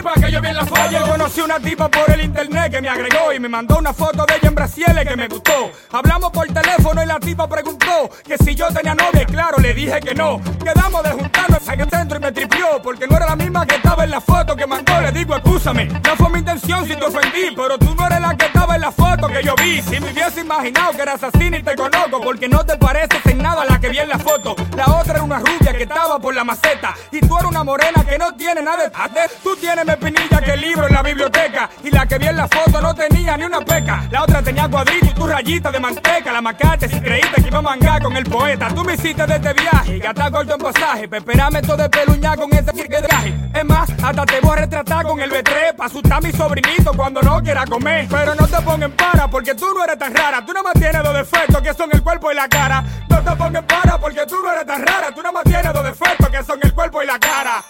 Que 0.00 0.32
yo 0.32 0.40
vi 0.40 0.48
en 0.48 0.56
la 0.56 0.64
foto. 0.64 0.80
Ayer 0.80 1.02
conocí 1.02 1.40
una 1.40 1.60
tipa 1.60 1.88
por 1.88 2.10
el 2.10 2.22
internet 2.22 2.70
que 2.70 2.80
me 2.80 2.88
agregó 2.88 3.32
y 3.32 3.38
me 3.38 3.48
mandó 3.48 3.78
una 3.78 3.92
foto 3.92 4.24
de 4.24 4.36
ella 4.36 4.48
en 4.48 4.54
Brasiles 4.54 5.06
que 5.06 5.16
me 5.16 5.28
gustó. 5.28 5.70
Hablamos 5.90 6.30
por 6.30 6.46
teléfono 6.46 7.02
y 7.02 7.06
la 7.06 7.20
tipa 7.20 7.46
preguntó 7.46 8.10
que 8.24 8.38
si 8.38 8.54
yo 8.54 8.68
tenía 8.72 8.94
novia 8.94 9.26
claro, 9.26 9.58
le 9.58 9.74
dije 9.74 10.00
que 10.00 10.14
no. 10.14 10.40
Quedamos 10.64 11.02
de 11.02 11.10
juntarnos 11.10 11.68
en 11.68 11.80
el 11.80 11.90
centro 11.90 12.18
y 12.18 12.20
me 12.20 12.32
tripió 12.32 12.82
porque 12.82 13.06
no 13.06 13.16
era 13.16 13.26
la 13.26 13.36
misma 13.36 13.66
que 13.66 13.76
estaba 13.76 14.04
en 14.04 14.10
la 14.10 14.20
foto 14.20 14.56
que 14.56 14.66
mandó. 14.66 15.00
Le 15.00 15.12
digo, 15.12 15.36
escúchame, 15.36 15.84
no 15.86 16.16
fue 16.16 16.30
mi 16.30 16.38
intención 16.38 16.86
si 16.86 16.96
te 16.96 17.04
ofendí, 17.04 17.54
pero 17.54 17.76
tú 17.78 17.94
no 17.94 18.06
eres 18.06 18.20
la 18.20 18.34
que 18.34 18.46
estaba 18.46 18.74
en 18.74 18.80
la 18.80 18.92
foto 18.92 19.28
que 19.28 19.42
yo 19.42 19.54
vi. 19.56 19.82
Si 19.82 20.00
me 20.00 20.10
hubiese 20.10 20.40
imaginado 20.40 20.92
que 20.92 21.02
eras 21.02 21.22
así 21.22 21.50
ni 21.50 21.62
te 21.62 21.76
conozco 21.76 22.20
porque 22.22 22.48
no 22.48 22.64
te 22.64 22.76
pareces 22.78 23.24
en 23.26 23.38
nada 23.38 23.64
la 23.66 23.78
que 23.78 23.90
vi 23.90 23.98
en 23.98 24.08
la 24.08 24.18
foto. 24.18 24.56
La 24.74 24.86
otra 24.86 25.14
era 25.14 25.22
una 25.22 25.38
rubia 25.38 25.76
que 25.76 25.82
estaba 25.82 26.18
por 26.18 26.34
la 26.34 26.44
maceta 26.44 26.94
y 27.10 27.20
tú 27.20 27.36
eres 27.36 27.50
una 27.50 27.62
morena 27.62 28.04
que 28.08 28.16
no 28.18 28.34
tiene 28.34 28.62
nada 28.62 28.84
de... 28.84 28.92
Tú 29.42 29.56
tienes 29.56 29.81
mi 29.84 29.92
espinilla 29.92 30.40
que 30.40 30.56
libro 30.56 30.86
en 30.86 30.94
la 30.94 31.02
biblioteca 31.02 31.70
y 31.82 31.90
la 31.90 32.06
que 32.06 32.18
vi 32.18 32.26
en 32.26 32.36
la 32.36 32.48
foto 32.48 32.80
no 32.80 32.94
tenía 32.94 33.36
ni 33.36 33.44
una 33.44 33.60
peca. 33.60 34.06
La 34.10 34.22
otra 34.22 34.42
tenía 34.42 34.68
cuadrito 34.68 35.06
y 35.06 35.14
tu 35.14 35.26
rayita 35.26 35.70
de 35.70 35.80
manteca. 35.80 36.32
La 36.32 36.40
macate 36.40 36.88
si 36.88 37.00
creíste 37.00 37.42
que 37.42 37.48
iba 37.48 37.58
a 37.58 37.62
mangar 37.62 38.02
con 38.02 38.16
el 38.16 38.24
poeta. 38.24 38.68
Tú 38.74 38.84
me 38.84 38.94
hiciste 38.94 39.26
de 39.26 39.34
este 39.34 39.52
viaje 39.54 39.96
y 39.96 39.98
gastar 39.98 40.30
corto 40.30 40.54
en 40.54 40.60
pasaje. 40.60 41.08
Pa' 41.08 41.16
esperarme 41.18 41.62
todo 41.62 41.76
de 41.76 41.88
peluña 41.88 42.36
con 42.36 42.52
ese 42.52 42.72
traje. 42.72 43.34
Es 43.54 43.64
más, 43.64 43.90
hasta 44.02 44.26
te 44.26 44.40
voy 44.40 44.52
a 44.52 44.60
retratar 44.60 45.06
con 45.06 45.20
el 45.20 45.30
B3 45.30 45.74
pa' 45.76 45.86
asustar 45.86 46.12
a 46.14 46.20
mi 46.20 46.32
sobrinito 46.32 46.92
cuando 46.94 47.22
no 47.22 47.42
quiera 47.42 47.64
comer. 47.66 48.06
Pero 48.08 48.34
no 48.34 48.46
te 48.46 48.60
pongas 48.62 48.90
en 48.90 48.96
para 48.96 49.28
porque 49.28 49.54
tú 49.54 49.66
no 49.74 49.84
eres 49.84 49.98
tan 49.98 50.14
rara. 50.14 50.44
Tú 50.44 50.52
no 50.52 50.62
más 50.62 50.74
tienes 50.74 51.02
dos 51.02 51.14
defectos 51.14 51.62
que 51.62 51.74
son 51.74 51.90
el 51.92 52.02
cuerpo 52.02 52.30
y 52.30 52.34
la 52.34 52.48
cara. 52.48 52.84
No 53.08 53.22
te 53.22 53.36
pongas 53.36 53.62
en 53.62 53.66
para 53.66 53.98
porque 53.98 54.26
tú 54.26 54.36
no 54.42 54.52
eres 54.52 54.66
tan 54.66 54.84
rara. 54.84 55.12
Tú 55.14 55.22
no 55.22 55.32
más 55.32 55.44
tienes 55.44 55.72
dos 55.72 55.84
defectos 55.84 56.28
que 56.28 56.44
son 56.44 56.58
el 56.62 56.72
cuerpo 56.72 57.02
y 57.02 57.06
la 57.06 57.18
cara. 57.18 57.62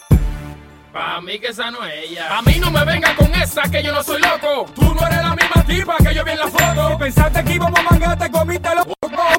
Pa' 0.93 1.22
mí 1.22 1.38
que 1.38 1.49
esa 1.49 1.70
no 1.70 1.82
es 1.86 2.11
ella. 2.11 2.36
A 2.36 2.43
mí 2.43 2.57
no 2.61 2.70
me 2.70 2.84
venga 2.84 3.16
con 3.16 3.34
esa 3.34 3.62
que 3.62 3.82
yo 3.82 3.93
no 3.93 4.03
soy 4.03 4.20
loco. 4.20 4.66
Tú 4.74 4.95
no 4.95 5.07
eres 5.07 5.22
la 5.22 5.34
misma 5.34 5.64
tipa 5.64 5.97
que 5.97 6.14
yo 6.14 6.22
vi 6.22 6.32
en 6.32 6.38
la 6.38 6.49
foto. 6.49 6.90
Si 6.90 6.97
pensaste 6.97 7.45
que 7.45 7.55
íbamos 7.55 7.80
a 7.80 7.82
mangar, 7.82 8.18
te 8.18 8.30
comiste 8.30 8.68
los 8.74 8.84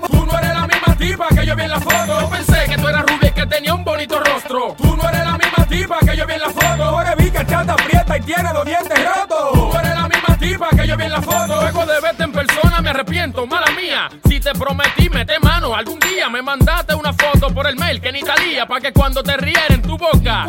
Tú 0.10 0.26
no 0.26 0.38
eres 0.40 0.54
la 0.54 0.68
misma 0.68 0.98
tipa 0.98 1.28
que 1.28 1.46
yo 1.46 1.56
vi 1.56 1.62
en 1.62 1.70
la 1.70 1.80
foto. 1.80 2.22
Yo 2.22 2.30
pensé 2.30 2.66
que 2.68 2.76
tú 2.76 2.88
eras 2.88 3.04
rubia 3.04 3.30
y 3.30 3.32
que 3.34 3.46
tenía 3.46 3.74
un 3.76 3.84
bonito 3.84 4.20
rostro. 4.20 4.76
Tú 4.80 4.98
no 4.98 5.08
eres 5.08 5.24
la 5.24 5.38
misma 5.38 5.66
tipa 5.68 6.00
que 6.00 6.18
yo 6.18 6.26
vi 6.26 6.34
en 6.34 6.42
la 6.42 6.50
foto. 6.50 6.90
Tú 6.90 7.00
eres 7.00 7.16
bica, 7.18 7.46
chata, 7.46 7.74
aprieta 7.74 8.03
y 8.18 8.22
tiene 8.22 8.54
los 8.54 8.66
dientes 8.66 9.00
rotos. 9.06 9.54
Tú 9.54 9.78
eres 9.78 9.96
la 9.96 10.08
misma 10.08 10.38
tipa 10.38 10.70
que 10.70 10.88
yo 10.88 10.98
vi 10.98 11.06
en 11.06 11.12
la 11.12 11.22
foto. 11.22 11.62
Luego 11.62 11.86
de 11.86 12.02
verte 12.02 12.24
en 12.24 12.32
persona 12.32 12.82
me 12.82 12.90
arrepiento, 12.90 13.48
mala 13.48 13.72
mía. 13.72 14.10
Si 14.28 14.40
te 14.40 14.54
prometí, 14.54 15.10
mete 15.10 15.40
mano. 15.40 15.74
Algún 15.76 16.00
día 16.00 16.30
me 16.30 16.42
mandaste 16.42 16.96
una 16.96 17.14
foto 17.14 17.54
por 17.54 17.68
el 17.68 17.76
mail 17.76 18.02
que 18.02 18.12
ni 18.12 18.22
talía. 18.22 18.66
Pa' 18.66 18.80
que 18.80 18.94
cuando 18.94 19.24
te 19.24 19.36
riera 19.38 19.66
en 19.70 19.82
tu 19.82 19.98
boca. 19.98 20.46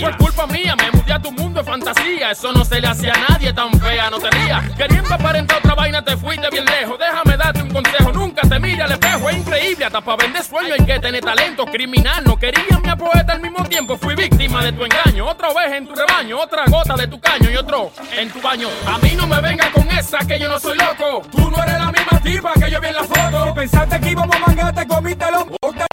Fue 0.00 0.16
culpa 0.16 0.46
mía, 0.46 0.74
me 0.76 0.90
mudé 0.90 1.12
a 1.12 1.18
tu 1.20 1.32
mundo 1.32 1.60
de 1.60 1.66
fantasía. 1.66 2.30
Eso 2.30 2.52
no 2.52 2.64
se 2.64 2.80
le 2.80 2.86
hacía 2.86 3.12
a 3.14 3.32
nadie 3.32 3.52
tan 3.52 3.72
fea, 3.80 4.10
no 4.10 4.18
te 4.18 4.30
rías. 4.30 4.70
Queriendo 4.76 5.14
aparentar 5.14 5.58
otra 5.58 5.74
vaina, 5.74 6.04
te 6.04 6.16
fuiste 6.16 6.48
bien 6.50 6.64
lejos. 6.64 6.98
Déjame 6.98 7.36
darte 7.36 7.62
un 7.62 7.70
consejo, 7.70 8.12
nunca 8.12 8.42
te 8.48 8.58
mire 8.58 8.82
al 8.82 8.92
espejo. 8.92 9.28
Es 9.28 9.36
increíble, 9.36 9.84
hasta 9.84 10.00
para 10.00 10.16
vender 10.24 10.42
sueño 10.42 10.74
hay 10.74 10.84
que 10.84 10.98
tener 11.00 11.24
talento. 11.24 11.66
Criminal, 11.66 12.22
no 12.24 12.36
quería 12.36 12.78
mi 12.82 12.94
poeta 12.96 13.32
al 13.32 13.40
mismo 13.40 13.64
tiempo. 13.64 13.96
Fui 13.96 14.14
víctima 14.14 14.62
de 14.62 14.72
tu 14.72 14.84
engaño. 14.84 15.26
Otra 15.26 15.48
vez 15.48 15.72
en 15.72 15.86
tu 15.86 15.94
rebaño, 15.94 16.38
otra 16.38 16.64
gota 16.66 16.91
de 16.96 17.06
tu 17.06 17.18
caño 17.20 17.50
y 17.50 17.56
otro 17.56 17.90
en 18.16 18.30
tu 18.30 18.40
baño. 18.40 18.68
A 18.86 18.98
mí 18.98 19.12
no 19.16 19.26
me 19.26 19.40
venga 19.40 19.70
con 19.72 19.90
esa 19.90 20.18
que 20.26 20.38
yo 20.38 20.48
no 20.48 20.58
soy 20.58 20.76
loco. 20.76 21.22
Tú 21.30 21.50
no 21.50 21.62
eres 21.62 21.78
la 21.78 21.90
misma 21.90 22.20
tipa 22.22 22.52
que 22.54 22.70
yo 22.70 22.80
vi 22.80 22.88
en 22.88 22.94
la 22.94 23.04
foto. 23.04 23.46
Si 23.46 23.52
pensaste 23.52 24.00
que 24.00 24.10
íbamos 24.10 24.36
a 24.36 24.38
mangar, 24.40 24.74
te 24.74 24.86
comiste 24.86 25.24
los 25.30 25.44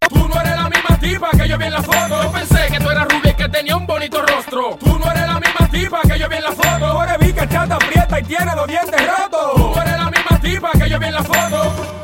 Tú 0.09 0.27
no 0.27 0.41
eres 0.41 0.55
la 0.55 0.69
misma 0.69 0.99
tipa 0.99 1.29
que 1.31 1.47
yo 1.47 1.57
vi 1.57 1.65
en 1.65 1.71
la 1.71 1.81
foto. 1.83 2.23
Yo 2.23 2.31
pensé 2.31 2.67
que 2.71 2.79
tú 2.79 2.89
eras 2.89 3.07
rubia 3.07 3.31
y 3.31 3.33
que 3.35 3.49
tenía 3.49 3.77
un 3.77 3.87
bonito 3.87 4.21
rostro. 4.21 4.77
Tú 4.79 4.99
no 4.99 5.11
eres 5.11 5.27
la 5.27 5.39
misma 5.39 5.69
tipa 5.71 6.01
que 6.01 6.19
yo 6.19 6.29
vi 6.29 6.35
en 6.35 6.43
la 6.43 6.51
foto. 6.51 6.91
Tú 6.91 7.01
eres 7.01 7.17
bica, 7.19 7.47
chata, 7.47 7.75
aprieta 7.75 8.19
y 8.19 8.23
tiene 8.23 8.55
los 8.55 8.67
dientes 8.67 9.07
rotos. 9.07 9.53
Tú 9.55 9.79
eres 9.81 9.97
la 9.97 10.09
misma 10.09 10.39
tipa 10.41 10.71
que 10.71 10.89
yo 10.89 10.99
vi 10.99 11.05
en 11.05 11.13
la 11.13 11.23
foto. 11.23 11.99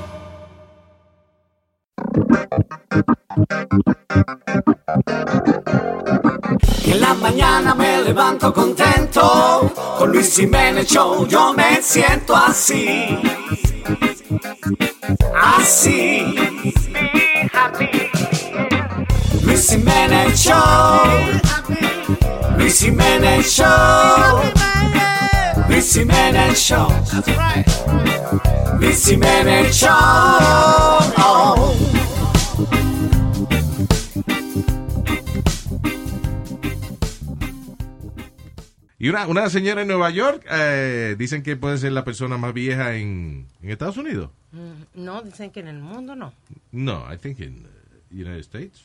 En 6.85 7.01
la 7.01 7.13
mañana 7.15 7.73
me 7.73 8.03
levanto 8.03 8.53
contento, 8.53 9.71
con 9.97 10.11
Luis 10.11 10.35
Jiménez 10.35 10.87
Show 10.87 11.27
yo 11.27 11.53
me 11.53 11.81
siento 11.81 12.35
así, 12.35 13.19
así. 15.35 16.35
Luis 19.43 19.69
Jiménez 19.69 20.39
Show, 20.39 21.01
Luis 22.57 22.79
Jiménez 22.79 23.47
Show, 23.47 24.41
Luis 25.67 25.93
Jiménez 25.93 26.59
Show, 26.59 26.87
Luis 28.79 29.05
Jiménez 29.05 29.75
Show. 29.75 31.84
Y 39.05 39.09
una, 39.09 39.27
una 39.27 39.47
señora 39.51 39.83
en 39.83 39.87
Nueva 39.87 40.09
York 40.09 40.43
eh, 40.49 41.15
dicen 41.15 41.43
que 41.43 41.55
puede 41.55 41.77
ser 41.77 41.91
la 41.91 42.03
persona 42.03 42.37
más 42.39 42.55
vieja 42.55 42.95
en, 42.95 43.45
en 43.61 43.69
Estados 43.69 43.97
Unidos. 43.97 44.31
Mm, 44.51 45.03
No, 45.05 45.21
dicen 45.21 45.51
que 45.51 45.59
en 45.59 45.67
el 45.67 45.79
mundo 45.79 46.15
no. 46.15 46.33
No, 46.71 47.05
I 47.13 47.15
think 47.19 47.39
in 47.39 47.61
the 48.09 48.15
United 48.15 48.39
States. 48.39 48.81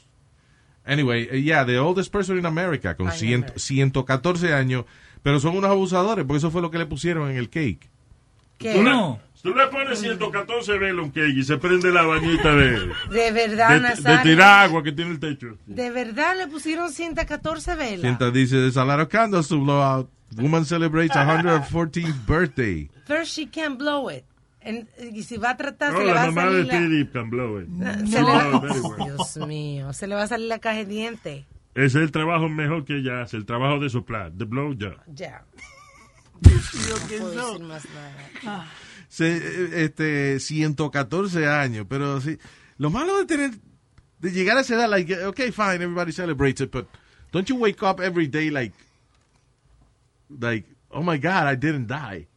Anyway, 0.84 1.26
uh, 1.32 1.36
yeah, 1.36 1.64
the 1.64 1.78
oldest 1.78 2.12
person 2.12 2.36
in 2.36 2.44
America, 2.44 2.94
con 2.96 3.08
Ah, 3.08 3.14
in 3.14 3.44
cien- 3.46 3.52
114 3.56 4.52
años, 4.52 4.84
pero 5.22 5.40
son 5.40 5.56
unos 5.56 5.70
abusadores, 5.70 6.26
porque 6.26 6.36
eso 6.36 6.50
fue 6.50 6.60
lo 6.60 6.70
que 6.70 6.76
le 6.76 6.84
pusieron 6.84 7.30
en 7.30 7.38
el 7.38 7.48
cake. 7.48 7.88
Tú 8.58 8.82
le, 8.82 8.90
tú 9.43 9.55
le 9.55 9.66
pones 9.68 9.99
114 10.01 10.78
velas 10.78 10.99
a 10.99 11.03
un 11.03 11.11
cake 11.11 11.36
y 11.36 11.43
se 11.43 11.57
prende 11.59 11.91
la 11.91 12.03
bañita 12.03 12.55
de, 12.55 12.93
De 13.11 13.32
verdad, 13.32 13.80
de, 13.97 14.03
de 14.03 14.18
tirar 14.18 14.64
agua 14.64 14.82
que 14.82 14.93
tiene 14.93 15.12
el 15.12 15.20
techo. 15.20 15.57
De 15.66 15.91
verdad 15.91 16.36
le 16.36 16.47
pusieron 16.47 16.93
114 16.93 17.74
velas. 17.76 18.01
Sienta 18.01 18.30
dice, 18.30 18.57
there's 18.57 18.76
a 18.76 18.84
lot 18.84 19.01
of 19.01 19.09
candles 19.09 19.49
to 19.49 19.59
blow 19.59 19.80
out. 19.82 20.11
Woman 20.36 20.64
celebrates 20.64 21.16
114th 21.16 22.26
birthday. 22.26 22.88
First 23.07 23.32
she 23.32 23.47
can't 23.47 23.78
blow 23.78 24.09
it. 24.11 24.24
And, 24.62 24.86
y 25.01 25.22
si 25.22 25.38
va 25.38 25.51
a 25.51 25.57
tratar, 25.57 25.93
No, 25.93 26.01
se 26.01 26.05
le 26.05 26.12
va 26.12 26.14
la 26.14 26.22
a 26.24 26.30
mamá 26.30 26.51
de 26.51 26.66
salir 26.66 27.09
la... 27.14 27.22
Blow 27.22 27.61
it. 27.61 27.68
Se 28.09 28.20
le 28.20 28.24
Blow 28.24 28.57
it 28.57 28.62
very 28.62 28.80
well. 28.80 29.16
Dios 29.16 29.36
mío, 29.38 29.93
se 29.93 30.07
le 30.07 30.14
va 30.14 30.22
a 30.24 30.26
salir 30.28 30.49
la 30.49 30.59
caja 30.59 30.78
de 30.78 30.84
dientes. 30.84 31.47
Ese 31.74 31.86
es 31.86 31.95
el 31.97 32.11
trabajo 32.11 32.49
mejor 32.49 32.84
que 32.84 32.99
ella 32.99 33.22
hace, 33.22 33.36
el 33.36 33.47
trabajo 33.47 33.78
de 33.78 33.88
soplar, 33.88 34.32
de 34.32 34.45
blow 34.45 34.74
job. 34.78 34.97
Ya. 35.07 35.45
No 36.43 36.97
puedo 37.07 37.51
decir 37.53 37.66
más 37.66 37.86
nada. 38.43 38.66
Se, 39.11 39.36
eh, 39.36 39.84
este, 39.84 40.40
114 40.40 41.46
años, 41.46 41.84
pero 41.88 42.20
sí. 42.22 42.38
Lo 42.78 42.88
malo 42.90 43.18
de 43.18 43.26
tener, 43.26 43.50
de 44.20 44.30
llegar 44.32 44.56
a 44.56 44.61
esa 44.62 44.76
edad, 44.76 44.88
like, 44.88 45.14
okay, 45.26 45.52
fine, 45.52 45.74
everybody 45.82 46.12
celebrates 46.12 46.61
it, 46.62 46.70
but 46.72 46.86
don't 47.32 47.46
you 47.48 47.56
wake 47.56 47.82
up 47.82 48.00
every 48.00 48.26
day 48.28 48.50
like, 48.50 48.72
like, 50.30 50.66
oh 50.90 51.02
my 51.02 51.18
God, 51.18 51.46
I 51.52 51.56
didn't 51.56 51.88
die. 51.88 52.28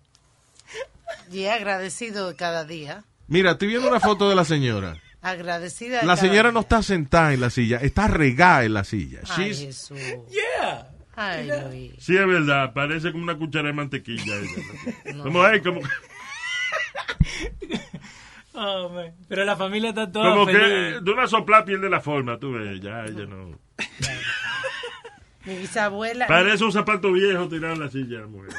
Y 1.31 1.45
agradecido 1.45 2.27
de 2.29 2.35
cada 2.35 2.65
día. 2.65 3.03
Mira, 3.27 3.51
estoy 3.51 3.69
viendo 3.69 3.87
una 3.87 3.99
foto 3.99 4.27
de 4.29 4.35
la 4.35 4.43
señora. 4.43 4.97
Agradecida 5.21 6.01
de 6.01 6.05
La 6.05 6.17
señora 6.17 6.49
día. 6.49 6.51
no 6.51 6.59
está 6.61 6.83
sentada 6.83 7.33
en 7.33 7.39
la 7.39 7.49
silla, 7.49 7.77
está 7.77 8.07
regada 8.07 8.65
en 8.65 8.73
la 8.73 8.83
silla. 8.83 9.19
Ay, 9.29 9.51
She's- 9.51 9.59
Jesús. 9.67 9.99
Yeah. 10.29 10.89
Ay, 11.15 11.47
Luis. 11.69 11.93
Sí, 11.99 12.17
es 12.17 12.27
verdad, 12.27 12.73
parece 12.73 13.11
como 13.11 13.23
una 13.23 13.37
cuchara 13.37 13.67
de 13.67 13.73
mantequilla. 13.73 14.35
ella. 14.35 15.23
Como, 15.23 15.43
ay, 15.43 15.61
como, 15.61 15.79
Oh, 18.55 18.87
man. 18.89 19.13
Pero 19.27 19.45
la 19.45 19.55
familia 19.55 19.89
está 19.89 20.11
toda 20.11 20.29
como 20.29 20.45
que 20.45 20.53
feliz. 20.53 21.03
de 21.03 21.11
una 21.11 21.27
sopla 21.27 21.65
pierde 21.65 21.89
la 21.89 21.99
forma, 22.01 22.37
tú 22.37 22.51
ves, 22.51 22.79
ya, 22.81 23.03
ella 23.05 23.25
no. 23.25 23.57
Mi 25.45 25.57
bisabuela, 25.57 26.27
Parece 26.27 26.63
un 26.63 26.71
zapato 26.71 27.11
viejo 27.11 27.47
tirado 27.49 27.73
en 27.73 27.79
la 27.79 27.89
silla, 27.89 28.27
mujer. 28.27 28.51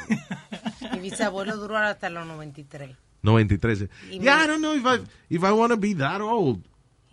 mi 0.91 0.99
bisabuelo 0.99 1.55
duró 1.57 1.77
hasta 1.77 2.09
los 2.09 2.27
93. 2.27 2.95
93. 3.23 3.87
Y 4.11 4.19
Yeah, 4.19 4.43
I 4.43 4.47
don't 4.47 4.59
know 4.59 4.75
if 4.75 4.85
I 4.85 5.01
if 5.29 5.43
I 5.43 5.51
want 5.51 5.71
to 5.71 5.77
be 5.77 5.95
that 5.95 6.21
old. 6.21 6.63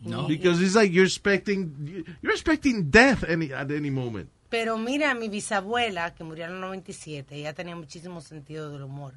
No. 0.00 0.26
Because 0.26 0.60
it's 0.60 0.74
like 0.74 0.92
you're 0.92 1.06
expecting 1.06 2.04
you're 2.20 2.34
expecting 2.34 2.90
death 2.90 3.22
any 3.26 3.52
at 3.52 3.70
any 3.70 3.90
moment. 3.90 4.28
Pero 4.50 4.76
mira, 4.76 5.14
mi 5.14 5.28
bisabuela, 5.30 6.14
que 6.14 6.24
murió 6.24 6.44
en 6.46 6.52
los 6.52 6.60
97, 6.62 7.36
ella 7.36 7.54
tenía 7.54 7.76
muchísimo 7.76 8.20
sentido 8.20 8.70
del 8.72 8.82
humor. 8.82 9.14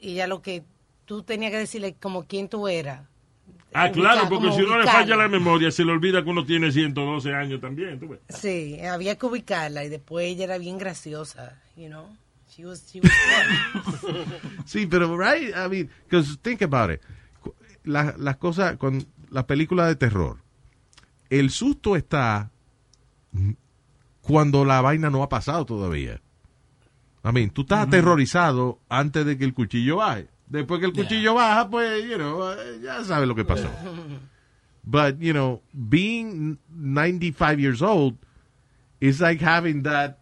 Y 0.00 0.14
ella 0.14 0.26
lo 0.26 0.42
que 0.42 0.64
tú 1.04 1.22
tenías 1.22 1.50
que 1.52 1.58
decirle 1.58 1.94
como 2.00 2.24
quién 2.24 2.48
tú 2.48 2.68
eras. 2.68 3.02
Ah, 3.74 3.86
Ubicar- 3.86 3.92
claro, 3.92 4.28
porque 4.28 4.52
si 4.52 4.58
uno 4.62 4.72
le 4.76 4.82
ubicarla. 4.82 4.92
falla 4.92 5.16
la 5.16 5.28
memoria, 5.28 5.70
se 5.70 5.84
le 5.84 5.92
olvida 5.92 6.22
que 6.22 6.28
uno 6.30 6.44
tiene 6.44 6.70
112 6.70 7.34
años 7.34 7.60
también, 7.60 7.98
tú 7.98 8.08
ves. 8.08 8.20
Sí, 8.28 8.78
había 8.80 9.16
que 9.16 9.24
ubicarla 9.26 9.84
y 9.84 9.88
después 9.88 10.26
ella 10.26 10.44
era 10.44 10.58
bien 10.58 10.76
graciosa, 10.78 11.58
you 11.76 11.86
know. 11.88 12.06
She 12.54 12.66
was, 12.66 12.84
she 12.92 13.00
was. 13.00 13.10
Sí, 14.66 14.86
pero 14.86 15.16
right, 15.16 15.54
I 15.56 15.68
mean, 15.70 15.90
because 16.04 16.36
think 16.42 16.60
about 16.62 16.90
it. 16.92 17.00
La- 17.84 18.14
Las 18.18 18.36
cosas 18.36 18.76
con 18.76 19.04
las 19.30 19.44
películas 19.44 19.88
de 19.88 19.96
terror, 19.96 20.36
el 21.30 21.48
susto 21.50 21.96
está 21.96 22.50
mm, 23.32 23.52
cuando 24.20 24.64
la 24.66 24.82
vaina 24.82 25.08
no 25.08 25.22
ha 25.22 25.28
pasado 25.30 25.64
todavía. 25.64 26.20
I 27.24 27.32
mean, 27.32 27.48
tú 27.50 27.62
estás 27.62 27.86
aterrorizado 27.86 28.80
antes 28.90 29.24
de 29.24 29.38
que 29.38 29.44
el 29.44 29.54
cuchillo 29.54 29.96
baje. 29.96 30.28
Después 30.52 30.80
que 30.80 30.86
el 30.86 30.92
cuchillo 30.92 31.32
baja, 31.32 31.70
pues, 31.70 32.04
you 32.04 32.16
know, 32.16 32.52
eh, 32.52 32.78
ya 32.82 33.02
sabes 33.04 33.26
lo 33.26 33.34
que 33.34 33.42
pasó. 33.42 33.70
But, 34.84 35.18
you 35.18 35.32
know, 35.32 35.62
being 35.72 36.58
95 36.68 37.58
years 37.58 37.80
old 37.80 38.16
is 39.00 39.18
like 39.18 39.42
having 39.42 39.82
that. 39.84 40.18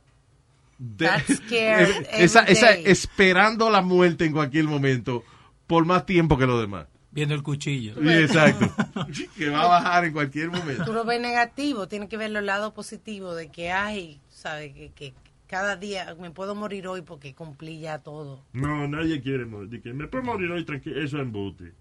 That 0.99 1.23
scared 1.29 2.07
esa, 2.13 2.45
esperando 2.45 3.69
la 3.71 3.83
muerte 3.83 4.25
en 4.25 4.33
cualquier 4.33 4.65
momento 4.65 5.25
por 5.67 5.85
más 5.85 6.07
tiempo 6.07 6.39
que 6.39 6.47
lo 6.47 6.61
demás. 6.61 6.87
Viendo 7.11 7.35
el 7.35 7.43
cuchillo. 7.43 7.95
Sí, 8.01 8.09
exacto. 8.09 8.67
que 9.37 9.51
va 9.51 9.65
a 9.65 9.67
bajar 9.67 10.05
en 10.05 10.13
cualquier 10.13 10.51
momento. 10.51 10.85
Tú 10.85 10.93
lo 10.93 11.05
ves 11.05 11.21
negativo, 11.21 11.89
tienes 11.89 12.09
que 12.09 12.17
ver 12.17 12.35
el 12.35 12.47
lado 12.47 12.73
positivo 12.73 13.35
de 13.35 13.49
que, 13.49 13.73
ay, 13.73 14.21
¿sabes? 14.29 14.73
Que, 14.73 14.93
que 14.93 15.13
cada 15.51 15.75
día 15.75 16.15
me 16.21 16.31
puedo 16.31 16.55
morir 16.55 16.87
hoy 16.87 17.03
porque 17.03 17.35
cumplí 17.35 17.81
ya 17.81 17.99
todo. 17.99 18.45
No, 18.53 18.87
nadie 18.87 19.21
quiere 19.21 19.45
morir. 19.45 19.83
Me 19.93 20.07
puedo 20.07 20.23
morir 20.23 20.49
hoy 20.53 20.65
tranquilo. 20.65 21.01
Eso 21.03 21.17
es 21.17 21.23
embute. 21.25 21.73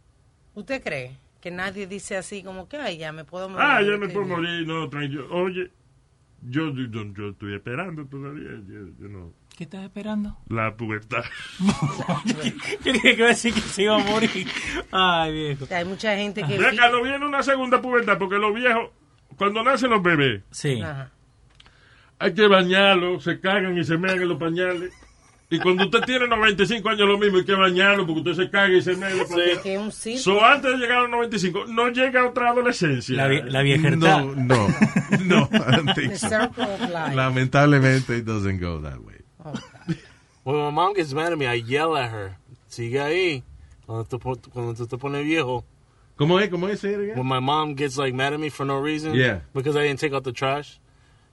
¿Usted 0.56 0.82
cree? 0.84 1.18
Que 1.40 1.52
nadie 1.52 1.86
dice 1.86 2.18
así 2.18 2.42
como 2.42 2.68
que, 2.68 2.78
ay, 2.78 2.98
ya 2.98 3.12
me 3.12 3.26
puedo 3.26 3.48
morir. 3.48 3.64
Ah, 3.64 3.80
ya 3.84 3.96
me 3.98 4.10
puedo 4.10 4.26
bien". 4.26 4.38
morir. 4.38 4.68
No, 4.68 4.90
tranquilo. 4.90 5.28
Oye, 5.30 5.70
yo, 6.42 6.74
yo, 6.74 6.88
yo 7.14 7.30
estoy 7.30 7.54
esperando 7.54 8.08
todavía. 8.08 8.50
Yo, 8.68 8.88
yo 9.00 9.08
no. 9.08 9.34
¿Qué 9.56 9.66
estás 9.66 9.84
esperando? 9.84 10.36
La 10.48 10.76
pubertad. 10.76 11.24
Yo 12.84 12.94
dije 12.94 13.12
que 13.12 13.18
iba 13.18 13.26
a 13.26 13.30
decir 13.30 13.54
que 13.54 13.60
se 13.60 13.84
iba 13.84 13.98
a 13.98 14.04
morir. 14.04 14.48
Ay, 14.90 15.34
viejo. 15.34 15.68
Hay 15.70 15.84
mucha 15.84 16.16
gente 16.16 16.42
que... 16.44 16.56
Acá, 16.56 16.90
no 16.90 17.04
viene 17.04 17.26
una 17.26 17.44
segunda 17.44 17.82
pubertad 17.82 18.18
porque 18.18 18.38
los 18.38 18.56
viejos, 18.56 18.90
cuando 19.36 19.62
nacen 19.62 19.90
los 19.90 20.02
bebés, 20.02 20.44
Sí. 20.50 20.82
Ajá. 20.82 21.12
Hay 22.20 22.34
que 22.34 22.48
bañarlos, 22.48 23.24
se 23.24 23.40
cagan 23.40 23.78
y 23.78 23.84
se 23.84 23.98
mean 23.98 24.22
en 24.22 24.28
los 24.30 24.38
pañales. 24.38 24.92
Y 25.52 25.58
cuando 25.58 25.86
usted 25.86 26.02
tiene 26.02 26.28
95 26.28 26.88
años 26.90 27.08
lo 27.08 27.18
mismo, 27.18 27.40
hay 27.40 27.46
que 27.46 27.56
bañarlo 27.56 28.06
porque 28.06 28.30
usted 28.30 28.44
se 28.46 28.52
caga 28.52 28.72
y 28.72 28.84
se 28.84 28.96
mea 28.96 29.10
en 29.10 29.18
los 29.18 29.28
pañales. 29.30 29.58
Que 29.60 29.78
un. 29.80 29.92
So, 29.92 30.46
antes 30.46 30.72
de 30.74 30.78
llegar 30.78 31.00
a 31.00 31.02
los 31.02 31.10
95, 31.10 31.66
no 31.68 31.90
llega 31.90 32.28
otra 32.28 32.52
adolescencia. 32.52 33.16
La, 33.18 33.28
vie- 33.28 33.46
la 33.46 33.64
viejertad. 33.64 34.26
No, 34.26 34.36
no, 34.36 34.68
no, 35.26 35.50
I 35.52 35.76
don't 35.76 35.96
think 35.96 36.12
The 36.12 36.18
so. 36.20 36.30
circle 36.30 36.66
of 36.66 36.82
life. 36.82 37.16
Lamentablemente, 37.16 38.18
it 38.18 38.26
doesn't 38.26 38.60
go 38.62 38.80
that 38.82 39.00
way. 39.04 39.16
When 40.44 40.56
my 40.56 40.70
mom 40.72 40.94
gets 40.94 41.14
mad 41.14 41.32
at 41.32 41.38
me, 41.38 41.48
I 41.48 41.56
yell 41.56 41.96
at 41.98 42.12
her. 42.12 42.36
Sigue 42.70 43.00
ahí. 43.02 43.44
Cuando 43.88 44.04
tú, 44.06 44.20
pon- 44.20 44.40
cuando 44.54 44.74
tú 44.76 44.86
te 44.88 44.98
pones 44.98 45.24
viejo. 45.26 45.66
¿Cómo 46.16 46.40
es? 46.40 46.50
¿Cómo 46.50 46.68
es? 46.68 46.80
Say 46.82 46.94
it 46.94 47.00
again. 47.00 47.18
When 47.18 47.26
my 47.28 47.40
mom 47.40 47.74
gets 47.76 47.98
like 47.98 48.14
mad 48.14 48.34
at 48.34 48.40
me 48.40 48.50
for 48.50 48.66
no 48.66 48.78
reason. 48.80 49.16
Yeah. 49.16 49.40
Because 49.54 49.76
I 49.76 49.88
didn't 49.88 50.00
take 50.00 50.14
out 50.14 50.24
the 50.24 50.32
trash. 50.34 50.78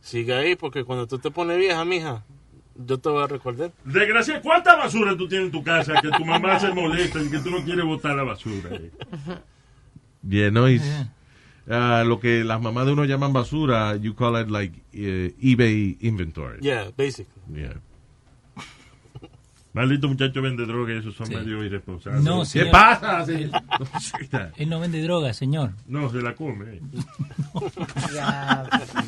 Sigue 0.06 0.34
ahí 0.34 0.54
porque 0.54 0.84
cuando 0.84 1.08
tú 1.08 1.18
te 1.18 1.32
pones 1.32 1.58
vieja, 1.58 1.84
mija, 1.84 2.22
yo 2.76 2.96
te 2.96 3.08
voy 3.08 3.24
a 3.24 3.26
recordar. 3.26 3.72
Desgracia, 3.84 4.40
¿cuánta 4.40 4.76
basura 4.76 5.16
tú 5.16 5.26
tienes 5.26 5.46
en 5.46 5.50
tu 5.52 5.64
casa 5.64 6.00
que 6.00 6.10
tu 6.10 6.24
mamá 6.24 6.60
se 6.60 6.72
molesta 6.72 7.20
y 7.20 7.28
que 7.28 7.40
tú 7.40 7.50
no 7.50 7.64
quieres 7.64 7.84
botar 7.84 8.14
la 8.14 8.22
basura? 8.22 8.70
eh? 8.72 8.92
Yeah, 10.22 10.50
no, 10.52 10.68
it's, 10.68 10.84
ah, 11.68 12.04
lo 12.06 12.20
que 12.20 12.44
las 12.44 12.60
mamás 12.62 12.86
de 12.86 12.92
uno 12.92 13.04
llaman 13.04 13.32
basura, 13.32 13.96
you 13.96 14.14
call 14.14 14.40
it 14.40 14.48
like 14.48 14.80
eh, 14.92 15.34
eBay 15.42 15.96
inventory. 16.00 16.60
Yeah, 16.60 16.92
basically. 16.96 17.42
Yeah. 17.52 17.74
Maldito 19.72 20.06
muchacho 20.06 20.40
vende 20.40 20.66
droga 20.66 20.94
y 20.94 20.98
esos 20.98 21.16
son 21.16 21.28
medio 21.30 21.64
irresponsables. 21.64 22.22
No, 22.22 22.44
¿Qué 22.50 22.66
pasa? 22.66 23.24
Él, 23.24 23.50
No, 24.32 24.38
él 24.56 24.68
no 24.70 24.78
vende 24.78 25.02
droga, 25.02 25.34
señor. 25.34 25.72
No, 25.88 26.08
se 26.12 26.22
la 26.22 26.36
come. 26.36 26.76
eh. 26.76 26.80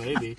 Maybe. 0.01 0.37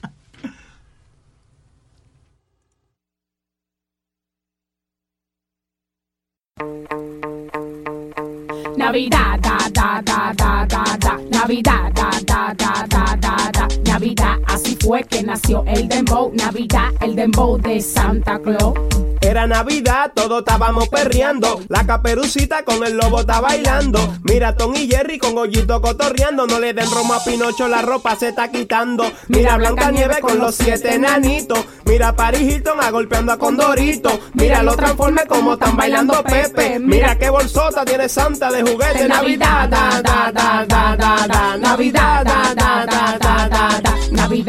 Navidad, 8.76 9.40
da, 9.40 9.58
da, 9.72 10.02
da, 10.04 10.34
da, 10.36 10.66
da, 10.66 10.98
da. 10.98 11.18
Navidad, 11.32 11.94
da, 11.94 12.10
da, 12.26 12.54
da, 12.54 12.86
da, 12.86 13.16
da, 13.16 13.52
da. 13.54 13.68
Navidad, 13.86 14.38
así 14.46 14.76
fue 14.76 15.04
que 15.04 15.24
nació 15.24 15.64
el 15.68 15.88
dembow. 15.88 16.34
Navidad, 16.34 16.92
el 17.00 17.16
dembow 17.16 17.58
de 17.58 17.80
Santa 17.80 18.40
Claus. 18.40 18.74
Era 19.30 19.46
Navidad, 19.46 20.12
todos 20.16 20.40
estábamos 20.40 20.90
perreando. 20.90 21.62
La 21.68 21.86
caperucita 21.86 22.64
con 22.64 22.84
el 22.84 22.98
lobo 22.98 23.20
está 23.20 23.40
bailando. 23.40 24.00
Mira 24.24 24.56
Tom 24.56 24.74
y 24.76 24.88
Jerry 24.90 25.20
con 25.20 25.36
Gollito 25.36 25.80
cotorreando. 25.84 26.48
No 26.48 26.60
le 26.60 26.74
den 26.74 26.90
romo 26.90 27.14
a 27.14 27.24
Pinocho, 27.24 27.68
la 27.68 27.84
ropa 27.84 28.16
se 28.16 28.30
está 28.30 28.50
quitando. 28.50 29.04
Mira 29.28 29.56
Blanca 29.58 29.92
Nieve 29.92 30.18
con 30.20 30.40
los 30.40 30.56
siete 30.56 30.96
enanitos. 30.96 31.64
Mira 31.86 32.16
Paris 32.16 32.42
Hilton 32.42 32.82
a 32.82 32.90
golpeando 32.90 33.32
a 33.32 33.38
Condorito. 33.38 34.20
Mira 34.34 34.64
los 34.64 34.76
transformes 34.76 35.26
como 35.28 35.54
están 35.54 35.78
bailando 35.78 36.24
Pepe. 36.24 36.80
Mira 36.80 37.16
qué 37.20 37.30
bolsota 37.30 37.86
tiene 37.86 38.10
Santa 38.10 38.52
de 38.52 38.64
juguete. 38.64 39.08
Navidad, 39.08 39.70
da, 39.70 40.02
da, 40.02 40.32
da, 40.32 40.66
da, 40.66 40.96
da, 40.96 41.28
da. 41.28 41.56
Navidad, 41.56 42.26
da, 42.26 42.56
da, 42.56 42.84
da, 42.84 43.18
da, 43.20 43.48
da, 43.48 43.80
da. 43.80 43.96
Navidad, 44.12 44.49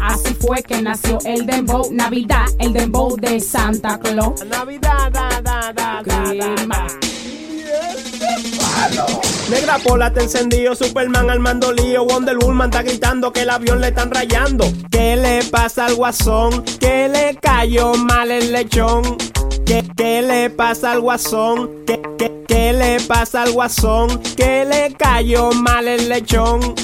así 0.00 0.34
fue 0.34 0.62
que 0.62 0.80
nació 0.82 1.18
el 1.24 1.46
dembow. 1.46 1.90
Navidad, 1.92 2.46
el 2.58 2.72
dembow 2.72 3.16
de 3.16 3.40
Santa 3.40 3.98
Claus. 3.98 4.44
Navidad, 4.44 5.10
da, 5.12 5.40
da, 5.42 5.72
da, 5.72 6.02
da, 6.02 6.32
da. 6.66 6.86
Negra 9.50 9.78
pola 9.78 10.12
te 10.12 10.22
encendido, 10.22 10.74
Superman 10.74 11.30
al 11.30 11.38
mando 11.38 11.72
lío, 11.72 12.04
Wonder 12.04 12.36
Woman 12.36 12.68
está 12.70 12.82
gritando 12.82 13.32
que 13.32 13.42
el 13.42 13.50
avión 13.50 13.80
le 13.80 13.88
están 13.88 14.10
rayando. 14.10 14.64
¿Qué 14.90 15.16
le 15.16 15.44
pasa 15.44 15.86
al 15.86 15.94
guasón? 15.94 16.64
¿Qué 16.80 17.08
le 17.08 17.36
cayó 17.36 17.94
mal 17.94 18.32
el 18.32 18.52
lechón? 18.52 19.16
¿Qué, 19.64 19.84
qué 19.96 20.22
le 20.22 20.50
pasa 20.50 20.92
al 20.92 21.00
guasón? 21.00 21.70
¿Qué, 21.86 22.00
qué, 22.18 22.44
qué 22.48 22.72
le 22.72 23.00
pasa 23.00 23.42
al 23.42 23.52
guasón? 23.52 24.20
¿Qué 24.36 24.64
le 24.64 24.92
cayó 24.94 25.52
mal 25.52 25.86
el 25.86 26.08
lechón? 26.08 26.74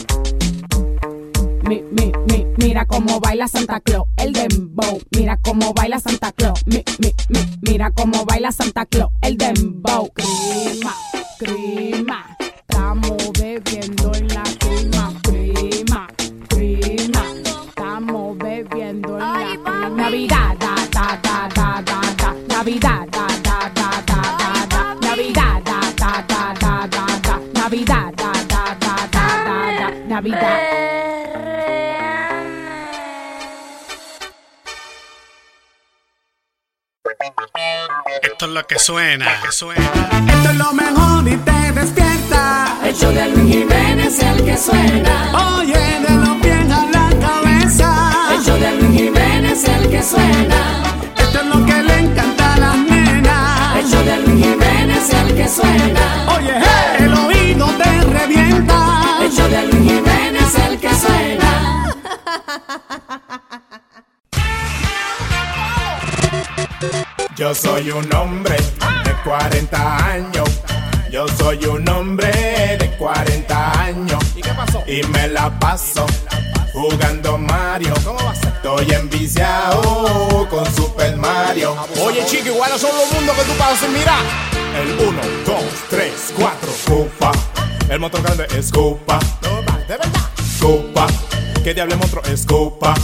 Mi, 1.69 1.83
mi, 1.93 2.13
mi, 2.29 2.47
mira 2.59 2.85
cómo 2.87 3.21
baila 3.21 3.47
Santa 3.49 3.81
Claus, 3.81 4.07
el 4.17 4.33
dembow. 4.33 5.01
Mira 5.17 5.39
cómo 5.43 5.73
baila 5.75 5.99
Santa 6.01 6.33
Claus. 6.33 6.61
Mi, 6.67 6.83
mi, 6.99 7.13
mi, 7.29 7.41
mira 7.63 7.91
cómo 7.93 8.25
baila 8.25 8.51
Santa 8.53 8.85
Claus, 8.87 9.11
el 9.23 9.37
dembow. 9.37 10.11
Crima, 10.15 10.95
crima. 11.39 12.37
Estamos 12.41 13.17
bebiendo 13.39 14.13
en 14.15 14.29
la 14.29 14.43
crima, 14.59 15.13
crima, 15.23 16.09
crima. 16.49 17.25
Estamos 17.69 18.39
bebiendo 18.39 19.15
en 19.15 19.19
la 19.19 19.43
crima. 19.43 19.89
Navidad, 19.91 20.57
da, 20.59 20.75
da, 20.91 21.21
da, 21.23 21.49
da, 21.55 21.83
da, 21.83 22.01
da. 22.17 22.35
Navidad, 22.49 23.09
da, 23.11 23.27
da, 23.43 23.71
da, 23.75 24.05
da, 24.07 24.37
da, 24.39 24.67
da. 24.69 24.95
Navidad, 25.01 25.63
da, 25.65 25.81
da, 25.97 26.25
da, 26.29 26.55
da, 26.61 26.89
da, 26.89 27.21
da. 27.23 27.41
Navidad, 27.61 28.15
da, 28.17 28.33
da, 28.49 28.77
da, 28.81 29.09
da, 29.11 29.45
da, 29.45 29.79
da. 29.79 30.09
Navidad. 30.09 31.12
Esto 38.23 38.47
es 38.47 38.53
lo 38.53 38.67
que 38.67 38.79
suena. 38.79 39.41
que 39.43 39.53
suena. 39.53 39.91
Esto 40.29 40.51
es 40.51 40.57
lo 40.57 40.73
mejor 40.73 41.29
y 41.29 41.37
te 41.37 41.73
despierta. 41.73 42.79
El 42.85 42.95
show 42.95 43.13
de 43.13 43.29
Luis 43.29 43.55
Jiménez 43.55 44.07
es 44.07 44.23
el 44.23 44.45
que 44.45 44.57
suena. 44.57 45.57
Oye, 45.57 45.75
de 45.75 46.15
los 46.17 46.37
pies 46.43 46.71
a 46.71 46.87
la 46.87 47.11
cabeza. 47.21 48.13
El 48.33 48.43
show 48.45 48.59
de 48.59 48.73
Luis 48.77 49.01
Jiménez 49.01 49.63
es 49.63 49.69
el 49.69 49.91
que 49.91 50.03
suena. 50.03 50.83
Esto 51.17 51.41
es 51.41 51.47
lo 51.47 51.67
que 51.67 51.83
le 51.83 51.99
encanta 51.99 52.55
a 52.55 52.59
las 52.59 52.79
nenas. 52.79 53.77
El 53.77 53.91
show 53.91 54.05
de 54.05 54.17
Luis 54.19 54.45
Jiménez 54.45 55.09
es 55.09 55.15
el 55.15 55.35
que 55.37 55.49
suena. 55.49 56.35
Oye, 56.37 56.55
hey, 56.57 56.97
el 57.01 57.15
oído 57.15 57.67
te 57.77 58.01
revienta. 58.05 59.19
El 59.23 59.31
show 59.33 59.49
de 59.49 59.67
Luis 59.67 59.93
Jiménez 59.93 60.43
es 60.43 60.67
el 60.67 60.81
que 60.81 60.95
suena. 60.95 61.95
Yo 67.35 67.55
soy 67.55 67.91
un 67.91 68.13
hombre 68.15 68.57
de 68.57 69.13
40 69.25 70.07
años. 70.07 70.49
Yo 71.11 71.27
soy 71.29 71.65
un 71.65 71.89
hombre 71.89 72.31
de 72.79 72.95
40 72.99 73.81
años. 73.81 74.23
¿Y 74.37 74.43
qué 74.43 74.51
pasó? 74.51 74.83
Y 74.87 75.03
me 75.05 75.29
la 75.29 75.59
paso 75.59 76.05
jugando 76.75 77.39
Mario. 77.39 77.95
¿Cómo 78.05 78.23
va 78.23 78.33
a 78.33 78.35
ser? 78.35 78.53
Estoy 78.53 78.93
enviciado 78.93 80.47
con 80.51 80.67
Super 80.75 81.17
Mario. 81.17 81.75
Oye, 82.05 82.23
chico, 82.27 82.49
igual 82.49 82.79
son 82.79 82.95
los 82.97 83.13
mundos 83.13 83.35
que 83.37 83.45
tú 83.45 83.53
pasas 83.59 83.79
sin 83.79 83.93
mirar. 83.95 84.23
El 84.77 85.07
1, 85.09 85.21
2, 85.47 85.57
3, 85.89 86.13
4, 86.37 86.69
Cupa. 86.87 87.33
El 87.89 87.99
motor 87.99 88.23
grande 88.23 88.47
es 88.57 88.71
Cupa. 88.71 89.19
De 89.89 89.97
verdad. 89.97 90.21
Cupa. 90.61 91.07
¿Qué 91.65 91.73
diablo 91.73 91.97
monstruo 91.97 92.23
es 92.25 92.45
Cupa? 92.45 92.95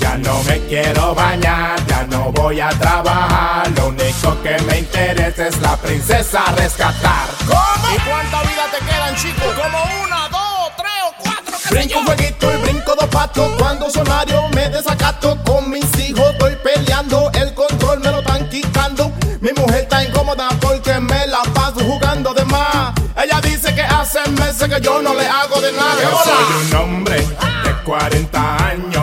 Ya 0.00 0.16
no 0.18 0.42
me 0.44 0.58
quiero 0.66 1.14
bañar, 1.14 1.86
no 2.24 2.32
voy 2.32 2.60
a 2.60 2.68
trabajar. 2.70 3.70
Lo 3.76 3.88
único 3.88 4.42
que 4.42 4.56
me 4.62 4.78
interesa 4.78 5.48
es 5.48 5.60
la 5.60 5.76
princesa 5.76 6.44
rescatar. 6.56 7.28
¿Cómo? 7.46 7.94
¿Y 7.94 7.98
cuánta 8.00 8.42
vida 8.42 8.64
te 8.72 8.84
quedan, 8.84 9.14
chicos? 9.16 9.54
Como 9.54 9.78
una, 10.04 10.28
dos, 10.28 10.72
tres 10.76 10.92
o 11.06 11.14
cuatro. 11.22 11.54
qué 11.68 11.74
Brinco 11.74 11.98
un 11.98 12.06
jueguito 12.06 12.52
y 12.52 12.56
brinco 12.62 12.94
dos 12.98 13.08
patos. 13.08 13.52
Cuando 13.58 13.90
soy 13.90 14.04
Mario 14.04 14.48
me 14.54 14.68
desacato. 14.70 15.36
Con 15.44 15.70
mis 15.70 15.98
hijos 15.98 16.30
estoy 16.32 16.56
peleando. 16.56 17.30
El 17.34 17.52
control 17.54 18.00
me 18.00 18.10
lo 18.10 18.20
están 18.20 18.48
quitando. 18.48 19.12
Mi 19.40 19.52
mujer 19.52 19.82
está 19.82 20.02
incómoda 20.04 20.48
porque 20.60 20.98
me 21.00 21.26
la 21.26 21.42
paso 21.54 21.80
jugando 21.80 22.32
de 22.32 22.44
más. 22.46 22.94
Ella 23.22 23.40
dice 23.42 23.74
que 23.74 23.82
hace 23.82 24.20
meses 24.30 24.68
que 24.68 24.80
yo 24.80 25.02
no 25.02 25.14
le 25.14 25.26
hago 25.26 25.60
de 25.60 25.72
nada. 25.72 26.02
Yo 26.02 26.22
soy 26.24 26.66
un 26.66 26.74
hombre 26.76 27.18
de 27.18 27.74
40 27.84 28.66
años. 28.66 28.93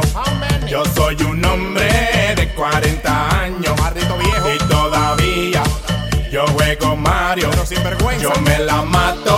Mario. 7.12 7.49
Pero 7.51 7.66
sin 7.66 7.84
vergüenza. 7.84 8.24
Yo 8.24 8.34
me 8.41 8.57
la 8.59 8.82
mato 8.84 9.38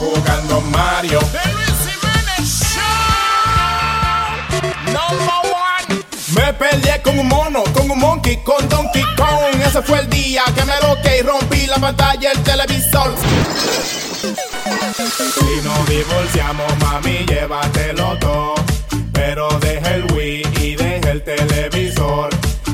jugando 0.00 0.60
Mario. 0.62 1.20
Number 4.96 5.38
one. 5.68 6.04
Me 6.36 6.52
peleé 6.54 7.02
con 7.02 7.18
un 7.18 7.28
mono, 7.28 7.62
con 7.74 7.90
un 7.90 7.98
monkey, 7.98 8.36
con 8.42 8.66
Donkey 8.68 9.04
Kong. 9.16 9.60
Ese 9.66 9.82
fue 9.82 9.98
el 10.00 10.08
día 10.08 10.44
que 10.54 10.64
me 10.64 10.76
loqué 10.86 11.18
y 11.18 11.22
rompí 11.22 11.66
la 11.66 11.76
pantalla 11.76 12.30
del 12.30 12.42
televisor. 12.42 13.14
Si 15.36 15.66
nos 15.66 15.88
divorciamos, 15.88 16.78
mami, 16.78 17.18
llévatelo 17.26 18.18
todo. 18.18 18.54
Pero 19.12 19.48
deja 19.60 19.94
el 19.94 20.04
Wii 20.12 20.42
y 20.60 20.76
deja 20.76 21.10
el 21.10 21.22
televisor. 21.22 22.30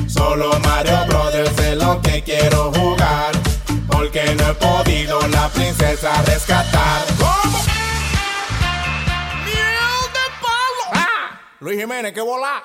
Solo 0.07 0.57
Mario 0.59 1.05
Brothers 1.07 1.59
es 1.59 1.77
lo 1.77 2.01
que 2.01 2.21
quiero 2.23 2.50
princesa 5.53 6.13
a 6.13 6.21
rescatar. 6.23 7.01
¿Cómo? 7.19 7.57
¡Ah! 10.93 11.39
Luis 11.59 11.79
Jiménez, 11.79 12.13
¿qué 12.13 12.21
volá? 12.21 12.63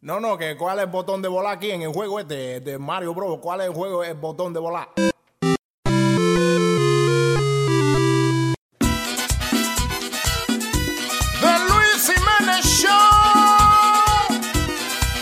No, 0.00 0.20
no, 0.20 0.38
que 0.38 0.56
cuál 0.56 0.78
es 0.78 0.84
el 0.84 0.90
botón 0.90 1.20
de 1.20 1.28
volar 1.28 1.56
aquí 1.56 1.70
en 1.70 1.82
el 1.82 1.92
juego 1.92 2.20
este 2.20 2.60
de 2.60 2.78
Mario 2.78 3.12
Bros. 3.14 3.38
¿Cuál 3.40 3.62
es 3.62 3.66
el 3.66 3.74
juego, 3.74 4.04
el 4.04 4.14
botón 4.14 4.52
de 4.52 4.60
volar? 4.60 4.88
The 11.40 11.58
Luis 11.68 12.06
Jiménez 12.06 12.64
Show. 12.64 12.90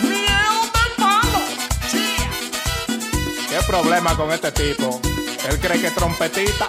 Miel 0.03 0.57
de 0.75 0.87
palo. 0.99 1.41
¿Qué 3.49 3.59
problema 3.67 4.17
con 4.17 4.31
este 4.33 4.53
tipo? 4.53 5.01
Él 5.49 5.59
cree 5.61 5.81
que 5.81 5.87
es 5.87 5.95
trompetita. 5.95 6.67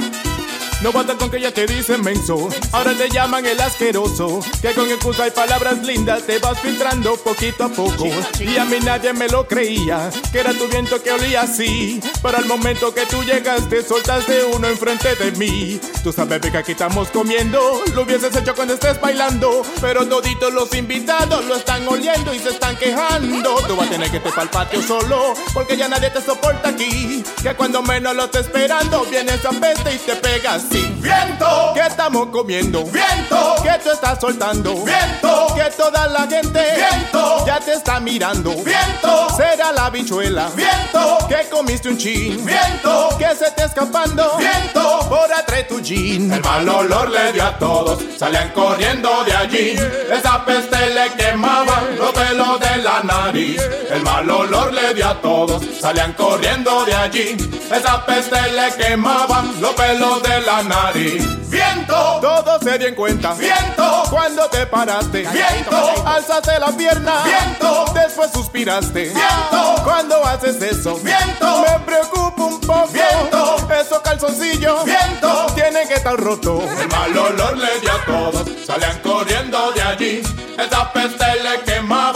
No 0.82 0.92
basta 0.92 1.16
con 1.16 1.32
que 1.32 1.40
ya 1.40 1.52
te 1.52 1.66
dicen 1.66 2.02
menso, 2.02 2.50
ahora 2.72 2.94
te 2.94 3.10
llaman 3.10 3.46
el 3.46 3.60
asqueroso. 3.60 4.40
Que 4.62 4.74
con 4.74 4.90
excusa 4.90 5.28
y 5.28 5.32
palabras 5.32 5.84
lindas 5.84 6.24
te 6.24 6.38
vas 6.40 6.60
filtrando 6.60 7.16
poquito 7.18 7.66
a 7.66 7.70
poco. 7.70 8.08
Y 8.40 8.58
a 8.58 8.66
mí 8.66 8.78
nadie 8.84 9.14
me 9.14 9.28
lo 9.30 9.48
creía, 9.48 10.10
que 10.32 10.40
era 10.40 10.54
tu 10.54 10.68
viento 10.68 11.02
que 11.02 11.12
olía 11.12 11.42
así. 11.42 12.00
Pero 12.22 12.38
al 12.38 12.46
momento 12.46 12.94
que 12.94 13.06
tú 13.06 13.24
llegaste, 13.24 13.84
soltaste 13.84 14.46
uno 14.46 14.68
enfrente 14.68 15.16
de 15.16 15.32
mí. 15.32 15.80
Tú 16.06 16.14
sabes 16.14 16.40
que 16.40 16.56
aquí 16.56 16.74
estamos 16.74 17.10
comiendo, 17.10 17.60
lo 17.96 18.04
hubieses 18.04 18.36
hecho 18.36 18.54
cuando 18.54 18.76
estés 18.76 19.02
bailando. 19.02 19.64
Pero 19.82 20.08
toditos 20.08 20.54
los 20.54 20.72
invitados 20.76 21.44
lo 21.46 21.56
están 21.56 21.88
oliendo 21.88 22.32
y 22.32 22.38
se 22.38 22.50
están 22.50 22.78
quejando. 22.78 23.56
Tú 23.68 23.76
vas 23.76 23.88
a 23.88 23.90
tener 23.90 24.12
que 24.12 24.20
te 24.20 24.30
al 24.40 24.48
patio 24.52 24.84
solo, 24.84 25.34
porque 25.52 25.76
ya 25.76 25.88
nadie 25.88 26.12
te 26.12 26.22
soporta 26.22 26.70
aquí. 26.70 27.24
Que 27.42 27.56
cuando 27.56 27.82
menos 27.82 28.16
lo 28.16 28.26
estés 28.26 28.42
esperando, 28.42 29.04
vienes 29.06 29.44
a 29.46 29.50
peste 29.50 29.96
y 29.96 29.98
te 29.98 30.16
pegas 30.18 30.62
sin 30.70 31.02
viento. 31.02 31.72
¿Qué 31.74 31.82
estamos 31.82 32.28
comiendo? 32.28 32.84
Viento. 32.84 33.56
¿Qué 33.64 33.72
tú 33.84 33.90
estás 33.90 34.20
soltando? 34.22 34.76
Viento. 34.84 35.56
Que 35.56 35.72
toda 35.76 36.06
la 36.06 36.28
gente 36.28 36.62
viento. 36.76 37.46
ya 37.48 37.60
te 37.60 37.74
está 37.74 38.00
mirando. 38.00 38.52
Viento. 38.52 39.28
Será 39.36 39.72
la 39.72 39.90
bichuela. 39.90 40.52
Viento. 40.56 41.18
Que 41.28 41.50
comiste 41.50 41.90
un 41.90 41.98
chin. 41.98 42.46
Viento. 42.46 43.10
Que 43.18 43.36
se 43.36 43.50
te 43.50 43.64
escapando. 43.64 44.38
Viento. 44.38 45.00
Por 45.10 45.34
atrás 45.34 45.68
tu 45.68 45.82
jean. 45.82 45.95
El 45.96 46.42
mal 46.42 46.68
olor 46.68 47.10
le 47.10 47.32
dio 47.32 47.44
a 47.44 47.58
todos. 47.58 48.04
Salían 48.18 48.50
corriendo 48.50 49.24
de 49.24 49.34
allí. 49.34 49.76
Esa 50.12 50.44
peste 50.44 50.78
le 50.94 51.10
quemaba 51.16 51.84
los 51.98 52.12
pelos 52.12 52.60
de 52.60 52.78
la 52.84 53.02
nariz. 53.02 53.62
El 53.96 54.04
mal 54.04 54.30
olor 54.30 54.74
le 54.74 54.94
dio 54.94 55.08
a 55.08 55.22
todos. 55.22 55.64
Salían 55.80 56.12
corriendo 56.14 56.84
de 56.84 56.94
allí. 56.94 57.38
Esa 57.72 58.06
peste 58.06 58.52
le 58.52 58.74
quemaba 58.76 59.42
los 59.62 59.74
pelos 59.74 60.22
de 60.22 60.42
la 60.42 60.64
nariz. 60.64 61.26
Viento, 61.50 62.20
todos 62.22 62.62
se 62.62 62.78
dieron 62.78 62.96
cuenta. 62.96 63.34
Viento, 63.36 64.04
cuando 64.10 64.50
te 64.50 64.66
paraste. 64.66 65.26
Viento, 65.32 66.06
alzaste 66.06 66.60
la 66.60 66.72
pierna. 66.74 67.24
Viento, 67.24 67.86
después 67.94 68.32
suspiraste. 68.34 69.14
Viento, 69.14 69.76
cuando 69.86 70.22
haces 70.26 70.62
eso. 70.62 70.98
Viento, 70.98 71.62
me 71.62 71.80
preocupa 71.86 72.44
un 72.44 72.60
poco. 72.60 72.90
Viento, 72.92 73.68
esos 73.80 74.00
calzoncillos. 74.02 74.84
Viento, 74.84 75.46
tienen 75.56 75.88
que 75.88 75.94
estar 75.94 76.18
rotos. 76.18 76.64
El 76.82 76.90
mal 76.90 77.18
olor 77.18 77.58
le 77.58 77.80
dio 77.80 77.92
a 77.94 78.06
todos. 78.06 78.46
Salían 78.66 79.00
corriendo 79.00 79.72
de 79.72 79.82
allí. 79.82 80.22
Esa 80.58 80.92
peste 80.92 81.26
le 81.44 81.62
quemaba 81.64 81.76
los 81.76 81.84
pelos 81.86 82.14
de 82.14 82.15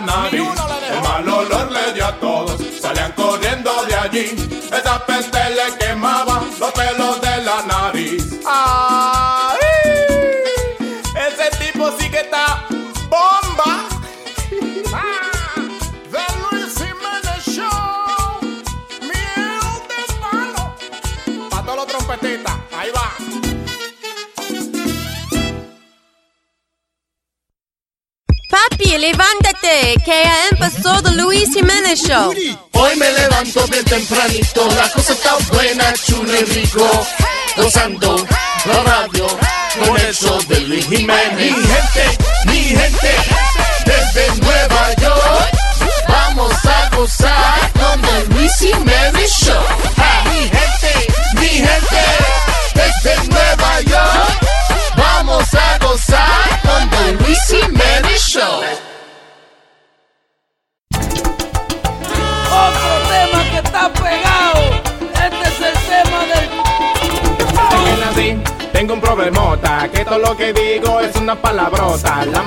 la 0.00 0.06
nariz. 0.06 0.40
El 0.90 1.02
mal 1.02 1.28
olor 1.28 1.70
le 1.72 1.92
dio 1.94 2.06
a 2.06 2.12
todos. 2.20 2.60
Salían 2.80 3.12
corriendo 3.12 3.70
de 3.84 3.94
allí. 3.94 4.48
Esa 4.72 5.04
peste 5.06 5.38
le 5.50 5.76
quemaba 5.78 6.42
los 6.58 6.72
pelos 6.72 7.20
de 7.20 7.25
Papi, 28.70 28.98
levántate, 28.98 29.96
que 30.04 30.22
ya 30.24 30.48
empezó 30.50 31.02
The 31.02 31.12
Luis 31.12 31.52
Jiménez 31.52 32.00
Show. 32.02 32.32
Hoy 32.72 32.96
me 32.96 33.10
levanto 33.12 33.66
bien 33.68 33.84
tempranito, 33.84 34.66
la 34.76 34.90
cosa 34.90 35.12
está 35.12 35.36
buena, 35.52 35.92
chulo 35.94 36.32
y 36.32 36.44
rico. 36.44 37.06
Gozando 37.56 38.16
la 38.66 38.82
radio 38.82 39.26
con 39.84 40.00
el 40.00 40.14
show 40.14 40.38
de 40.48 40.60
Luis 40.60 40.86
Jiménez. 40.86 41.36
Mi 41.36 41.50
gente, 41.50 42.18
mi 42.46 42.62
gente, 42.62 43.16
desde 43.84 44.40
Nueva 44.40 44.94
York, 44.94 45.50
vamos 46.08 46.52
a 46.64 46.96
gozar 46.96 47.72
con 47.72 48.34
Luis 48.34 48.52
Jiménez 48.58 48.85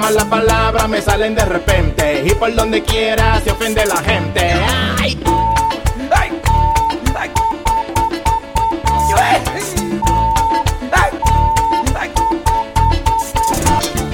malas 0.09 0.25
palabras 0.25 0.89
me 0.89 1.01
salen 1.01 1.35
de 1.35 1.45
repente. 1.45 2.23
Y 2.25 2.31
por 2.31 2.53
donde 2.55 2.81
quiera 2.81 3.39
se 3.41 3.51
ofende 3.51 3.85
la 3.85 3.97
gente. 3.97 4.55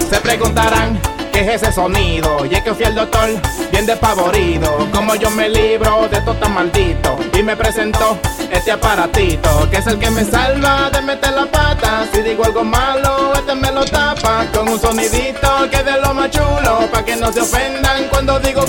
Se 0.10 0.20
preguntarán 0.20 1.00
qué 1.32 1.40
es 1.42 1.64
ese 1.64 1.72
sonido 1.72 2.46
y 2.46 2.56
es 2.56 2.64
que 2.64 2.74
fui 2.74 2.84
al 2.84 2.96
doctor 2.96 3.30
bien 3.72 3.86
despavorido. 3.86 4.90
Como 4.92 5.16
yo 5.16 5.30
me 5.32 5.48
libro 5.48 6.10
de 6.10 6.20
todo 6.22 6.36
tan 6.36 6.56
maldito. 6.56 7.18
Y 7.34 7.42
me 7.42 7.56
presentó 7.56 8.18
este 8.52 8.72
aparatito 8.72 9.70
que 9.70 9.78
es 9.78 9.88
el 9.88 9.98
que 9.98 10.10
me 10.10 10.26
salva 10.26 10.90
de 10.90 11.02
meter 11.02 11.32
la 11.32 11.46
pata. 11.46 12.06
Si 12.12 12.22
digo 12.22 12.44
algo 12.44 12.66
malo 12.66 13.35
me 13.56 13.72
lo 13.72 13.86
tapa 13.86 14.46
con 14.54 14.70
un 14.70 14.80
sonidito 14.80 15.70
que 15.70 15.78
es 15.78 15.86
de 15.86 16.02
lo 16.02 16.14
más 16.14 16.30
chulo 16.30 16.88
para 16.92 17.06
que 17.06 17.16
no 17.16 17.32
se 17.32 17.42
ofendan 17.42 18.06
cuando 18.10 18.40
digo 18.40 18.64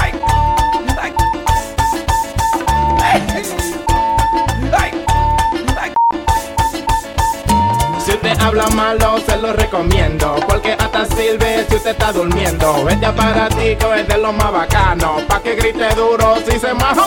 Ay, 0.00 0.12
ay, 1.00 1.12
ay, 4.72 4.92
ay. 5.82 5.92
Si 8.04 8.10
usted 8.12 8.38
habla 8.40 8.66
malo, 8.68 9.18
se 9.26 9.36
lo 9.36 9.52
recomiendo. 9.52 10.36
Porque 10.48 10.72
hasta 10.72 11.04
sirve 11.06 11.66
si 11.68 11.76
usted 11.76 11.90
está 11.90 12.12
durmiendo. 12.12 12.88
Este 12.88 13.06
aparatico 13.06 13.92
es 13.94 14.06
de 14.08 14.18
lo 14.18 14.32
más 14.32 14.52
bacano. 14.52 15.18
Pa' 15.28 15.40
que 15.42 15.54
grite 15.56 15.94
duro 15.94 16.36
si 16.48 16.58
se 16.58 16.72
maja. 16.74 17.06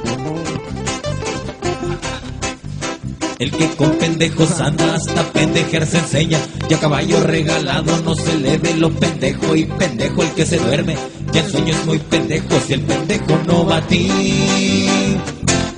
El 3.41 3.49
que 3.49 3.67
con 3.69 3.89
pendejos 3.93 4.59
anda 4.59 4.93
hasta 4.93 5.23
pendejer 5.33 5.87
se 5.87 5.97
enseña. 5.97 6.37
Y 6.69 6.75
a 6.75 6.79
caballo 6.79 7.19
regalado 7.21 7.99
no 8.03 8.13
se 8.13 8.37
le 8.37 8.59
ve 8.59 8.75
lo 8.75 8.91
pendejo. 8.91 9.55
Y 9.55 9.65
pendejo 9.65 10.21
el 10.21 10.29
que 10.33 10.45
se 10.45 10.59
duerme. 10.59 10.95
Y 11.33 11.37
en 11.39 11.49
sueño 11.49 11.73
es 11.73 11.85
muy 11.87 11.97
pendejo. 11.97 12.59
Si 12.67 12.73
el 12.73 12.81
pendejo 12.81 13.39
no 13.47 13.65
va 13.65 13.77
a 13.77 13.87
ti, 13.87 15.17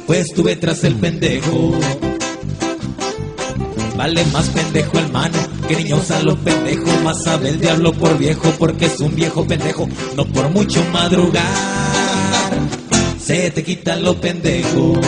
pues 0.06 0.26
estuve 0.26 0.58
tras 0.58 0.84
el 0.84 0.96
pendejo. 0.96 1.72
Vale 3.96 4.26
más 4.34 4.50
pendejo 4.50 5.00
el 5.00 5.10
mano 5.14 5.38
que 5.66 5.78
niño 5.78 5.96
usa 5.96 6.22
los 6.22 6.38
pendejos. 6.40 7.02
Más 7.02 7.24
sabe 7.24 7.48
el 7.48 7.62
diablo 7.62 7.94
por 7.94 8.18
viejo 8.18 8.52
porque 8.60 8.88
es 8.88 9.00
un 9.00 9.16
viejo 9.16 9.48
pendejo. 9.48 9.88
No 10.18 10.26
por 10.26 10.50
mucho 10.50 10.84
madrugar, 10.92 11.48
se 13.18 13.52
te 13.52 13.64
quita 13.64 13.96
lo 13.96 14.20
pendejo. 14.20 15.00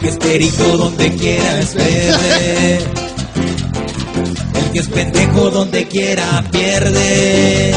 Que 0.00 0.08
es 0.08 0.16
perico 0.16 0.64
donde 0.78 1.14
quiera 1.16 1.60
es 1.60 1.74
verde. 1.74 2.78
El 4.54 4.72
que 4.72 4.78
es 4.78 4.88
pendejo 4.88 5.50
donde 5.50 5.86
quiera 5.88 6.44
pierde. 6.50 7.74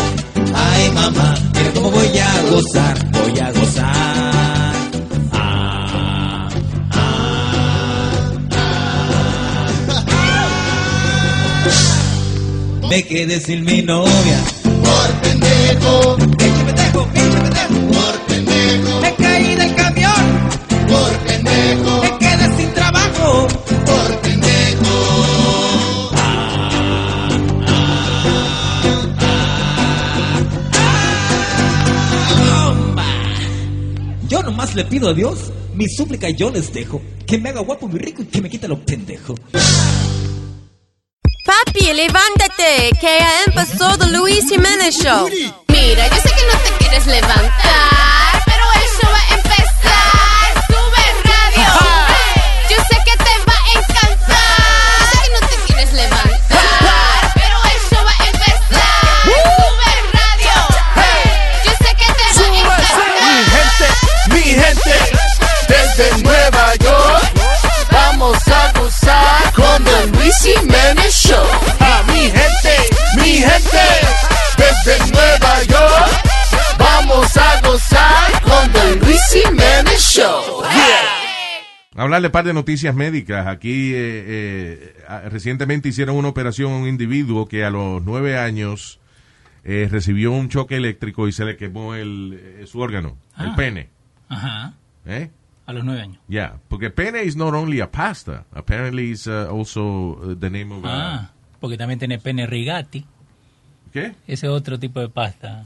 Ay 0.56 0.92
mamá, 0.92 1.36
mira 1.54 1.72
cómo 1.74 1.92
voy 1.92 2.18
a 2.18 2.42
gozar, 2.50 3.12
voy 3.12 3.40
a 3.40 3.52
gozar. 3.52 4.74
Me 12.90 13.04
quedé 13.04 13.40
sin 13.40 13.66
mi 13.66 13.82
novia. 13.82 14.40
Por 14.64 15.12
pendejo, 15.22 16.16
Le 34.74 34.86
pido 34.86 35.10
a 35.10 35.14
Dios, 35.14 35.52
mi 35.76 35.88
súplica 35.88 36.30
yo 36.32 36.50
les 36.50 36.74
dejo, 36.74 37.00
que 37.28 37.38
me 37.38 37.50
haga 37.50 37.62
guapo, 37.62 37.88
muy 37.88 38.00
rico 38.00 38.24
y 38.24 38.26
que 38.26 38.42
me 38.42 38.50
quite 38.50 38.68
lo 38.68 38.84
pendejo. 38.84 39.36
Papi, 41.46 41.94
levántate, 41.94 42.90
que 43.00 43.18
ya 43.20 43.44
empezó 43.46 43.96
The 44.00 44.08
Luis 44.18 44.50
Jiménez 44.50 44.96
Show. 44.98 45.30
Mira, 45.68 46.08
yo 46.08 46.16
sé 46.16 46.30
que 46.30 46.46
no 46.52 46.60
te 46.64 46.72
quieres 46.80 47.06
levantar, 47.06 48.03
Mi 64.32 64.42
gente, 64.42 64.96
desde 65.68 66.24
Nueva 66.24 66.76
York, 66.76 67.32
vamos 67.92 68.38
a 68.48 68.72
gozar 68.80 69.54
con 69.54 69.84
The 69.84 70.08
Luis 70.18 70.36
Jiménez 70.42 71.14
Show. 71.14 71.46
A 71.80 72.04
mi 72.12 72.22
gente, 72.22 72.76
mi 73.18 73.34
gente, 73.38 73.86
desde 74.58 75.12
Nueva 75.12 75.64
York, 75.64 76.22
vamos 76.78 77.36
a 77.38 77.62
gozar 77.62 78.42
con 78.42 78.72
The 78.72 78.96
Luis 79.06 79.22
Jiménez 79.32 80.00
Show. 80.02 80.64
Yeah. 80.64 82.04
Hablarle 82.04 82.30
par 82.30 82.46
de 82.46 82.54
noticias 82.54 82.96
médicas. 82.96 83.46
Aquí 83.48 83.94
eh, 83.94 84.24
eh, 85.08 85.30
recientemente 85.30 85.90
hicieron 85.90 86.16
una 86.16 86.30
operación 86.30 86.72
a 86.72 86.78
un 86.78 86.88
individuo 86.88 87.48
que 87.48 87.64
a 87.66 87.70
los 87.70 88.02
nueve 88.04 88.38
años 88.38 89.00
eh, 89.64 89.88
recibió 89.92 90.32
un 90.32 90.50
choque 90.50 90.76
eléctrico 90.78 91.28
y 91.28 91.32
se 91.34 91.46
le 91.46 91.56
quemó 91.56 91.94
el, 91.94 92.40
eh, 92.62 92.66
su 92.68 92.80
órgano, 92.80 93.18
el 93.38 93.50
Ah. 93.50 93.54
pene. 93.56 93.90
Ajá. 94.30 94.74
¿Eh? 95.06 95.30
A 95.66 95.74
los 95.74 95.84
nueve 95.86 96.02
años. 96.02 96.18
Yeah, 96.28 96.58
porque 96.68 96.90
pene 96.90 97.24
is 97.24 97.36
not 97.36 97.54
only 97.54 97.80
a 97.80 97.90
pasta. 97.90 98.44
Apparently 98.54 99.12
it's 99.12 99.28
uh, 99.28 99.48
also 99.50 100.20
uh, 100.22 100.36
the 100.40 100.50
name 100.50 100.74
of 100.74 100.84
a... 100.86 100.90
Ah, 100.90 101.32
porque 101.60 101.78
también 101.78 102.00
tiene 102.00 102.20
pene 102.20 102.46
rigati. 102.48 103.06
¿Qué? 103.94 104.16
Ese 104.28 104.48
otro 104.50 104.78
tipo 104.80 105.00
de 105.00 105.08
pasta. 105.10 105.64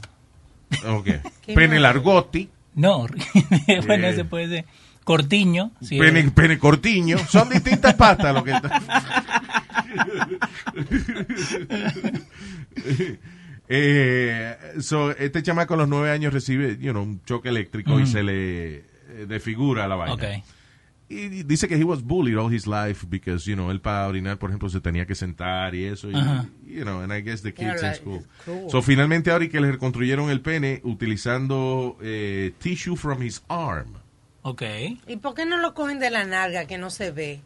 Ok. 0.86 1.08
pene 1.54 1.80
largotti. 1.80 2.48
No, 2.74 3.06
bueno, 3.86 4.06
Eh. 4.06 4.10
ese 4.10 4.24
puede 4.24 4.48
ser 4.48 4.64
cortiño. 5.02 5.72
sí, 5.80 5.98
pene, 5.98 6.30
pene 6.30 6.58
cortiño. 6.58 7.18
Son 7.18 7.48
distintas 7.48 7.94
pastas 7.94 8.32
lo 8.34 8.44
que 8.44 8.52
eh, 13.68 14.56
so, 14.80 15.10
este 15.12 15.42
chamaco 15.42 15.74
a 15.74 15.76
los 15.78 15.88
nueve 15.88 16.10
años 16.10 16.32
recibe 16.32 16.76
you 16.80 16.92
know, 16.92 17.02
un 17.02 17.22
choque 17.24 17.48
eléctrico 17.48 17.98
y 18.00 18.04
Mm. 18.04 18.06
se 18.06 18.22
le 18.22 18.76
eh, 18.76 18.84
desfigura 19.28 19.86
la 19.88 19.96
vaina. 19.96 20.14
Ok. 20.14 20.24
Y 21.10 21.42
dice 21.44 21.68
que 21.68 21.76
he 21.76 21.84
was 21.84 22.02
bullied 22.02 22.36
all 22.36 22.52
his 22.52 22.66
life 22.66 23.06
because, 23.08 23.48
you 23.48 23.54
know, 23.56 23.70
él 23.70 23.80
para 23.80 24.06
orinar, 24.08 24.38
por 24.38 24.50
ejemplo, 24.50 24.68
se 24.68 24.78
tenía 24.82 25.06
que 25.06 25.14
sentar 25.14 25.74
y 25.74 25.84
eso. 25.86 26.10
Y, 26.10 26.14
Ajá. 26.14 26.46
you 26.66 26.82
know, 26.82 27.00
and 27.00 27.10
I 27.14 27.22
guess 27.22 27.40
the 27.40 27.54
Yeah, 27.56 27.72
kids 27.72 27.82
in 27.82 27.94
school. 27.94 28.22
cool. 28.44 28.70
So, 28.70 28.82
finalmente 28.82 29.30
ahora 29.30 29.46
y 29.46 29.48
que 29.48 29.58
le 29.58 29.72
reconstruyeron 29.72 30.28
el 30.28 30.42
pene 30.42 30.82
utilizando 30.84 31.96
eh, 32.02 32.52
tissue 32.58 32.94
from 32.96 33.22
his 33.22 33.42
arm. 33.48 33.94
Ok. 34.42 34.62
¿Y 35.06 35.16
por 35.16 35.34
qué 35.34 35.46
no 35.46 35.56
lo 35.58 35.72
cogen 35.72 35.98
de 35.98 36.10
la 36.10 36.24
nalga 36.24 36.66
que 36.66 36.76
no 36.76 36.90
se 36.90 37.10
ve? 37.10 37.40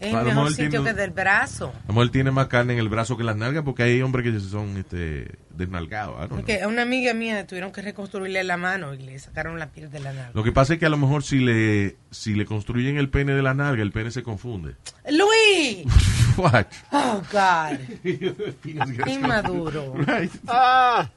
Es 0.00 0.14
el 0.14 0.24
mejor 0.24 0.48
sitio 0.50 0.70
tiene- 0.70 0.84
que 0.86 0.94
del 0.94 1.10
brazo. 1.10 1.74
A 1.84 1.88
lo 1.88 1.94
mejor 1.94 2.10
tiene 2.10 2.30
más 2.30 2.46
carne 2.46 2.72
en 2.72 2.78
el 2.78 2.88
brazo 2.88 3.16
que 3.18 3.22
en 3.22 3.26
las 3.26 3.36
nalgas 3.36 3.62
porque 3.64 3.82
hay 3.82 4.00
hombres 4.00 4.24
que 4.24 4.40
son 4.40 4.78
este, 4.78 5.36
desnalgados. 5.50 6.16
Know. 6.26 6.28
Porque 6.38 6.62
a 6.62 6.68
una 6.68 6.80
amiga 6.82 7.12
mía 7.12 7.46
tuvieron 7.46 7.70
que 7.70 7.82
reconstruirle 7.82 8.42
la 8.44 8.56
mano 8.56 8.94
y 8.94 8.98
le 8.98 9.18
sacaron 9.18 9.58
la 9.58 9.66
piel 9.66 9.90
de 9.90 10.00
la 10.00 10.12
nalga. 10.14 10.30
Lo 10.32 10.42
que 10.42 10.52
pasa 10.52 10.72
es 10.72 10.78
que 10.80 10.86
a 10.86 10.88
lo 10.88 10.96
mejor 10.96 11.22
si 11.22 11.38
le, 11.40 11.96
si 12.10 12.34
le 12.34 12.46
construyen 12.46 12.96
el 12.96 13.10
pene 13.10 13.34
de 13.34 13.42
la 13.42 13.52
nalga, 13.52 13.82
el 13.82 13.92
pene 13.92 14.10
se 14.10 14.22
confunde. 14.22 14.74
¡Luis! 15.10 15.84
What? 16.38 16.66
Oh, 16.92 17.22
God. 17.30 17.78
Inmaduro. 19.06 19.92
Right. 19.96 20.32
Ah. 20.48 21.10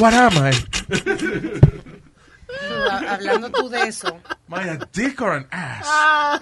What 0.00 0.14
am 0.14 0.32
I? 0.34 0.50
Ha- 2.70 3.14
Hablando 3.14 3.50
tú 3.50 3.68
de 3.68 3.82
eso. 3.82 4.18
Am 4.50 4.66
I 4.66 4.68
a 4.70 4.78
dick 4.92 5.20
or 5.22 5.32
an 5.32 5.46
ass? 5.52 5.86
Ah. 5.88 6.40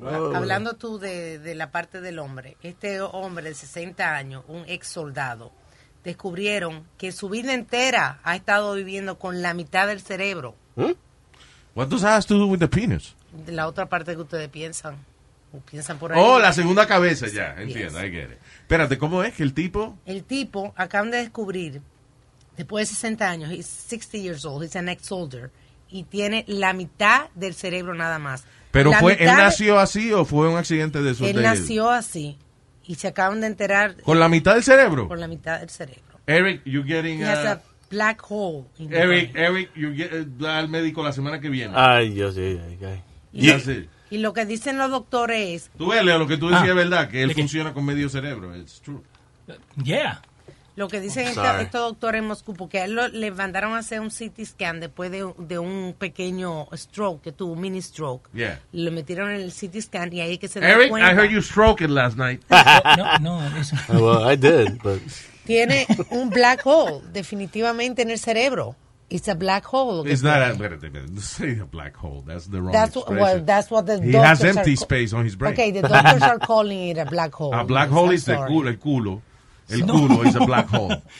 Oh. 0.00 0.34
Hablando 0.34 0.74
tú 0.74 0.98
de, 0.98 1.38
de 1.38 1.54
la 1.54 1.70
parte 1.70 2.00
del 2.00 2.18
hombre, 2.18 2.56
este 2.62 3.00
hombre 3.00 3.48
de 3.48 3.54
60 3.54 4.14
años, 4.14 4.44
un 4.46 4.64
ex 4.66 4.88
soldado, 4.88 5.52
descubrieron 6.04 6.86
que 6.98 7.12
su 7.12 7.28
vida 7.28 7.54
entera 7.54 8.20
ha 8.22 8.36
estado 8.36 8.74
viviendo 8.74 9.18
con 9.18 9.42
la 9.42 9.54
mitad 9.54 9.86
del 9.88 10.00
cerebro, 10.00 10.54
What 11.74 11.88
does 11.88 12.02
that 12.02 12.14
have 12.14 12.26
to 12.26 12.38
do 12.38 12.46
with 12.46 12.58
the 12.58 12.68
penis? 12.68 13.14
la 13.46 13.66
otra 13.66 13.86
parte 13.86 14.14
que 14.14 14.22
ustedes 14.22 14.48
piensan. 14.48 14.96
O 15.52 15.58
piensan 15.60 15.98
por 15.98 16.12
ahí. 16.12 16.18
Oh, 16.22 16.38
la 16.38 16.52
segunda 16.52 16.86
cabeza, 16.86 17.26
ya, 17.28 17.54
entiendo, 17.58 18.02
I 18.04 18.10
get 18.10 18.30
it. 18.30 18.38
Espérate, 18.62 18.96
¿cómo 18.98 19.22
es 19.22 19.34
que 19.34 19.42
el 19.42 19.52
tipo? 19.52 19.96
El 20.06 20.24
tipo 20.24 20.72
acaban 20.76 21.10
de 21.10 21.18
descubrir, 21.18 21.82
después 22.56 22.88
de 22.88 22.94
60 22.94 23.28
años, 23.30 23.50
he's 23.50 23.66
60 23.66 24.18
years 24.18 24.44
old, 24.44 24.64
he's 24.64 24.74
an 24.76 24.88
ex 24.88 25.06
soldier, 25.06 25.50
y 25.88 26.04
tiene 26.04 26.44
la 26.48 26.72
mitad 26.72 27.28
del 27.34 27.54
cerebro 27.54 27.94
nada 27.94 28.18
más. 28.18 28.44
Pero 28.76 28.90
La 28.90 29.00
fue, 29.00 29.14
él 29.18 29.26
nació 29.26 29.78
así 29.78 30.12
o 30.12 30.24
fue 30.24 30.48
un 30.48 30.56
accidente 30.56 31.02
de 31.02 31.12
esos 31.12 31.26
Él 31.28 31.36
de- 31.36 31.42
nació 31.42 31.90
así, 31.90 32.36
y 32.86 32.94
se 32.96 33.08
acaban 33.08 33.40
de 33.40 33.46
enterar 33.48 33.96
¿Con 34.02 34.18
la 34.20 34.28
mitad 34.28 34.54
del 34.54 34.62
cerebro? 34.62 35.08
por 35.08 35.18
la 35.18 35.26
mitad 35.28 35.60
del 35.60 35.70
cerebro. 35.70 36.02
Eric, 36.26 36.62
you 36.64 36.82
getting... 36.84 37.20
He 37.20 37.24
has 37.24 37.46
a 37.46 37.62
black 37.90 38.20
hole. 38.28 38.64
in 38.78 38.88
the 38.88 38.98
Eric. 38.98 39.30
Eric, 39.34 39.70
you 39.74 39.92
get, 39.94 40.12
uh, 40.12 40.42
va 40.44 40.58
al 40.58 40.68
médico 40.68 41.02
la 41.02 41.12
semana 41.12 41.40
que 41.40 41.48
viene. 41.48 41.72
Ay, 41.76 42.10
Dios, 42.10 42.34
sí, 42.34 42.60
ay, 42.68 42.78
ay. 42.84 43.02
Y. 43.32 43.86
Y 44.08 44.18
lo 44.18 44.32
que 44.32 44.44
dicen 44.46 44.78
los 44.78 44.90
doctores 44.90 45.64
es, 45.64 45.70
Tú 45.76 45.88
ves, 45.88 46.04
Leo, 46.04 46.18
lo 46.18 46.26
que 46.28 46.36
tú 46.36 46.46
decías 46.48 46.64
Ah. 46.66 46.70
es 46.70 46.74
verdad, 46.76 47.08
que 47.08 47.22
él 47.22 47.32
funciona 47.34 47.72
con 47.72 47.84
medio 47.84 48.08
cerebro. 48.08 48.56
It's 48.56 48.80
true. 48.80 49.02
Yeah. 49.82 50.20
Lo 50.76 50.88
que 50.88 51.00
dicen 51.00 51.26
estos, 51.26 51.44
estos 51.60 51.80
doctores 51.80 52.20
en 52.20 52.28
Moscú, 52.28 52.54
porque 52.54 52.80
a 52.80 52.84
él 52.84 52.92
lo- 52.94 53.08
le 53.08 53.30
mandaron 53.30 53.72
a 53.74 53.78
hacer 53.78 54.00
un 54.00 54.10
CT 54.10 54.44
scan 54.44 54.78
después 54.78 55.10
de, 55.10 55.26
de 55.38 55.58
un 55.58 55.94
pequeño 55.98 56.68
stroke, 56.74 57.22
que 57.22 57.32
tuvo 57.32 57.54
un 57.54 57.60
mini 57.60 57.80
stroke. 57.82 58.28
Yeah. 58.34 58.60
Le 58.72 58.90
metieron 58.90 59.30
en 59.30 59.40
el 59.40 59.52
CT 59.52 59.80
scan 59.80 60.12
y 60.12 60.20
ahí 60.20 60.38
que 60.38 60.48
se 60.48 60.58
Eric, 60.60 60.90
cuenta. 60.90 61.10
I 61.10 61.14
heard 61.16 61.30
you 61.30 61.40
stroking 61.42 61.94
last 61.94 62.16
night. 62.16 62.42
No, 62.96 63.18
no, 63.40 63.56
eso. 63.58 63.74
Oh, 63.88 63.98
well, 64.04 64.30
I 64.32 64.36
did, 64.36 64.78
but 64.82 65.00
Tiene 65.44 65.86
un 66.10 66.28
black 66.30 66.60
hole, 66.64 67.02
definitivamente 67.12 68.02
en 68.02 68.10
el 68.10 68.18
cerebro. 68.18 68.76
It's 69.08 69.28
a 69.28 69.34
black 69.34 69.64
hole. 69.64 70.04
It's 70.10 70.22
not 70.24 70.38
a, 70.42 70.50
espérate, 70.50 70.80
espérate, 70.84 71.06
don't 71.06 71.20
say 71.20 71.60
a 71.60 71.64
black 71.64 71.94
hole. 71.96 72.22
That's 72.26 72.48
the 72.50 72.60
wrong 72.60 72.72
That's 72.72 72.96
what, 72.96 73.02
expression. 73.06 73.22
well, 73.36 73.44
that's 73.46 73.70
what 73.70 73.86
the 73.86 74.02
He 74.02 74.10
doctors 74.10 74.42
has 74.42 74.56
empty 74.56 74.74
space 74.74 75.12
on 75.12 75.24
his 75.24 75.36
brain. 75.36 75.52
Okay, 75.52 75.70
the 75.70 75.82
doctors 75.88 76.22
are 76.22 76.40
calling 76.40 76.88
it 76.88 76.98
a 76.98 77.04
black 77.04 77.32
hole. 77.32 77.54
A 77.54 77.62
black 77.64 77.88
Yes, 77.88 77.94
hole 77.96 78.08
I'm 78.08 78.12
is 78.14 78.24
the 78.24 78.32
culo, 78.34 78.66
el 78.68 78.76
culo. 78.78 79.20
El 79.68 79.86
No. 79.86 79.94
culo 79.94 80.24
is 80.24 80.36
a 80.36 80.40
black 80.44 80.68
hole. 80.72 81.02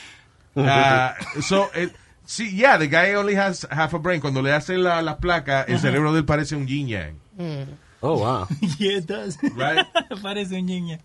Uh, 0.57 1.13
so, 1.43 1.69
it, 1.75 1.93
see, 2.25 2.49
yeah, 2.49 2.79
the 2.79 2.87
guy 2.89 3.13
only 3.13 3.35
has 3.35 3.67
half 3.71 3.93
a 3.93 3.99
brain. 3.99 4.23
Cuando 4.23 4.41
le 4.41 4.53
hacen 4.53 4.83
la, 4.83 5.03
la 5.03 5.19
placa, 5.19 5.65
el 5.69 5.75
Ajá. 5.75 5.83
cerebro 5.83 6.13
de 6.15 6.21
él 6.21 6.25
parece 6.25 6.57
un 6.57 6.67
yin 6.67 6.89
yang. 6.89 7.15
Mm. 7.37 7.65
Oh, 8.01 8.19
wow. 8.21 8.47
yeah, 8.79 8.99
it 8.99 9.07
does. 9.07 9.37
Right. 9.43 9.85
Parece 10.23 10.59
un 10.61 10.67
ñeña. 10.67 11.01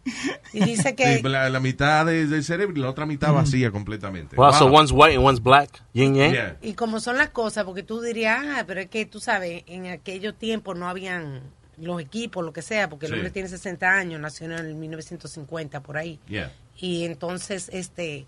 Y 0.53 0.59
dice 0.63 0.93
que 0.95 1.17
Sí, 1.17 1.23
la, 1.23 1.49
la 1.49 1.59
mitad 1.59 2.05
de- 2.05 2.27
del 2.27 2.43
cerebro 2.43 2.77
y 2.77 2.79
la 2.81 2.89
otra 2.89 3.05
mitad 3.05 3.33
vacía 3.33 3.71
completamente. 3.71 4.35
Wow, 4.37 4.53
so 4.53 4.67
Wow. 4.67 4.79
one's 4.79 4.91
white 4.93 5.15
and 5.15 5.23
one's 5.25 5.41
black. 5.41 5.81
Yin 5.93 6.15
yang. 6.15 6.31
Yeah. 6.33 6.57
Y 6.61 6.73
como 6.73 6.99
son 7.01 7.17
las 7.17 7.29
cosas, 7.29 7.63
porque 7.65 7.83
tú 7.83 8.01
dirías, 8.01 8.45
ah, 8.45 8.63
pero 8.67 8.79
es 8.81 8.87
que 8.87 9.05
tú 9.05 9.19
sabes, 9.19 9.63
en 9.67 9.87
aquellos 9.87 10.35
tiempos 10.37 10.77
no 10.77 10.87
habían 10.87 11.41
los 11.77 11.99
equipos, 12.01 12.45
lo 12.45 12.53
que 12.53 12.61
sea, 12.61 12.87
porque 12.89 13.07
el 13.07 13.11
Sí. 13.13 13.15
hombre 13.17 13.31
tiene 13.31 13.49
60 13.49 13.89
años, 13.89 14.19
nació 14.21 14.45
en 14.45 14.51
el 14.53 14.75
1950, 14.75 15.81
por 15.81 15.97
ahí. 15.97 16.19
Yeah. 16.27 16.51
Y 16.81 17.05
entonces, 17.05 17.69
este, 17.71 18.25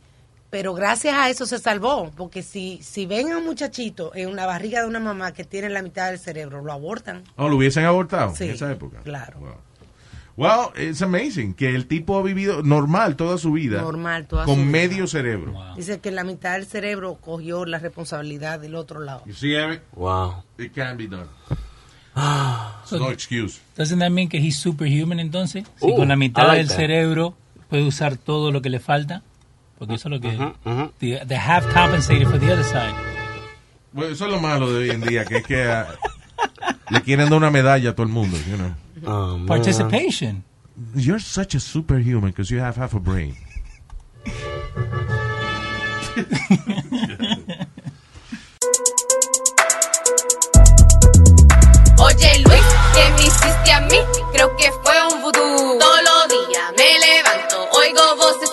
pero 0.50 0.74
gracias 0.74 1.16
a 1.18 1.30
eso 1.30 1.46
se 1.48 1.58
salvó, 1.60 2.12
porque 2.16 2.44
si, 2.44 2.80
si 2.84 3.06
ven 3.08 3.32
a 3.32 3.40
un 3.40 3.46
muchachito 3.46 4.12
en 4.16 4.36
la 4.36 4.46
barriga 4.46 4.82
de 4.82 4.88
una 4.88 5.00
mamá 5.00 5.34
que 5.34 5.44
tiene 5.44 5.70
la 5.70 5.82
mitad 5.82 6.10
del 6.12 6.20
cerebro, 6.20 6.62
lo 6.64 6.72
abortan. 6.72 7.24
Oh, 7.36 7.50
lo 7.50 7.58
hubiesen 7.58 7.84
abortado 7.86 8.36
Sí, 8.36 8.44
en 8.46 8.52
esa 8.52 8.72
época. 8.72 9.00
claro. 9.04 9.40
Wow. 9.40 9.56
Well, 10.36 10.70
it's 10.88 11.04
amazing 11.04 11.54
que 11.54 11.76
el 11.76 11.86
tipo 11.86 12.18
ha 12.18 12.24
vivido 12.24 12.64
normal 12.64 13.16
toda 13.16 13.38
su 13.38 13.52
vida. 13.52 13.82
Normal 13.82 14.26
toda 14.26 14.46
con 14.46 14.56
su 14.56 14.62
vida. 14.62 14.72
medio 14.72 15.06
cerebro. 15.08 15.54
Dice 15.76 16.00
que 16.00 16.10
la 16.10 16.24
mitad 16.24 16.54
del 16.54 16.66
cerebro 16.66 17.20
cogió 17.22 17.66
la 17.66 17.78
responsabilidad 17.78 18.60
del 18.60 18.74
otro 18.74 19.00
lado. 19.00 19.22
You 19.28 19.34
see, 19.36 19.54
Eric? 19.54 19.82
Wow. 19.96 20.44
It 20.58 20.74
can 20.74 20.98
be 20.98 21.08
done. 21.08 21.28
So- 22.86 22.98
no 23.00 23.10
excuse. 23.12 23.60
Doesn't 23.78 24.00
that 24.00 24.10
mean 24.12 24.28
que 24.30 24.38
he's 24.40 24.58
superhuman 24.58 25.20
entonces? 25.20 25.66
Si 25.80 25.92
Uh, 25.92 25.96
con 25.98 26.08
la 26.08 26.16
mitad 26.16 26.48
like 26.48 26.58
del 26.60 26.68
that. 26.68 26.76
cerebro 26.78 27.36
puede 27.74 27.86
usar 27.88 28.18
todo 28.18 28.52
lo 28.52 28.62
que 28.62 28.70
le 28.70 28.80
falta. 28.80 29.24
Porque 29.80 29.96
eso 29.96 30.08
es 30.08 30.12
lo 30.12 30.20
que... 30.22 30.28
Ujú, 30.38 30.92
the- 31.00 31.26
they 31.28 31.36
have 31.38 31.66
compensated 31.74 32.28
for 32.28 32.40
the 32.40 32.46
other 32.54 32.64
side. 32.64 32.94
Bueno, 33.92 34.14
eso 34.14 34.26
es 34.28 34.32
lo 34.32 34.40
malo 34.40 34.72
de 34.72 34.78
hoy 34.78 34.90
en 34.92 35.02
día, 35.02 35.26
que 35.26 35.38
es 35.38 35.44
que 35.44 35.64
ah, 35.64 35.88
le 36.92 37.02
quieren 37.02 37.30
dar 37.30 37.38
una 37.40 37.50
medalla 37.50 37.90
a 37.90 37.96
todo 37.96 38.06
el 38.06 38.12
mundo, 38.14 38.38
you 38.48 38.58
know. 38.58 38.74
Oh. 39.08 39.44
Participation. 39.48 40.44
You're 40.94 41.20
such 41.20 41.56
a 41.56 41.60
superhuman 41.60 42.30
because 42.30 42.54
you 42.54 42.62
have 42.62 42.76
half 42.80 42.94
a 42.94 43.00
brain. 43.00 43.36
Oye 51.98 52.40
Luis, 52.46 52.62
¿qué 52.94 53.10
me 53.16 53.24
hiciste 53.28 53.72
a 53.72 53.82
mí? 53.82 53.98
Creo 54.34 54.56
que 54.58 54.72
fue 54.84 54.94
un 55.14 55.22
vudú. 55.22 55.40
Me 55.40 55.86
levanto, 55.86 56.13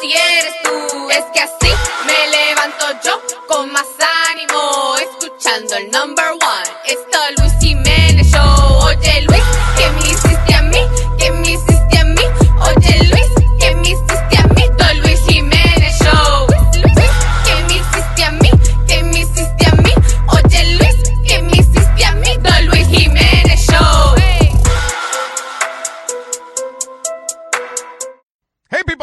y 0.03 0.13
eres 0.13 0.63
tú. 0.63 1.11
Es 1.11 1.25
que 1.33 1.41
así 1.41 1.73
me 2.07 2.29
levanto 2.29 2.87
yo 3.05 3.21
con 3.47 3.71
más 3.73 3.89
ánimo, 4.31 4.97
escuchando 4.97 5.77
el 5.77 5.91
number 5.91 6.31
one. 6.31 6.40